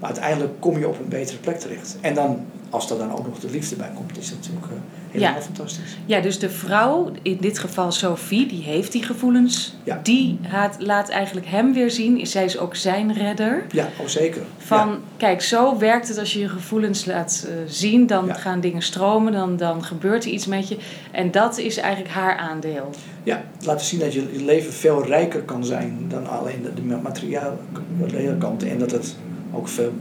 Maar 0.00 0.10
uiteindelijk 0.10 0.52
kom 0.60 0.78
je 0.78 0.88
op 0.88 0.98
een 0.98 1.08
betere 1.08 1.38
plek 1.38 1.58
terecht. 1.60 1.96
En 2.00 2.14
dan, 2.14 2.40
als 2.70 2.90
er 2.90 2.98
dan 2.98 3.12
ook 3.12 3.26
nog 3.26 3.38
de 3.38 3.50
liefde 3.50 3.76
bij 3.76 3.90
komt, 3.94 4.18
is 4.18 4.28
dat 4.30 4.38
natuurlijk 4.38 4.66
eh, 4.66 4.72
helemaal 5.10 5.34
Ja. 5.34 5.40
fantastisch. 5.42 5.96
Ja, 6.06 6.20
dus 6.20 6.38
de 6.38 6.50
vrouw, 6.50 7.10
in 7.22 7.36
dit 7.40 7.58
geval 7.58 7.92
Sophie, 7.92 8.46
die 8.46 8.62
heeft 8.62 8.92
die 8.92 9.02
gevoelens. 9.02 9.74
Ja. 9.84 10.00
Die 10.02 10.38
haat, 10.48 10.76
laat 10.78 11.08
eigenlijk 11.08 11.46
hem 11.46 11.72
weer 11.72 11.90
zien. 11.90 12.26
Zij 12.26 12.44
is 12.44 12.58
ook 12.58 12.74
zijn 12.76 13.12
redder. 13.14 13.64
Ja, 13.70 13.88
oh 14.00 14.06
zeker. 14.06 14.42
Van, 14.58 14.88
Ja. 14.88 14.96
kijk, 15.16 15.42
zo 15.42 15.78
werkt 15.78 16.08
het 16.08 16.18
als 16.18 16.32
je 16.32 16.38
je 16.40 16.48
gevoelens 16.48 17.04
laat 17.04 17.46
eh, 17.48 17.54
zien. 17.66 18.06
Dan 18.06 18.34
gaan 18.34 18.60
dingen 18.60 18.82
stromen, 18.82 19.32
dan, 19.32 19.56
dan 19.56 19.84
gebeurt 19.84 20.24
er 20.24 20.30
iets 20.30 20.46
met 20.46 20.68
je. 20.68 20.76
En 21.10 21.30
dat 21.30 21.58
is 21.58 21.76
eigenlijk 21.76 22.14
haar 22.14 22.36
aandeel. 22.36 22.90
Ja, 23.22 23.42
laten 23.64 23.86
zien 23.86 24.00
dat 24.00 24.12
je, 24.12 24.28
je 24.32 24.44
leven 24.44 24.72
veel 24.72 25.04
rijker 25.06 25.42
kan 25.42 25.64
zijn 25.64 26.04
dan 26.08 26.28
alleen 26.28 26.62
de, 26.62 26.74
de 26.74 26.82
materiële 27.98 28.36
kant. 28.38 28.62
En 28.62 28.78
dat 28.78 28.90
het 28.90 29.16
ook 29.52 29.68
veel 29.68 29.92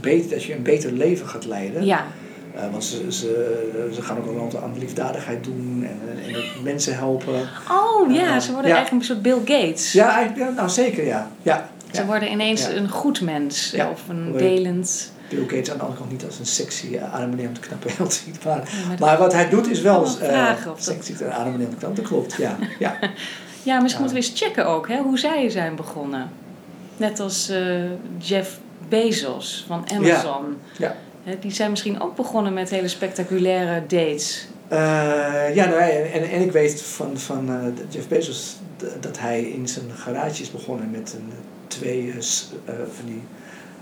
beter, 0.00 0.30
dat 0.30 0.44
je 0.44 0.54
een 0.54 0.62
beter 0.62 0.92
leven 0.92 1.28
gaat 1.28 1.44
leiden. 1.44 1.84
Ja, 1.84 2.06
Eh, 2.54 2.70
want 2.70 2.84
ze, 2.84 3.12
ze, 3.12 3.88
ze 3.94 4.02
gaan 4.02 4.18
ook 4.18 4.26
een 4.26 4.40
aantal 4.40 4.62
aan 4.62 4.78
liefdadigheid 4.78 5.44
doen 5.44 5.86
en, 5.86 6.34
en 6.34 6.62
mensen 6.62 6.94
helpen. 6.96 7.34
oh 7.70 8.12
ja, 8.12 8.34
Eh, 8.34 8.40
ze 8.40 8.52
worden 8.52 8.70
ja. 8.70 8.76
eigenlijk 8.76 8.90
een 8.90 9.04
soort 9.04 9.22
Bill 9.22 9.38
Gates. 9.56 9.92
Ja, 9.92 10.32
nou 10.56 10.68
zeker 10.68 11.06
ja. 11.06 11.30
ja. 11.42 11.68
Ze 11.92 12.00
ja. 12.00 12.06
worden 12.06 12.30
ineens 12.30 12.66
Ja. 12.66 12.72
een 12.74 12.88
goed 12.88 13.20
mens. 13.20 13.74
Of 13.92 14.02
een 14.08 14.32
delend. 14.36 15.12
Bill 15.28 15.42
Gates 15.42 15.70
aan 15.70 15.76
de 15.76 15.82
andere 15.82 15.98
kant 16.00 16.10
niet 16.12 16.24
als 16.24 16.38
een 16.38 16.46
sexy 16.46 16.86
uh, 16.86 17.18
meneer 17.26 17.48
met 17.48 17.58
knappe 17.60 17.88
held 17.96 18.12
ziet. 18.12 18.44
Maar, 18.44 18.56
maar 18.56 18.66
dat- 18.90 18.98
maar 18.98 19.18
wat 19.18 19.32
hij 19.32 19.48
doet 19.48 19.70
is 19.70 19.80
wel 19.80 20.04
eh, 20.20 20.48
dat- 20.64 20.82
sexy 20.84 21.12
en 21.12 21.56
met 21.58 21.68
knappe 21.78 22.00
Dat 22.00 22.04
klopt, 22.10 22.34
ja. 22.34 22.56
ja. 22.78 22.98
Ja, 23.62 23.80
misschien 23.80 24.02
moeten 24.04 24.20
we 24.22 24.26
eens 24.28 24.40
checken 24.40 24.66
ook 24.66 24.88
hè, 24.88 24.98
hoe 24.98 25.18
zij 25.18 25.48
zijn 25.50 25.76
begonnen. 25.76 26.30
Net 26.96 27.20
als 27.20 27.48
eh, 27.48 27.60
Jeff 28.18 28.58
Bezos 28.88 29.64
van 29.66 29.84
Amazon. 29.94 30.56
Ja. 30.78 30.96
Die 31.40 31.50
zijn 31.50 31.70
misschien 31.70 32.00
ook 32.00 32.16
begonnen 32.16 32.52
met 32.52 32.70
hele 32.70 32.88
spectaculaire 32.88 33.80
dates. 33.86 34.46
Eh, 34.68 35.54
ja, 35.54 35.66
nou, 35.66 35.80
en, 35.80 36.30
en, 36.30 36.42
ik 36.42 36.52
weet 36.52 36.82
van, 36.82 37.18
van 37.18 37.48
eh, 37.48 37.84
Jeff 37.88 38.08
Bezos 38.08 38.56
dat 39.00 39.18
hij 39.18 39.42
in 39.42 39.68
zijn 39.68 39.90
garage 39.96 40.42
is 40.42 40.50
begonnen 40.50 40.90
met 40.90 41.16
een, 41.16 41.32
twee 41.66 42.10
eh, 42.10 42.74
van 42.96 43.06
die 43.06 43.22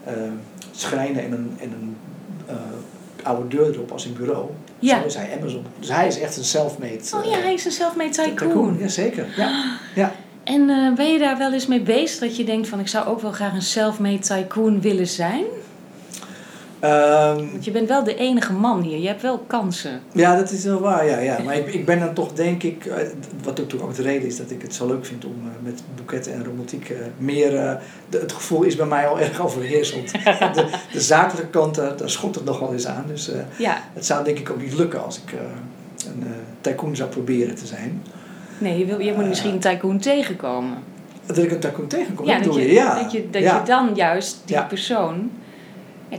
eh, 0.04 0.12
schrijnen 0.70 1.22
en 1.24 1.32
een, 1.32 1.57
en 1.61 1.72
een 1.72 1.96
oude 3.22 3.48
deur 3.48 3.74
erop 3.74 3.92
als 3.92 4.04
een 4.04 4.12
bureau. 4.12 4.48
Ja. 4.78 5.00
Zo 5.00 5.07
is 5.07 5.14
hij 5.14 5.38
Amazon. 5.38 5.64
Dus 5.78 5.88
hij 5.88 6.07
is 6.07 6.18
echt 6.18 6.36
een 6.36 6.44
self-made 6.44 7.00
Oh 7.14 7.24
ja, 7.24 7.38
hij 7.38 7.52
is 7.52 7.64
een 7.64 7.70
self-made 7.70 8.22
uh, 8.22 8.24
tycoon. 8.24 8.76
Jazeker, 8.78 9.26
ja. 9.36 9.78
ja. 9.94 10.12
En 10.47 10.70
eh, 10.70 10.92
ben 10.94 11.12
je 11.12 11.18
daar 11.18 11.38
wel 11.38 11.53
eens 11.53 11.66
mee 11.66 11.80
bezig 11.80 12.18
dat 12.20 12.36
je 12.36 12.44
denkt 12.44 12.68
van 12.68 12.80
ik 12.80 12.88
zou 12.88 13.07
ook 13.07 13.20
wel 13.20 13.32
graag 13.32 13.53
een 13.55 13.62
self-made 13.62 14.18
tycoon 14.18 14.80
willen 14.80 15.07
zijn? 15.09 15.44
Ehm, 16.80 17.36
Want 17.51 17.64
je 17.64 17.70
bent 17.70 17.88
wel 17.88 18.05
de 18.05 18.14
enige 18.16 18.53
man 18.53 18.80
hier. 18.82 18.99
Je 18.99 19.07
hebt 19.07 19.22
wel 19.22 19.38
kansen. 19.47 20.01
ja, 20.12 20.36
dat 20.36 20.51
is 20.51 20.64
wel 20.64 20.80
waar, 20.80 21.07
ja. 21.07 21.18
ja. 21.18 21.38
Maar 21.44 21.57
ik, 21.57 21.74
ik 21.74 21.84
ben 21.86 21.99
dan 22.01 22.14
toch, 22.14 22.32
denk 22.32 22.62
ik, 22.62 22.86
eh, 22.86 22.97
wat 23.42 23.61
ook, 23.61 23.82
ook 23.82 23.94
de 23.94 24.03
reden 24.03 24.28
is 24.28 24.36
dat 24.36 24.51
ik 24.51 24.62
het 24.62 24.74
zo 24.74 24.86
leuk 24.86 25.07
vind 25.07 25.24
om 25.24 25.34
eh, 25.44 25.64
met 25.64 25.82
boeketten 25.97 26.32
en 26.32 26.44
romantiek 26.44 26.92
meer... 27.18 27.51
de- 28.09 28.18
het 28.18 28.32
gevoel 28.32 28.62
is 28.62 28.76
bij 28.76 28.86
mij 28.86 29.07
al 29.07 29.18
erg 29.26 29.40
overheersend. 29.40 30.12
de, 30.12 30.66
de 30.92 31.01
zakelijke 31.01 31.51
kant, 31.51 31.74
daar 31.74 32.11
schopt 32.11 32.34
het 32.34 32.44
nog 32.44 32.59
wel 32.59 32.72
eens 32.72 32.86
aan. 32.86 33.05
Dus 33.07 33.30
Ja, 33.59 33.82
het 33.92 34.07
zou 34.07 34.24
denk 34.24 34.38
ik 34.38 34.51
ook 34.51 34.61
niet 34.62 34.74
lukken 34.74 35.05
als 35.05 35.20
ik 35.26 35.32
een 36.07 36.24
tycoon 36.61 36.97
zou 36.97 37.09
proberen 37.11 37.55
te 37.55 37.66
zijn. 37.66 38.03
Nee, 38.59 38.78
je, 38.78 38.84
wil, 38.84 38.98
je 39.00 39.12
moet 39.12 39.26
misschien 39.26 39.52
een 39.52 39.59
tycoon 39.59 39.98
tegenkomen. 39.98 40.78
Dat 41.26 41.38
ik 41.38 41.50
een 41.52 41.61
tycoon 41.61 41.86
tegenkom, 41.86 42.26
Ja, 42.26 42.38
dat 42.38 42.54
je, 42.54 42.61
je? 42.61 42.72
Ja, 42.72 43.02
dat, 43.02 43.12
je, 43.12 43.30
dat 43.30 43.42
ja. 43.42 43.57
je 43.57 43.62
dan 43.64 43.90
juist 43.94 44.38
die 44.44 44.57
Ja. 44.57 44.62
persoon 44.62 45.30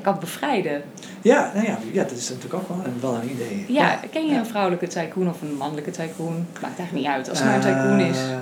kan 0.01 0.17
bevrijden. 0.19 0.81
Ja, 1.21 1.51
nou 1.53 1.65
ja, 1.65 1.77
ja, 1.91 2.03
dat 2.03 2.11
is 2.17 2.29
natuurlijk 2.29 2.53
ook 2.53 2.67
wel 2.67 2.77
een, 2.85 3.01
wel 3.01 3.15
een 3.15 3.29
idee. 3.31 3.65
Ja, 3.67 3.99
ken 4.11 4.25
je 4.25 4.35
een 4.35 4.45
vrouwelijke 4.45 4.88
tycoon 4.88 5.29
of 5.29 5.41
een 5.41 5.55
mannelijke 5.55 5.91
tycoon? 5.91 6.45
Maakt 6.61 6.77
eigenlijk 6.79 6.93
niet 6.93 7.05
uit 7.15 7.29
als 7.29 7.39
het 7.39 7.47
nou 7.47 7.61
een 7.61 7.73
tycoon 7.75 7.99
is. 7.99 8.17
Eh, 8.17 8.38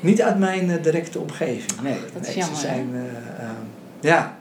niet 0.00 0.22
uit 0.22 0.38
mijn 0.38 0.70
eh, 0.70 0.82
directe 0.82 1.18
omgeving, 1.18 1.80
nee. 1.82 1.96
dat 2.12 2.22
is 2.22 2.28
nee, 2.28 2.36
jammer, 2.36 2.56
Ze 2.58 2.66
zijn, 2.66 2.90
eh, 2.94 3.44
ehm, 3.44 3.54
ja. 4.00 4.36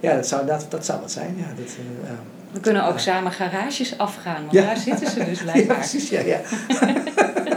ja, 0.00 0.14
dat 0.14 0.26
zou, 0.26 0.46
dat, 0.46 0.66
dat 0.68 0.84
zou 0.84 1.00
wat 1.00 1.10
zijn. 1.12 1.34
Ja, 1.38 1.46
dat, 1.56 1.66
eh, 1.66 2.08
ehm, 2.10 2.16
We 2.52 2.60
kunnen 2.60 2.84
ook 2.84 2.98
samen 2.98 3.32
garages 3.32 3.98
afgaan, 3.98 4.40
want 4.40 4.52
Ja. 4.52 4.62
daar 4.62 4.76
zitten 4.76 5.10
ze 5.10 5.24
dus 5.24 5.38
ja, 5.42 5.44
blijkbaar. 5.44 5.76
precies, 5.76 6.08
ja, 6.08 6.20
ja. 6.20 6.40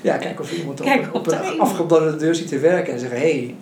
ja, 0.00 0.16
kijk 0.16 0.40
of 0.40 0.52
iemand 0.52 0.80
Kijk 0.80 1.14
op, 1.14 1.26
er 1.26 1.40
op 1.40 1.52
een 1.52 1.60
afgebladderde 1.60 2.16
deur 2.16 2.34
ziet 2.34 2.48
te 2.48 2.58
werken 2.58 2.92
en 2.92 2.98
zeggen, 2.98 3.18
hé, 3.18 3.30
hey, 3.30 3.54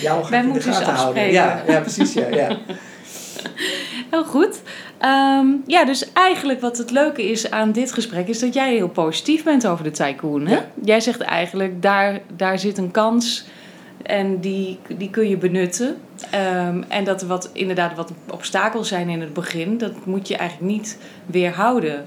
jou 0.00 0.24
ga 0.24 0.36
ik 0.36 0.44
in 0.44 0.52
de 0.52 0.60
gaten 0.60 0.92
houden. 0.92 1.32
Ja, 1.32 1.62
ja, 1.66 1.80
precies, 1.80 2.12
ja, 2.12 2.26
ja. 2.28 2.58
Heel 4.10 4.24
goed. 4.24 4.60
Ehm, 4.98 5.46
ja, 5.66 5.84
dus 5.84 6.12
eigenlijk 6.12 6.60
wat 6.60 6.78
het 6.78 6.90
leuke 6.90 7.30
is 7.30 7.50
aan 7.50 7.72
dit 7.72 7.92
gesprek 7.92 8.28
is 8.28 8.38
dat 8.38 8.54
jij 8.54 8.74
heel 8.74 8.88
positief 8.88 9.44
bent 9.44 9.66
over 9.66 9.84
de 9.84 9.90
tycoon. 9.90 10.46
Hè? 10.46 10.54
Ja. 10.54 10.66
Jij 10.82 11.00
zegt 11.00 11.20
eigenlijk, 11.20 11.82
daar, 11.82 12.20
daar 12.36 12.58
zit 12.58 12.78
een 12.78 12.90
kans 12.90 13.46
en 14.02 14.40
die, 14.40 14.78
die 14.98 15.10
kun 15.10 15.28
je 15.28 15.36
benutten. 15.36 15.96
Ehm, 16.30 16.82
en 16.88 17.04
dat 17.04 17.22
er 17.22 17.28
wat, 17.28 17.50
inderdaad 17.52 17.96
wat 17.96 18.12
obstakels 18.30 18.88
zijn 18.88 19.08
in 19.08 19.20
het 19.20 19.32
begin, 19.32 19.78
dat 19.78 19.92
moet 20.04 20.28
je 20.28 20.36
eigenlijk 20.36 20.72
niet 20.72 20.98
weerhouden. 21.26 22.06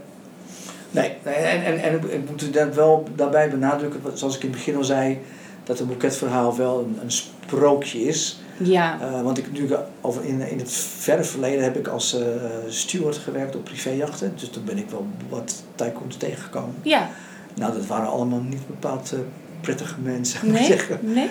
Nee, 1.02 1.36
en, 1.36 1.66
en, 1.66 1.82
en 1.82 1.94
ik 1.96 2.30
moet 2.30 2.54
daar 2.54 2.74
wel 2.74 3.08
daarbij 3.16 3.50
benadrukken, 3.50 4.02
zoals 4.14 4.36
ik 4.36 4.44
in 4.44 4.50
het 4.50 4.58
begin 4.58 4.76
al 4.76 4.84
zei, 4.84 5.20
dat 5.64 5.80
een 5.80 5.88
boeketverhaal 5.88 6.58
wel 6.58 6.80
een, 6.80 6.98
een 7.02 7.12
sprookje 7.12 8.00
is. 8.00 8.40
Ja, 8.58 8.98
Eh, 9.02 9.22
want 9.22 9.38
ik 9.38 9.52
natuurlijk 9.52 9.82
over 10.02 10.24
in, 10.24 10.42
in 10.42 10.60
het 10.60 10.72
verre 10.72 11.24
verleden 11.24 11.64
heb 11.64 11.78
ik 11.78 11.88
als 11.88 12.20
eh, 12.20 12.26
steward 12.68 13.18
gewerkt 13.18 13.56
op 13.56 13.64
privéjachten. 13.64 14.34
Dus 14.36 14.50
toen 14.50 14.64
ben 14.66 14.78
ik 14.78 14.90
wel 14.90 15.08
wat 15.30 15.64
tycoons 15.76 16.18
tegengekomen. 16.18 16.76
ja. 16.82 17.10
Nou, 17.56 17.74
dat 17.74 17.86
waren 17.86 18.08
allemaal 18.08 18.42
niet 18.42 18.68
bepaald 18.68 19.12
eh, 19.14 19.20
prettige 19.62 19.96
mensen, 20.02 20.40
moet 20.44 20.60
ik 20.60 20.66
zeggen. 20.66 21.00
Nee? 21.02 21.30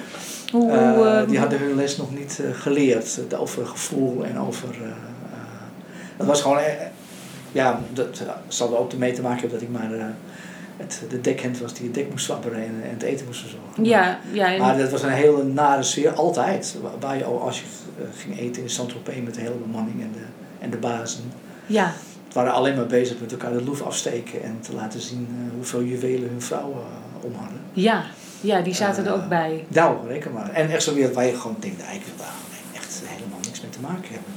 Hoe, 0.52 0.78
hoe, 0.78 1.24
die 1.28 1.38
hadden 1.38 1.58
hun 1.58 1.74
les 1.74 1.96
nog 1.96 2.14
niet 2.18 2.40
geleerd 2.52 3.18
over 3.38 3.66
gevoel 3.66 4.24
en 4.24 4.38
over. 4.38 4.68
dat 6.16 6.26
was 6.26 6.40
gewoon. 6.42 6.58
Eh, 7.56 7.62
ja, 7.64 7.80
dat 7.92 8.20
eh, 8.20 8.28
zal 8.48 8.72
er 8.72 8.78
ook 8.78 8.96
mee 8.96 9.12
te 9.12 9.22
maken 9.22 9.40
hebben 9.40 9.58
dat 9.58 9.68
ik 9.68 9.74
maar 9.74 9.92
eh, 9.98 10.04
het, 10.76 11.00
de 11.08 11.20
dekhand 11.20 11.58
was 11.58 11.74
die 11.74 11.84
het 11.84 11.94
dek 11.94 12.10
moest 12.10 12.26
wapperen 12.26 12.58
en, 12.58 12.74
en 12.82 12.90
het 12.90 13.02
eten 13.02 13.26
moest 13.26 13.40
verzorgen. 13.40 13.84
Ja, 13.84 14.18
ja, 14.32 14.52
en- 14.54 14.60
Maar 14.60 14.78
dat 14.78 14.90
was 14.90 15.02
een 15.02 15.08
hele 15.10 15.44
nare 15.44 15.82
sfeer, 15.82 16.12
altijd. 16.12 16.76
Waar- 16.82 16.98
Waar 17.00 17.16
je 17.16 17.24
al, 17.24 17.40
als 17.40 17.58
je 17.60 17.64
eh, 17.98 18.04
ging 18.16 18.38
eten 18.38 18.62
in 18.62 18.70
Saint-Tropez 18.70 19.16
met 19.24 19.34
de 19.34 19.40
hele 19.40 19.54
bemanning 19.54 20.00
en 20.00 20.10
de, 20.12 20.24
en 20.58 20.70
de 20.70 20.76
bazen. 20.76 21.24
ja, 21.66 21.92
Het 22.24 22.34
waren 22.34 22.52
alleen 22.52 22.76
maar 22.76 22.86
bezig 22.86 23.20
met 23.20 23.32
elkaar 23.32 23.52
de 23.52 23.62
loef 23.64 23.82
afsteken 23.82 24.42
en 24.42 24.58
te 24.60 24.74
laten 24.74 25.00
zien 25.00 25.28
eh, 25.30 25.54
hoeveel 25.54 25.82
juwelen 25.82 26.28
hun 26.28 26.42
vrouwen 26.42 26.76
eh, 26.80 27.24
om 27.24 27.32
hadden. 27.34 27.60
ja, 27.72 28.04
ja, 28.40 28.60
die 28.60 28.74
zaten 28.74 29.04
er 29.04 29.12
Eh, 29.12 29.16
ook 29.22 29.28
bij. 29.28 29.64
Nou, 29.68 30.08
reken 30.08 30.32
maar. 30.32 30.50
En 30.52 30.70
echt 30.70 30.82
zo 30.82 30.94
weer 30.94 31.12
waar 31.12 31.26
je 31.26 31.36
gewoon 31.36 31.56
denkt, 31.60 31.80
ik 31.80 31.86
wil 32.04 32.16
daar 32.16 32.34
echt 32.74 33.02
helemaal 33.04 33.38
niks 33.44 33.60
mee 33.60 33.70
te 33.70 33.80
maken 33.80 34.04
hebben. 34.10 34.32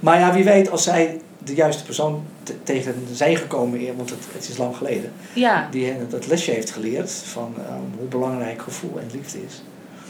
Maar 0.00 0.18
ja, 0.18 0.32
wie 0.32 0.44
weet, 0.44 0.70
als 0.70 0.82
zij 0.82 1.20
de 1.48 1.54
juiste 1.54 1.84
persoon 1.84 2.22
te- 2.42 2.62
tegen 2.62 3.06
zijn 3.12 3.36
gekomen, 3.36 3.80
eer- 3.80 3.96
want 3.96 4.10
het, 4.10 4.18
het 4.32 4.48
is 4.48 4.56
lang 4.56 4.76
geleden, 4.76 5.12
Ja, 5.32 5.68
die 5.70 5.86
hen 5.86 6.06
dat 6.10 6.26
lesje 6.26 6.50
heeft 6.50 6.70
geleerd 6.70 7.10
van 7.12 7.54
eh, 7.58 7.64
hoe 7.98 8.08
belangrijk 8.08 8.62
gevoel 8.62 8.98
en 8.98 9.06
liefde 9.12 9.38
is, 9.46 9.62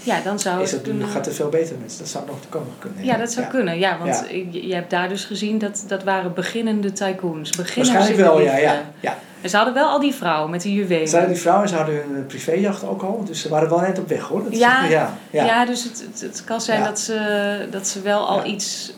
ja 0.03 0.21
dan 0.25 0.39
zou 0.39 0.63
is 0.63 0.71
het 0.71 0.81
het, 0.81 0.89
kunnen... 0.91 1.09
gaat 1.09 1.27
het 1.27 1.35
veel 1.35 1.49
beter 1.49 1.77
met. 1.83 1.95
Dat 1.99 2.09
zou 2.09 2.27
nog 2.27 2.41
te 2.41 2.49
komen 2.49 2.73
kunnen. 2.79 3.05
Ja, 3.05 3.17
dat 3.17 3.33
zou 3.33 3.47
kunnen. 3.47 3.79
Ja, 3.79 3.99
want 3.99 4.25
Ja. 4.31 4.37
je, 4.37 4.67
je 4.67 4.75
hebt 4.75 4.91
daar 4.91 5.09
dus 5.09 5.25
gezien 5.25 5.59
dat 5.59 5.85
dat 5.87 6.05
waren 6.05 6.35
beginnende 6.35 6.93
tycoons. 6.93 7.51
Beginners 7.51 7.93
Waarschijnlijk 7.95 8.29
wel, 8.29 8.41
ja, 8.41 8.57
ja, 8.57 8.83
ja. 9.01 9.19
En 9.43 9.51
ze 9.51 9.57
hadden 9.57 9.75
wel 9.75 9.89
al 9.89 10.01
die 10.01 10.15
vrouwen 10.15 10.51
met 10.51 10.63
die 10.63 10.75
juwelen. 10.75 11.09
Ze 11.09 11.15
hadden 11.17 11.33
die 11.33 11.43
vrouwen, 11.43 11.69
ze 11.69 11.75
hadden 11.75 11.95
hun 12.13 12.27
privéjacht 12.27 12.85
ook 12.85 13.03
al, 13.03 13.25
dus 13.25 13.41
ze 13.41 13.49
waren 13.49 13.69
wel 13.69 13.81
net 13.81 13.99
op 13.99 14.09
weg 14.09 14.23
hoor. 14.23 14.43
Dat 14.45 14.53
is- 14.53 14.59
Ja, 14.59 14.85
ja, 14.85 15.15
ja. 15.31 15.65
dus 15.65 15.85
het, 15.85 16.05
het, 16.11 16.21
het 16.21 16.45
kan 16.45 16.61
zijn 16.61 16.85
dat, 16.85 17.01
ze, 17.01 17.67
dat 17.71 17.87
ze 17.87 18.03
wel 18.03 18.29
al 18.29 18.45
iets 18.47 18.93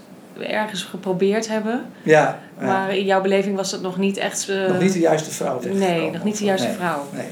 ergens 0.47 0.83
geprobeerd 0.83 1.49
hebben. 1.49 1.85
ja. 2.03 2.39
Maar 2.61 2.97
in 2.97 3.05
jouw 3.05 3.21
beleving 3.21 3.57
was 3.57 3.71
dat 3.71 3.81
nog 3.83 3.97
niet 3.99 4.17
echt... 4.17 4.49
eh, 4.49 4.67
nog 4.69 4.79
niet 4.81 4.93
de 4.93 4.99
juiste 4.99 5.31
vrouw 5.31 5.61
Nee, 5.73 6.11
nog 6.11 6.25
niet 6.25 6.39
de 6.39 6.45
juiste 6.45 6.67
Nee, 6.67 6.77
vrouw. 6.77 7.07
Nee. 7.13 7.27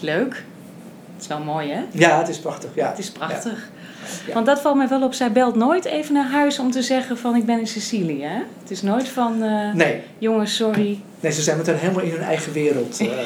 Leuk. 0.00 0.44
Het 1.14 1.22
is 1.22 1.26
wel 1.26 1.38
mooi, 1.38 1.70
hè? 1.70 1.80
Ja, 1.90 2.18
het 2.18 2.28
is 2.28 2.38
prachtig. 2.38 2.70
Ja. 2.74 2.88
Het 2.88 2.98
is 2.98 3.10
prachtig. 3.10 3.68
Ja. 4.26 4.32
Want 4.34 4.46
dat 4.46 4.60
valt 4.60 4.76
mij 4.76 4.88
wel 4.88 5.02
op. 5.02 5.14
Zij 5.14 5.32
belt 5.32 5.54
nooit 5.54 5.84
even 5.84 6.14
naar 6.14 6.30
huis 6.30 6.58
om 6.58 6.70
te 6.70 6.82
zeggen 6.82 7.18
van 7.18 7.36
ik 7.36 7.46
ben 7.46 7.58
in 7.58 7.66
Sicilië. 7.66 8.22
Hè? 8.22 8.38
Het 8.62 8.70
is 8.70 8.82
nooit 8.82 9.08
van 9.08 9.42
eh, 9.42 9.72
Nee, 9.74 10.00
jongens, 10.18 10.56
sorry. 10.56 10.98
nee, 11.20 11.32
ze 11.32 11.42
zijn 11.42 11.56
meteen 11.56 11.76
helemaal 11.76 12.02
in 12.04 12.10
hun 12.10 12.22
eigen 12.22 12.52
wereld. 12.52 13.00
eh, 13.00 13.06
Ja, 13.06 13.16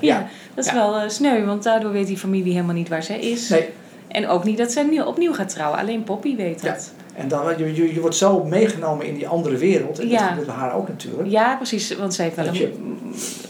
ja. 0.00 0.26
dat 0.54 0.64
is 0.64 0.70
Ja. 0.72 0.76
wel 0.76 1.10
sneu, 1.10 1.44
want 1.44 1.62
daardoor 1.62 1.92
weet 1.92 2.06
die 2.06 2.18
familie 2.18 2.52
helemaal 2.52 2.74
niet 2.74 2.88
waar 2.88 3.02
zij 3.02 3.20
is. 3.20 3.48
Nee, 3.48 3.68
En 4.08 4.28
ook 4.28 4.44
niet 4.44 4.58
dat 4.58 4.72
zij 4.72 4.82
nieuw, 4.82 5.04
opnieuw 5.04 5.32
gaat 5.32 5.48
trouwen. 5.48 5.78
Alleen 5.80 6.04
Poppy 6.04 6.36
weet 6.36 6.62
Ja. 6.62 6.76
En 7.16 7.28
dan, 7.28 7.58
je, 7.58 7.74
je, 7.74 7.94
je 7.94 8.00
wordt 8.00 8.16
zo 8.16 8.44
meegenomen 8.44 9.06
in 9.06 9.14
die 9.14 9.28
andere 9.28 9.56
wereld. 9.56 9.98
En 9.98 10.08
Ja. 10.08 10.18
dat 10.18 10.28
gebeurt 10.28 10.46
bij 10.46 10.56
haar 10.56 10.74
ook 10.74 10.88
natuurlijk. 10.88 11.28
Ja, 11.30 11.56
precies. 11.56 11.96
Want 11.96 12.14
zij 12.14 12.24
heeft 12.24 12.36
wel 12.36 12.44
Dat 12.46 12.54
een, 12.54 12.98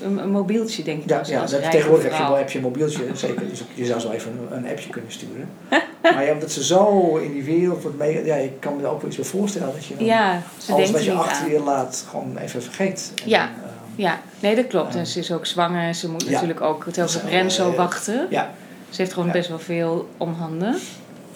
een, 0.03 0.19
een 0.19 0.31
mobieltje, 0.31 0.83
denk 0.83 1.03
ik. 1.03 1.09
Ja, 1.09 1.19
als, 1.19 1.29
ja 1.29 1.41
als 1.41 1.51
dat- 1.51 1.71
tegenwoordig 1.71 2.05
heb 2.05 2.13
je, 2.17 2.23
wel- 2.23 2.37
heb 2.37 2.51
je 2.51 2.59
een 2.59 2.65
mobieltje, 2.65 3.05
zeker. 3.15 3.49
Dus 3.49 3.63
je 3.75 3.87
zou 3.87 4.01
zo 4.01 4.11
even 4.11 4.33
een, 4.51 4.57
een 4.57 4.69
appje 4.71 4.91
kunnen 4.91 5.13
sturen. 5.13 5.49
maar 6.03 6.25
ja, 6.25 6.33
omdat 6.33 6.51
ze 6.51 6.65
zo 6.65 7.17
in 7.17 7.33
die 7.33 7.45
wereld 7.45 7.83
wordt 7.83 7.99
mee... 7.99 8.25
Ja, 8.25 8.35
ik 8.35 8.53
kan 8.61 8.77
me 8.77 8.87
ook 8.87 8.99
wel 9.01 9.07
iets 9.07 9.17
bij 9.17 9.25
voorstellen 9.25 9.73
dat 9.75 9.85
je 9.87 10.05
Ja, 10.05 10.43
ze 10.59 10.73
alles 10.73 10.91
wat 10.91 11.05
je 11.05 11.13
achter 11.13 11.51
je 11.51 11.61
laat 11.61 12.05
gewoon 12.11 12.37
even 12.37 12.63
vergeet. 12.63 13.13
En 13.23 13.29
Ja. 13.29 13.39
dan, 13.45 13.65
eh, 13.65 13.71
Ja, 13.97 14.21
nee, 14.41 14.55
dat 14.57 14.67
klopt. 14.67 14.93
Ja. 14.93 14.99
En 14.99 15.07
ze 15.07 15.19
is 15.19 15.33
ook 15.33 15.47
zwanger. 15.47 15.95
Ze 15.95 16.11
moet 16.11 16.23
Ja. 16.25 16.31
natuurlijk 16.31 16.61
ook 16.61 16.85
telkens 16.85 17.17
op 17.17 17.23
Zo, 17.23 17.29
Renzo 17.29 17.71
eh, 17.71 17.77
wachten. 17.77 18.27
ja, 18.31 18.51
Ze 18.91 18.97
heeft 19.03 19.13
gewoon 19.13 19.27
Ja. 19.29 19.35
best 19.35 19.49
wel 19.49 19.59
veel 19.59 20.09
om 20.17 20.33
handen. 20.33 20.77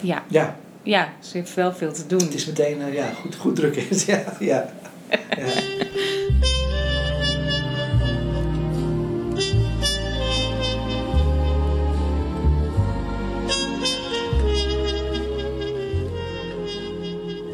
Ja, 0.01 0.23
ja, 0.27 0.55
ja, 0.83 1.09
ze 1.19 1.37
heeft 1.37 1.53
wel 1.53 1.73
veel 1.73 1.93
te 1.93 2.07
doen. 2.07 2.19
het 2.19 2.33
is 2.33 2.45
meteen 2.45 2.81
eh, 2.81 2.93
ja, 2.93 3.09
goed, 3.21 3.35
goed 3.35 3.55
druk 3.55 3.75
is. 3.75 4.05
ja, 4.05 4.23
ja. 4.39 4.69
ja. 5.37 5.45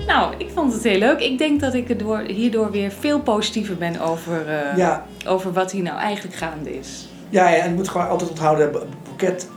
Nou, 0.07 0.33
ik 0.37 0.49
vond 0.53 0.73
het 0.73 0.83
heel 0.83 0.97
leuk. 0.99 1.19
Ik 1.19 1.37
denk 1.37 1.59
dat 1.59 1.73
ik 1.73 1.89
er 1.89 1.97
door, 1.97 2.19
hierdoor 2.19 2.71
weer 2.71 2.91
veel 2.91 3.19
positiever 3.21 3.75
ben 3.77 3.99
over, 3.99 4.47
eh, 4.49 4.77
ja, 4.77 5.05
over 5.27 5.53
wat 5.53 5.71
hier 5.71 5.83
nou 5.83 5.97
eigenlijk 5.99 6.35
gaande 6.37 6.77
is. 6.77 7.07
Ja, 7.29 7.49
ja, 7.49 7.55
en 7.63 7.69
je 7.69 7.75
moet 7.75 7.89
gewoon 7.89 8.07
altijd 8.09 8.29
onthouden, 8.29 8.71
bo- 8.71 8.85
boeket, 9.03 9.47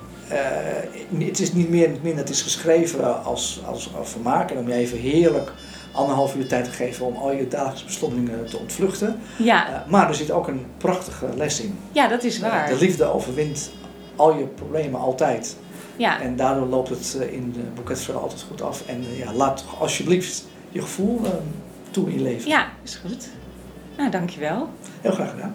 het 1.18 1.40
is 1.40 1.52
niet 1.52 1.68
meer 1.68 1.88
niet 1.88 2.02
minder, 2.02 2.20
het 2.20 2.30
is 2.32 2.42
geschreven 2.42 3.24
als, 3.24 3.60
als, 3.66 3.90
als 3.98 4.10
vermaak. 4.10 4.50
En 4.50 4.58
om 4.58 4.68
je 4.68 4.74
even 4.74 4.98
heerlijk 4.98 5.52
anderhalf 5.92 6.34
uur 6.36 6.46
tijd 6.46 6.64
te 6.64 6.70
geven 6.70 7.06
om 7.06 7.16
al 7.16 7.32
je 7.32 7.48
dagelijkse 7.48 7.84
beslommeringen 7.84 8.46
te 8.50 8.58
ontvluchten. 8.58 9.20
Ja, 9.36 9.68
Eh, 9.68 9.90
maar 9.90 10.08
er 10.08 10.14
zit 10.14 10.30
ook 10.30 10.48
een 10.48 10.66
prachtige 10.76 11.26
les 11.36 11.60
in. 11.60 11.78
ja 11.92 12.08
dat 12.08 12.24
is 12.24 12.38
waar. 12.38 12.68
De 12.68 12.76
liefde 12.76 13.04
overwint 13.04 13.70
al 14.16 14.36
je 14.38 14.44
problemen 14.44 15.00
altijd. 15.00 15.56
Ja, 15.96 16.20
En 16.20 16.36
daardoor 16.36 16.66
loopt 16.66 16.88
het 16.88 17.16
eh, 17.20 17.32
in 17.32 17.52
de 17.52 17.60
boeketverhaal 17.74 18.22
altijd 18.22 18.42
goed 18.48 18.62
af. 18.62 18.82
En 18.86 19.00
eh, 19.00 19.18
ja, 19.18 19.32
laat 19.32 19.56
toch 19.56 19.80
alsjeblieft 19.80 20.44
je 20.68 20.80
gevoel 20.80 21.20
eh, 21.24 21.30
toe 21.90 22.08
in 22.08 22.14
je 22.14 22.20
leven. 22.20 22.48
ja, 22.50 22.68
is 22.82 22.94
goed. 22.94 23.28
Nou, 23.96 24.10
dankjewel. 24.10 24.68
Heel 25.00 25.12
graag 25.12 25.30
gedaan. 25.30 25.54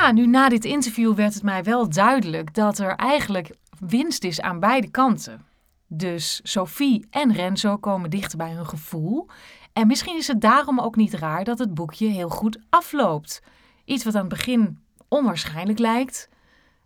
Ja, 0.00 0.12
nu 0.12 0.26
na 0.26 0.48
dit 0.48 0.64
interview 0.64 1.14
werd 1.14 1.34
het 1.34 1.42
mij 1.42 1.64
wel 1.64 1.88
duidelijk 1.88 2.54
dat 2.54 2.78
er 2.78 2.94
eigenlijk 2.96 3.50
winst 3.78 4.24
is 4.24 4.40
aan 4.40 4.60
beide 4.60 4.90
kanten. 4.90 5.44
Dus 5.86 6.40
Sophie 6.42 7.06
en 7.10 7.32
Renzo 7.32 7.76
komen 7.76 8.10
dichter 8.10 8.38
bij 8.38 8.50
hun 8.50 8.66
gevoel. 8.66 9.26
En 9.72 9.86
misschien 9.86 10.16
is 10.16 10.26
het 10.26 10.40
daarom 10.40 10.80
ook 10.80 10.96
niet 10.96 11.14
raar 11.14 11.44
dat 11.44 11.58
het 11.58 11.74
boekje 11.74 12.06
heel 12.06 12.28
goed 12.28 12.58
afloopt. 12.70 13.42
Iets 13.84 14.04
wat 14.04 14.14
aan 14.14 14.20
het 14.20 14.28
begin 14.28 14.78
onwaarschijnlijk 15.08 15.78
lijkt, 15.78 16.28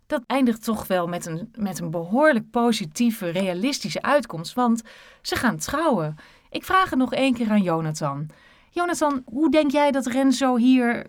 dat 0.07 0.23
eindigt 0.27 0.63
toch 0.63 0.87
wel 0.87 1.07
met 1.07 1.25
een, 1.25 1.51
met 1.55 1.79
een 1.79 1.91
behoorlijk 1.91 2.49
positieve, 2.51 3.29
realistische 3.29 4.01
uitkomst. 4.01 4.53
Want 4.53 4.81
ze 5.21 5.35
gaan 5.35 5.57
trouwen. 5.57 6.15
Ik 6.49 6.63
vraag 6.63 6.89
het 6.89 6.99
nog 6.99 7.13
één 7.13 7.33
keer 7.33 7.49
aan 7.49 7.63
Jonathan. 7.63 8.29
Jonathan, 8.69 9.23
hoe 9.25 9.51
denk 9.51 9.71
jij 9.71 9.91
dat 9.91 10.05
Renzo 10.05 10.55
hier 10.55 11.05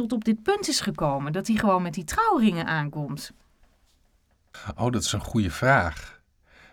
tot 0.00 0.12
op 0.12 0.24
dit 0.24 0.42
punt 0.42 0.68
is 0.68 0.80
gekomen? 0.80 1.32
Dat 1.32 1.46
hij 1.46 1.56
gewoon 1.56 1.82
met 1.82 1.94
die 1.94 2.04
trouwringen 2.04 2.66
aankomt? 2.66 3.32
Oh, 4.76 4.92
dat 4.92 5.02
is 5.02 5.12
een 5.12 5.20
goede 5.20 5.50
vraag. 5.50 6.20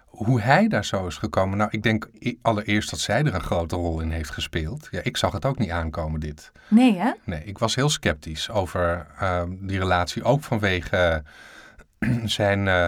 Hoe 0.06 0.42
hij 0.42 0.68
daar 0.68 0.86
zo 0.86 1.08
is 1.08 1.18
gekomen. 1.18 1.58
Nou, 1.58 1.70
ik 1.72 1.84
denk 1.84 2.10
allereerst 2.42 2.90
dat 2.90 3.00
zij 3.00 3.24
er 3.24 3.34
een 3.36 3.42
grote 3.42 3.76
rol 3.76 4.00
in 4.00 4.12
heeft 4.12 4.30
gespeeld. 4.30 4.88
Ja, 4.92 5.00
ik 5.04 5.18
zag 5.18 5.32
het 5.32 5.46
ook 5.46 5.58
niet 5.58 5.70
aankomen, 5.70 6.20
dit. 6.20 6.52
Nee, 6.68 6.98
hè? 6.98 7.12
Nee, 7.24 7.44
ik 7.44 7.58
was 7.58 7.76
heel 7.76 7.90
sceptisch 7.90 8.50
over 8.50 9.08
ehm, 9.20 9.56
die 9.60 9.80
relatie. 9.80 10.24
Ook 10.24 10.44
vanwege 10.44 11.24
zijn. 12.26 12.68
eh, 12.68 12.88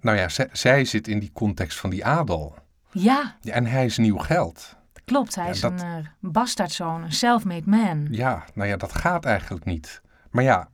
nou 0.00 0.16
ja, 0.18 0.28
zij, 0.28 0.48
zij 0.52 0.84
zit 0.84 1.08
in 1.08 1.18
die 1.18 1.30
context 1.32 1.78
van 1.78 1.90
die 1.90 2.04
adel. 2.04 2.54
Ja, 2.90 3.36
Ja, 3.40 3.52
en 3.52 3.66
hij 3.66 3.84
is 3.84 3.98
nieuw 3.98 4.18
geld. 4.18 4.75
Klopt. 5.06 5.34
Hij 5.34 5.44
Ja, 5.44 5.50
is 5.50 5.60
dat- 5.60 5.72
een 5.72 5.78
eh, 5.88 6.06
bastaardzoon, 6.20 7.02
een 7.02 7.12
self-made 7.12 7.70
man. 7.70 8.06
Ja, 8.10 8.44
nou 8.54 8.68
ja, 8.68 8.76
dat 8.76 8.94
gaat 8.94 9.24
eigenlijk 9.24 9.64
niet. 9.64 10.02
Maar 10.30 10.44
ja, 10.44 10.68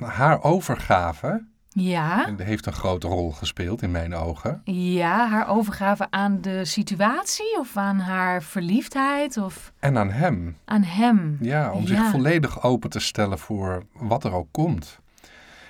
haar 0.00 0.42
overgave 0.42 1.44
Ja, 1.68 2.34
heeft 2.36 2.66
een 2.66 2.72
grote 2.72 3.06
rol 3.06 3.30
gespeeld 3.32 3.82
in 3.82 3.90
mijn 3.90 4.14
ogen. 4.14 4.60
ja, 4.64 5.28
haar 5.28 5.48
overgave 5.48 6.06
aan 6.10 6.40
de 6.40 6.64
situatie 6.64 7.58
of 7.58 7.76
aan 7.76 7.98
haar 7.98 8.42
verliefdheid 8.42 9.36
of 9.36 9.72
En 9.78 9.98
aan 9.98 10.10
hem. 10.10 10.56
aan 10.64 10.82
hem. 10.82 11.36
Ja, 11.40 11.72
om 11.72 11.86
zich 11.86 12.04
volledig 12.10 12.62
open 12.62 12.90
te 12.90 13.00
stellen 13.00 13.38
voor 13.38 13.82
wat 13.92 14.24
er 14.24 14.32
ook 14.32 14.48
komt. 14.50 14.98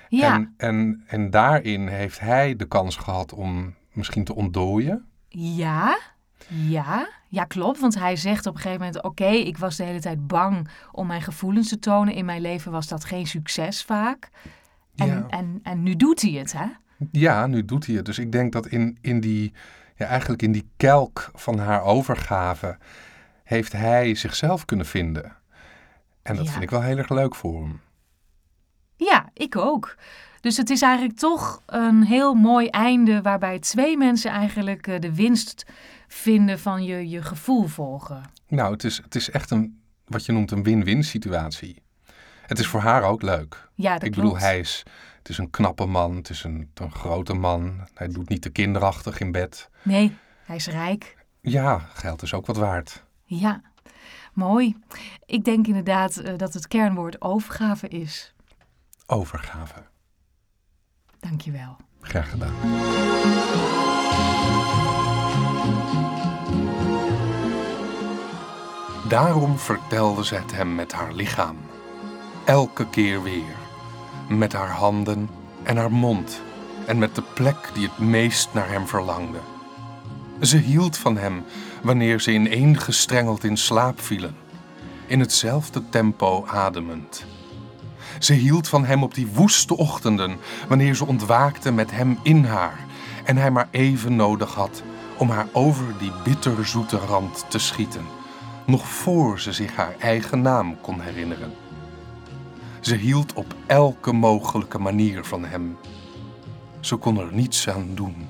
Ja, 0.09 0.34
En, 0.34 0.55
en, 0.57 1.03
en 1.07 1.30
daarin 1.30 1.86
heeft 1.88 2.20
hij 2.20 2.57
de 2.57 2.66
kans 2.68 2.96
gehad 2.96 3.32
om 3.32 3.74
misschien 3.92 4.24
te 4.24 4.34
ontdooien. 4.34 5.05
ja, 5.28 5.98
ja, 6.48 7.09
ja, 7.33 7.45
klopt. 7.45 7.81
Want 7.81 7.95
hij 7.99 8.16
zegt 8.16 8.47
op 8.47 8.55
een 8.55 8.61
gegeven 8.61 8.85
moment: 8.85 9.03
Oké, 9.05 9.26
ik 9.26 9.59
was 9.59 9.76
de 9.76 9.85
hele 9.85 10.01
tijd 10.01 10.26
bang 10.26 10.68
om 10.93 11.07
mijn 11.07 11.22
gevoelens 11.22 11.68
te 11.68 11.78
tonen. 11.78 12.14
In 12.14 12.24
mijn 12.24 12.41
leven 12.41 12.72
was 12.72 12.89
dat 12.89 13.05
geen 13.05 13.26
succes 13.26 13.83
vaak. 13.83 14.28
En, 14.97 15.07
Ja. 15.07 15.26
en, 15.28 15.61
en 15.62 15.83
nu 15.83 15.97
doet 15.97 16.20
hij 16.22 16.31
het, 16.31 16.53
hè? 16.53 16.66
Ja, 17.11 17.47
nu 17.47 17.64
doet 17.64 17.87
hij 17.87 17.95
het. 17.97 18.05
Dus 18.05 18.18
ik 18.18 18.33
denk 18.33 18.53
dat 18.53 18.66
in, 18.66 18.99
in 19.01 19.20
die, 19.20 19.53
ja, 19.97 20.07
eigenlijk 20.07 20.43
in 20.43 20.53
die 20.53 20.68
kelk 20.76 21.31
van 21.35 21.59
haar 21.59 21.83
overgave 21.83 22.78
heeft 23.45 23.72
hij 23.72 24.14
zichzelf 24.14 24.64
kunnen 24.64 24.87
vinden. 24.87 25.37
En 26.22 26.37
dat 26.37 26.45
Ja. 26.45 26.51
vind 26.51 26.62
ik 26.62 26.70
wel 26.70 26.83
heel 26.83 26.99
erg 26.99 27.09
leuk 27.09 27.35
voor 27.35 27.62
hem. 27.62 27.81
Ja, 29.09 29.28
ik 29.34 29.57
ook. 29.57 29.96
Dus 30.40 30.57
het 30.57 30.70
is 30.70 30.82
eigenlijk 30.82 31.18
toch 31.18 31.62
een 31.66 32.03
heel 32.03 32.34
mooi 32.34 32.66
einde 32.66 33.22
waarbij 33.22 33.59
twee 33.59 33.96
mensen 33.96 34.30
eigenlijk 34.30 34.86
eh, 34.86 35.01
de 35.01 35.14
winst 35.14 35.66
vinden 36.09 36.59
van 36.59 36.84
je, 36.84 37.09
je 37.09 37.22
gevoel 37.22 37.66
volgen. 37.66 38.22
Nou, 38.48 38.72
het 38.72 38.84
is, 38.84 38.96
het 38.96 39.14
is 39.14 39.30
echt 39.30 39.51
een, 39.51 39.80
wat 40.05 40.26
je 40.26 40.32
noemt 40.32 40.51
een 40.51 40.62
win-win 40.62 41.05
situatie. 41.05 41.82
Het 42.46 42.59
is 42.59 42.66
voor 42.66 42.80
haar 42.80 43.03
ook 43.03 43.22
leuk. 43.22 43.68
Ja, 43.74 43.92
dat 43.92 44.03
ik 44.03 44.12
klopt. 44.12 44.28
bedoel, 44.28 44.38
hij 44.38 44.59
is, 44.59 44.82
het 45.18 45.28
is 45.28 45.38
een 45.38 45.51
knappe 45.51 45.86
man, 45.86 46.16
het 46.16 46.30
is 46.30 46.44
een, 46.44 46.70
een 46.74 46.92
grote 46.92 47.34
man. 47.34 47.88
Hij 47.94 48.09
doet 48.09 48.28
niet 48.28 48.42
te 48.42 48.51
kinderachtig 48.51 49.20
in 49.20 49.32
bed. 49.32 49.68
Nee, 49.82 50.16
hij 50.44 50.57
is 50.57 50.66
rijk. 50.66 51.16
Ja, 51.40 51.78
geld 51.78 52.22
is 52.22 52.34
ook 52.34 52.46
wat 52.46 52.57
waard. 52.57 53.05
Ja, 53.24 53.62
mooi. 54.32 54.76
Ik 55.26 55.44
denk 55.44 55.66
inderdaad 55.66 56.16
eh, 56.16 56.36
dat 56.36 56.55
het 56.55 56.68
kernwoord 56.68 57.20
overgave 57.20 57.88
is. 57.88 58.34
Overgave. 59.12 59.82
Dankjewel. 61.20 61.76
Graag 62.00 62.30
gedaan. 62.30 62.54
Daarom 69.08 69.58
vertelde 69.58 70.24
ze 70.24 70.34
het 70.34 70.52
hem 70.52 70.74
met 70.74 70.92
haar 70.92 71.12
lichaam. 71.12 71.56
Elke 72.44 72.88
keer 72.88 73.22
weer. 73.22 73.56
Met 74.28 74.52
haar 74.52 74.70
handen 74.70 75.28
en 75.62 75.76
haar 75.76 75.92
mond. 75.92 76.42
En 76.86 76.98
met 76.98 77.14
de 77.14 77.22
plek 77.22 77.70
die 77.74 77.88
het 77.88 77.98
meest 77.98 78.54
naar 78.54 78.68
hem 78.68 78.86
verlangde. 78.86 79.38
Ze 80.40 80.56
hield 80.56 80.96
van 80.96 81.16
hem 81.16 81.44
wanneer 81.82 82.20
ze 82.20 82.32
ineengestrengeld 82.32 83.44
in 83.44 83.56
slaap 83.56 84.00
vielen. 84.00 84.36
In 85.06 85.20
hetzelfde 85.20 85.88
tempo 85.88 86.46
ademend. 86.46 87.24
Ze 88.21 88.33
hield 88.33 88.68
van 88.68 88.85
hem 88.85 89.03
op 89.03 89.14
die 89.14 89.27
woeste 89.27 89.77
ochtenden, 89.77 90.37
wanneer 90.68 90.95
ze 90.95 91.07
ontwaakte 91.07 91.73
met 91.73 91.91
hem 91.91 92.18
in 92.23 92.45
haar 92.45 92.79
en 93.25 93.37
hij 93.37 93.51
maar 93.51 93.68
even 93.71 94.16
nodig 94.16 94.55
had 94.55 94.83
om 95.18 95.31
haar 95.31 95.47
over 95.53 95.85
die 95.99 96.12
bitterzoete 96.25 96.97
rand 96.97 97.45
te 97.49 97.59
schieten, 97.59 98.05
nog 98.66 98.89
voor 98.89 99.41
ze 99.41 99.53
zich 99.53 99.77
haar 99.77 99.95
eigen 99.99 100.43
naam 100.43 100.81
kon 100.81 101.01
herinneren. 101.01 101.53
Ze 102.81 102.95
hield 102.95 103.33
op 103.33 103.55
elke 103.66 104.12
mogelijke 104.12 104.79
manier 104.79 105.25
van 105.25 105.45
hem. 105.45 105.77
Ze 106.81 106.97
kon 106.97 107.18
er 107.18 107.29
niets 107.33 107.68
aan 107.68 107.91
doen. 107.95 108.27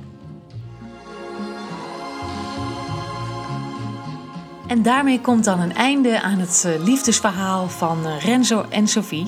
En 4.67 4.83
daarmee 4.83 5.21
komt 5.21 5.45
dan 5.45 5.61
een 5.61 5.75
einde 5.75 6.23
aan 6.23 6.39
het 6.39 6.65
eh, 6.67 6.85
liefdesverhaal 6.85 7.69
van 7.69 8.07
eh, 8.07 8.25
Renzo 8.25 8.65
en 8.69 8.89
Sophie. 8.89 9.27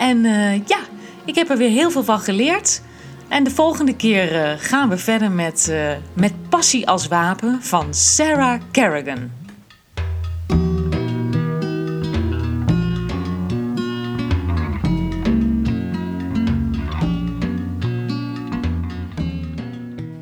En 0.00 0.24
eh, 0.24 0.66
ja, 0.66 0.78
ik 1.24 1.34
heb 1.34 1.50
er 1.50 1.56
weer 1.56 1.70
heel 1.70 1.90
veel 1.90 2.04
van 2.04 2.20
geleerd. 2.20 2.82
En 3.28 3.44
de 3.44 3.50
volgende 3.50 3.96
keer 3.96 4.44
eh, 4.44 4.52
gaan 4.58 4.88
we 4.88 4.98
verder 4.98 5.30
met, 5.30 5.68
eh, 5.68 5.92
met 6.12 6.32
Passie 6.48 6.88
als 6.88 7.08
Wapen 7.08 7.62
van 7.62 7.94
Sarah 7.94 8.60
Kerrigan. 8.70 9.30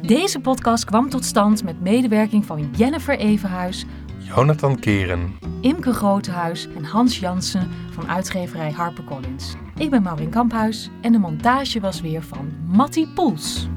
Deze 0.03 0.41
podcast 0.41 0.85
kwam 0.85 1.09
tot 1.09 1.25
stand 1.25 1.65
met 1.65 1.81
medewerking 1.81 2.47
van 2.47 2.71
Jennifer 2.77 3.19
Evenhuis, 3.19 3.87
Jonathan 4.19 4.79
Keren. 4.79 5.39
Imke 5.61 5.93
Groothuis 5.93 6.69
en 6.77 6.85
Hans 6.85 7.19
Jansen 7.19 7.71
van 7.91 8.09
uitgeverij 8.09 8.71
HarperCollins. 8.71 9.57
Ik 9.79 9.91
ben 9.91 10.03
Maureen 10.03 10.31
Kamphuis 10.31 10.91
en 11.01 11.13
de 11.13 11.19
montage 11.19 11.81
was 11.81 12.01
weer 12.01 12.23
van 12.23 12.53
Mattie 12.67 13.09
Poels. 13.09 13.69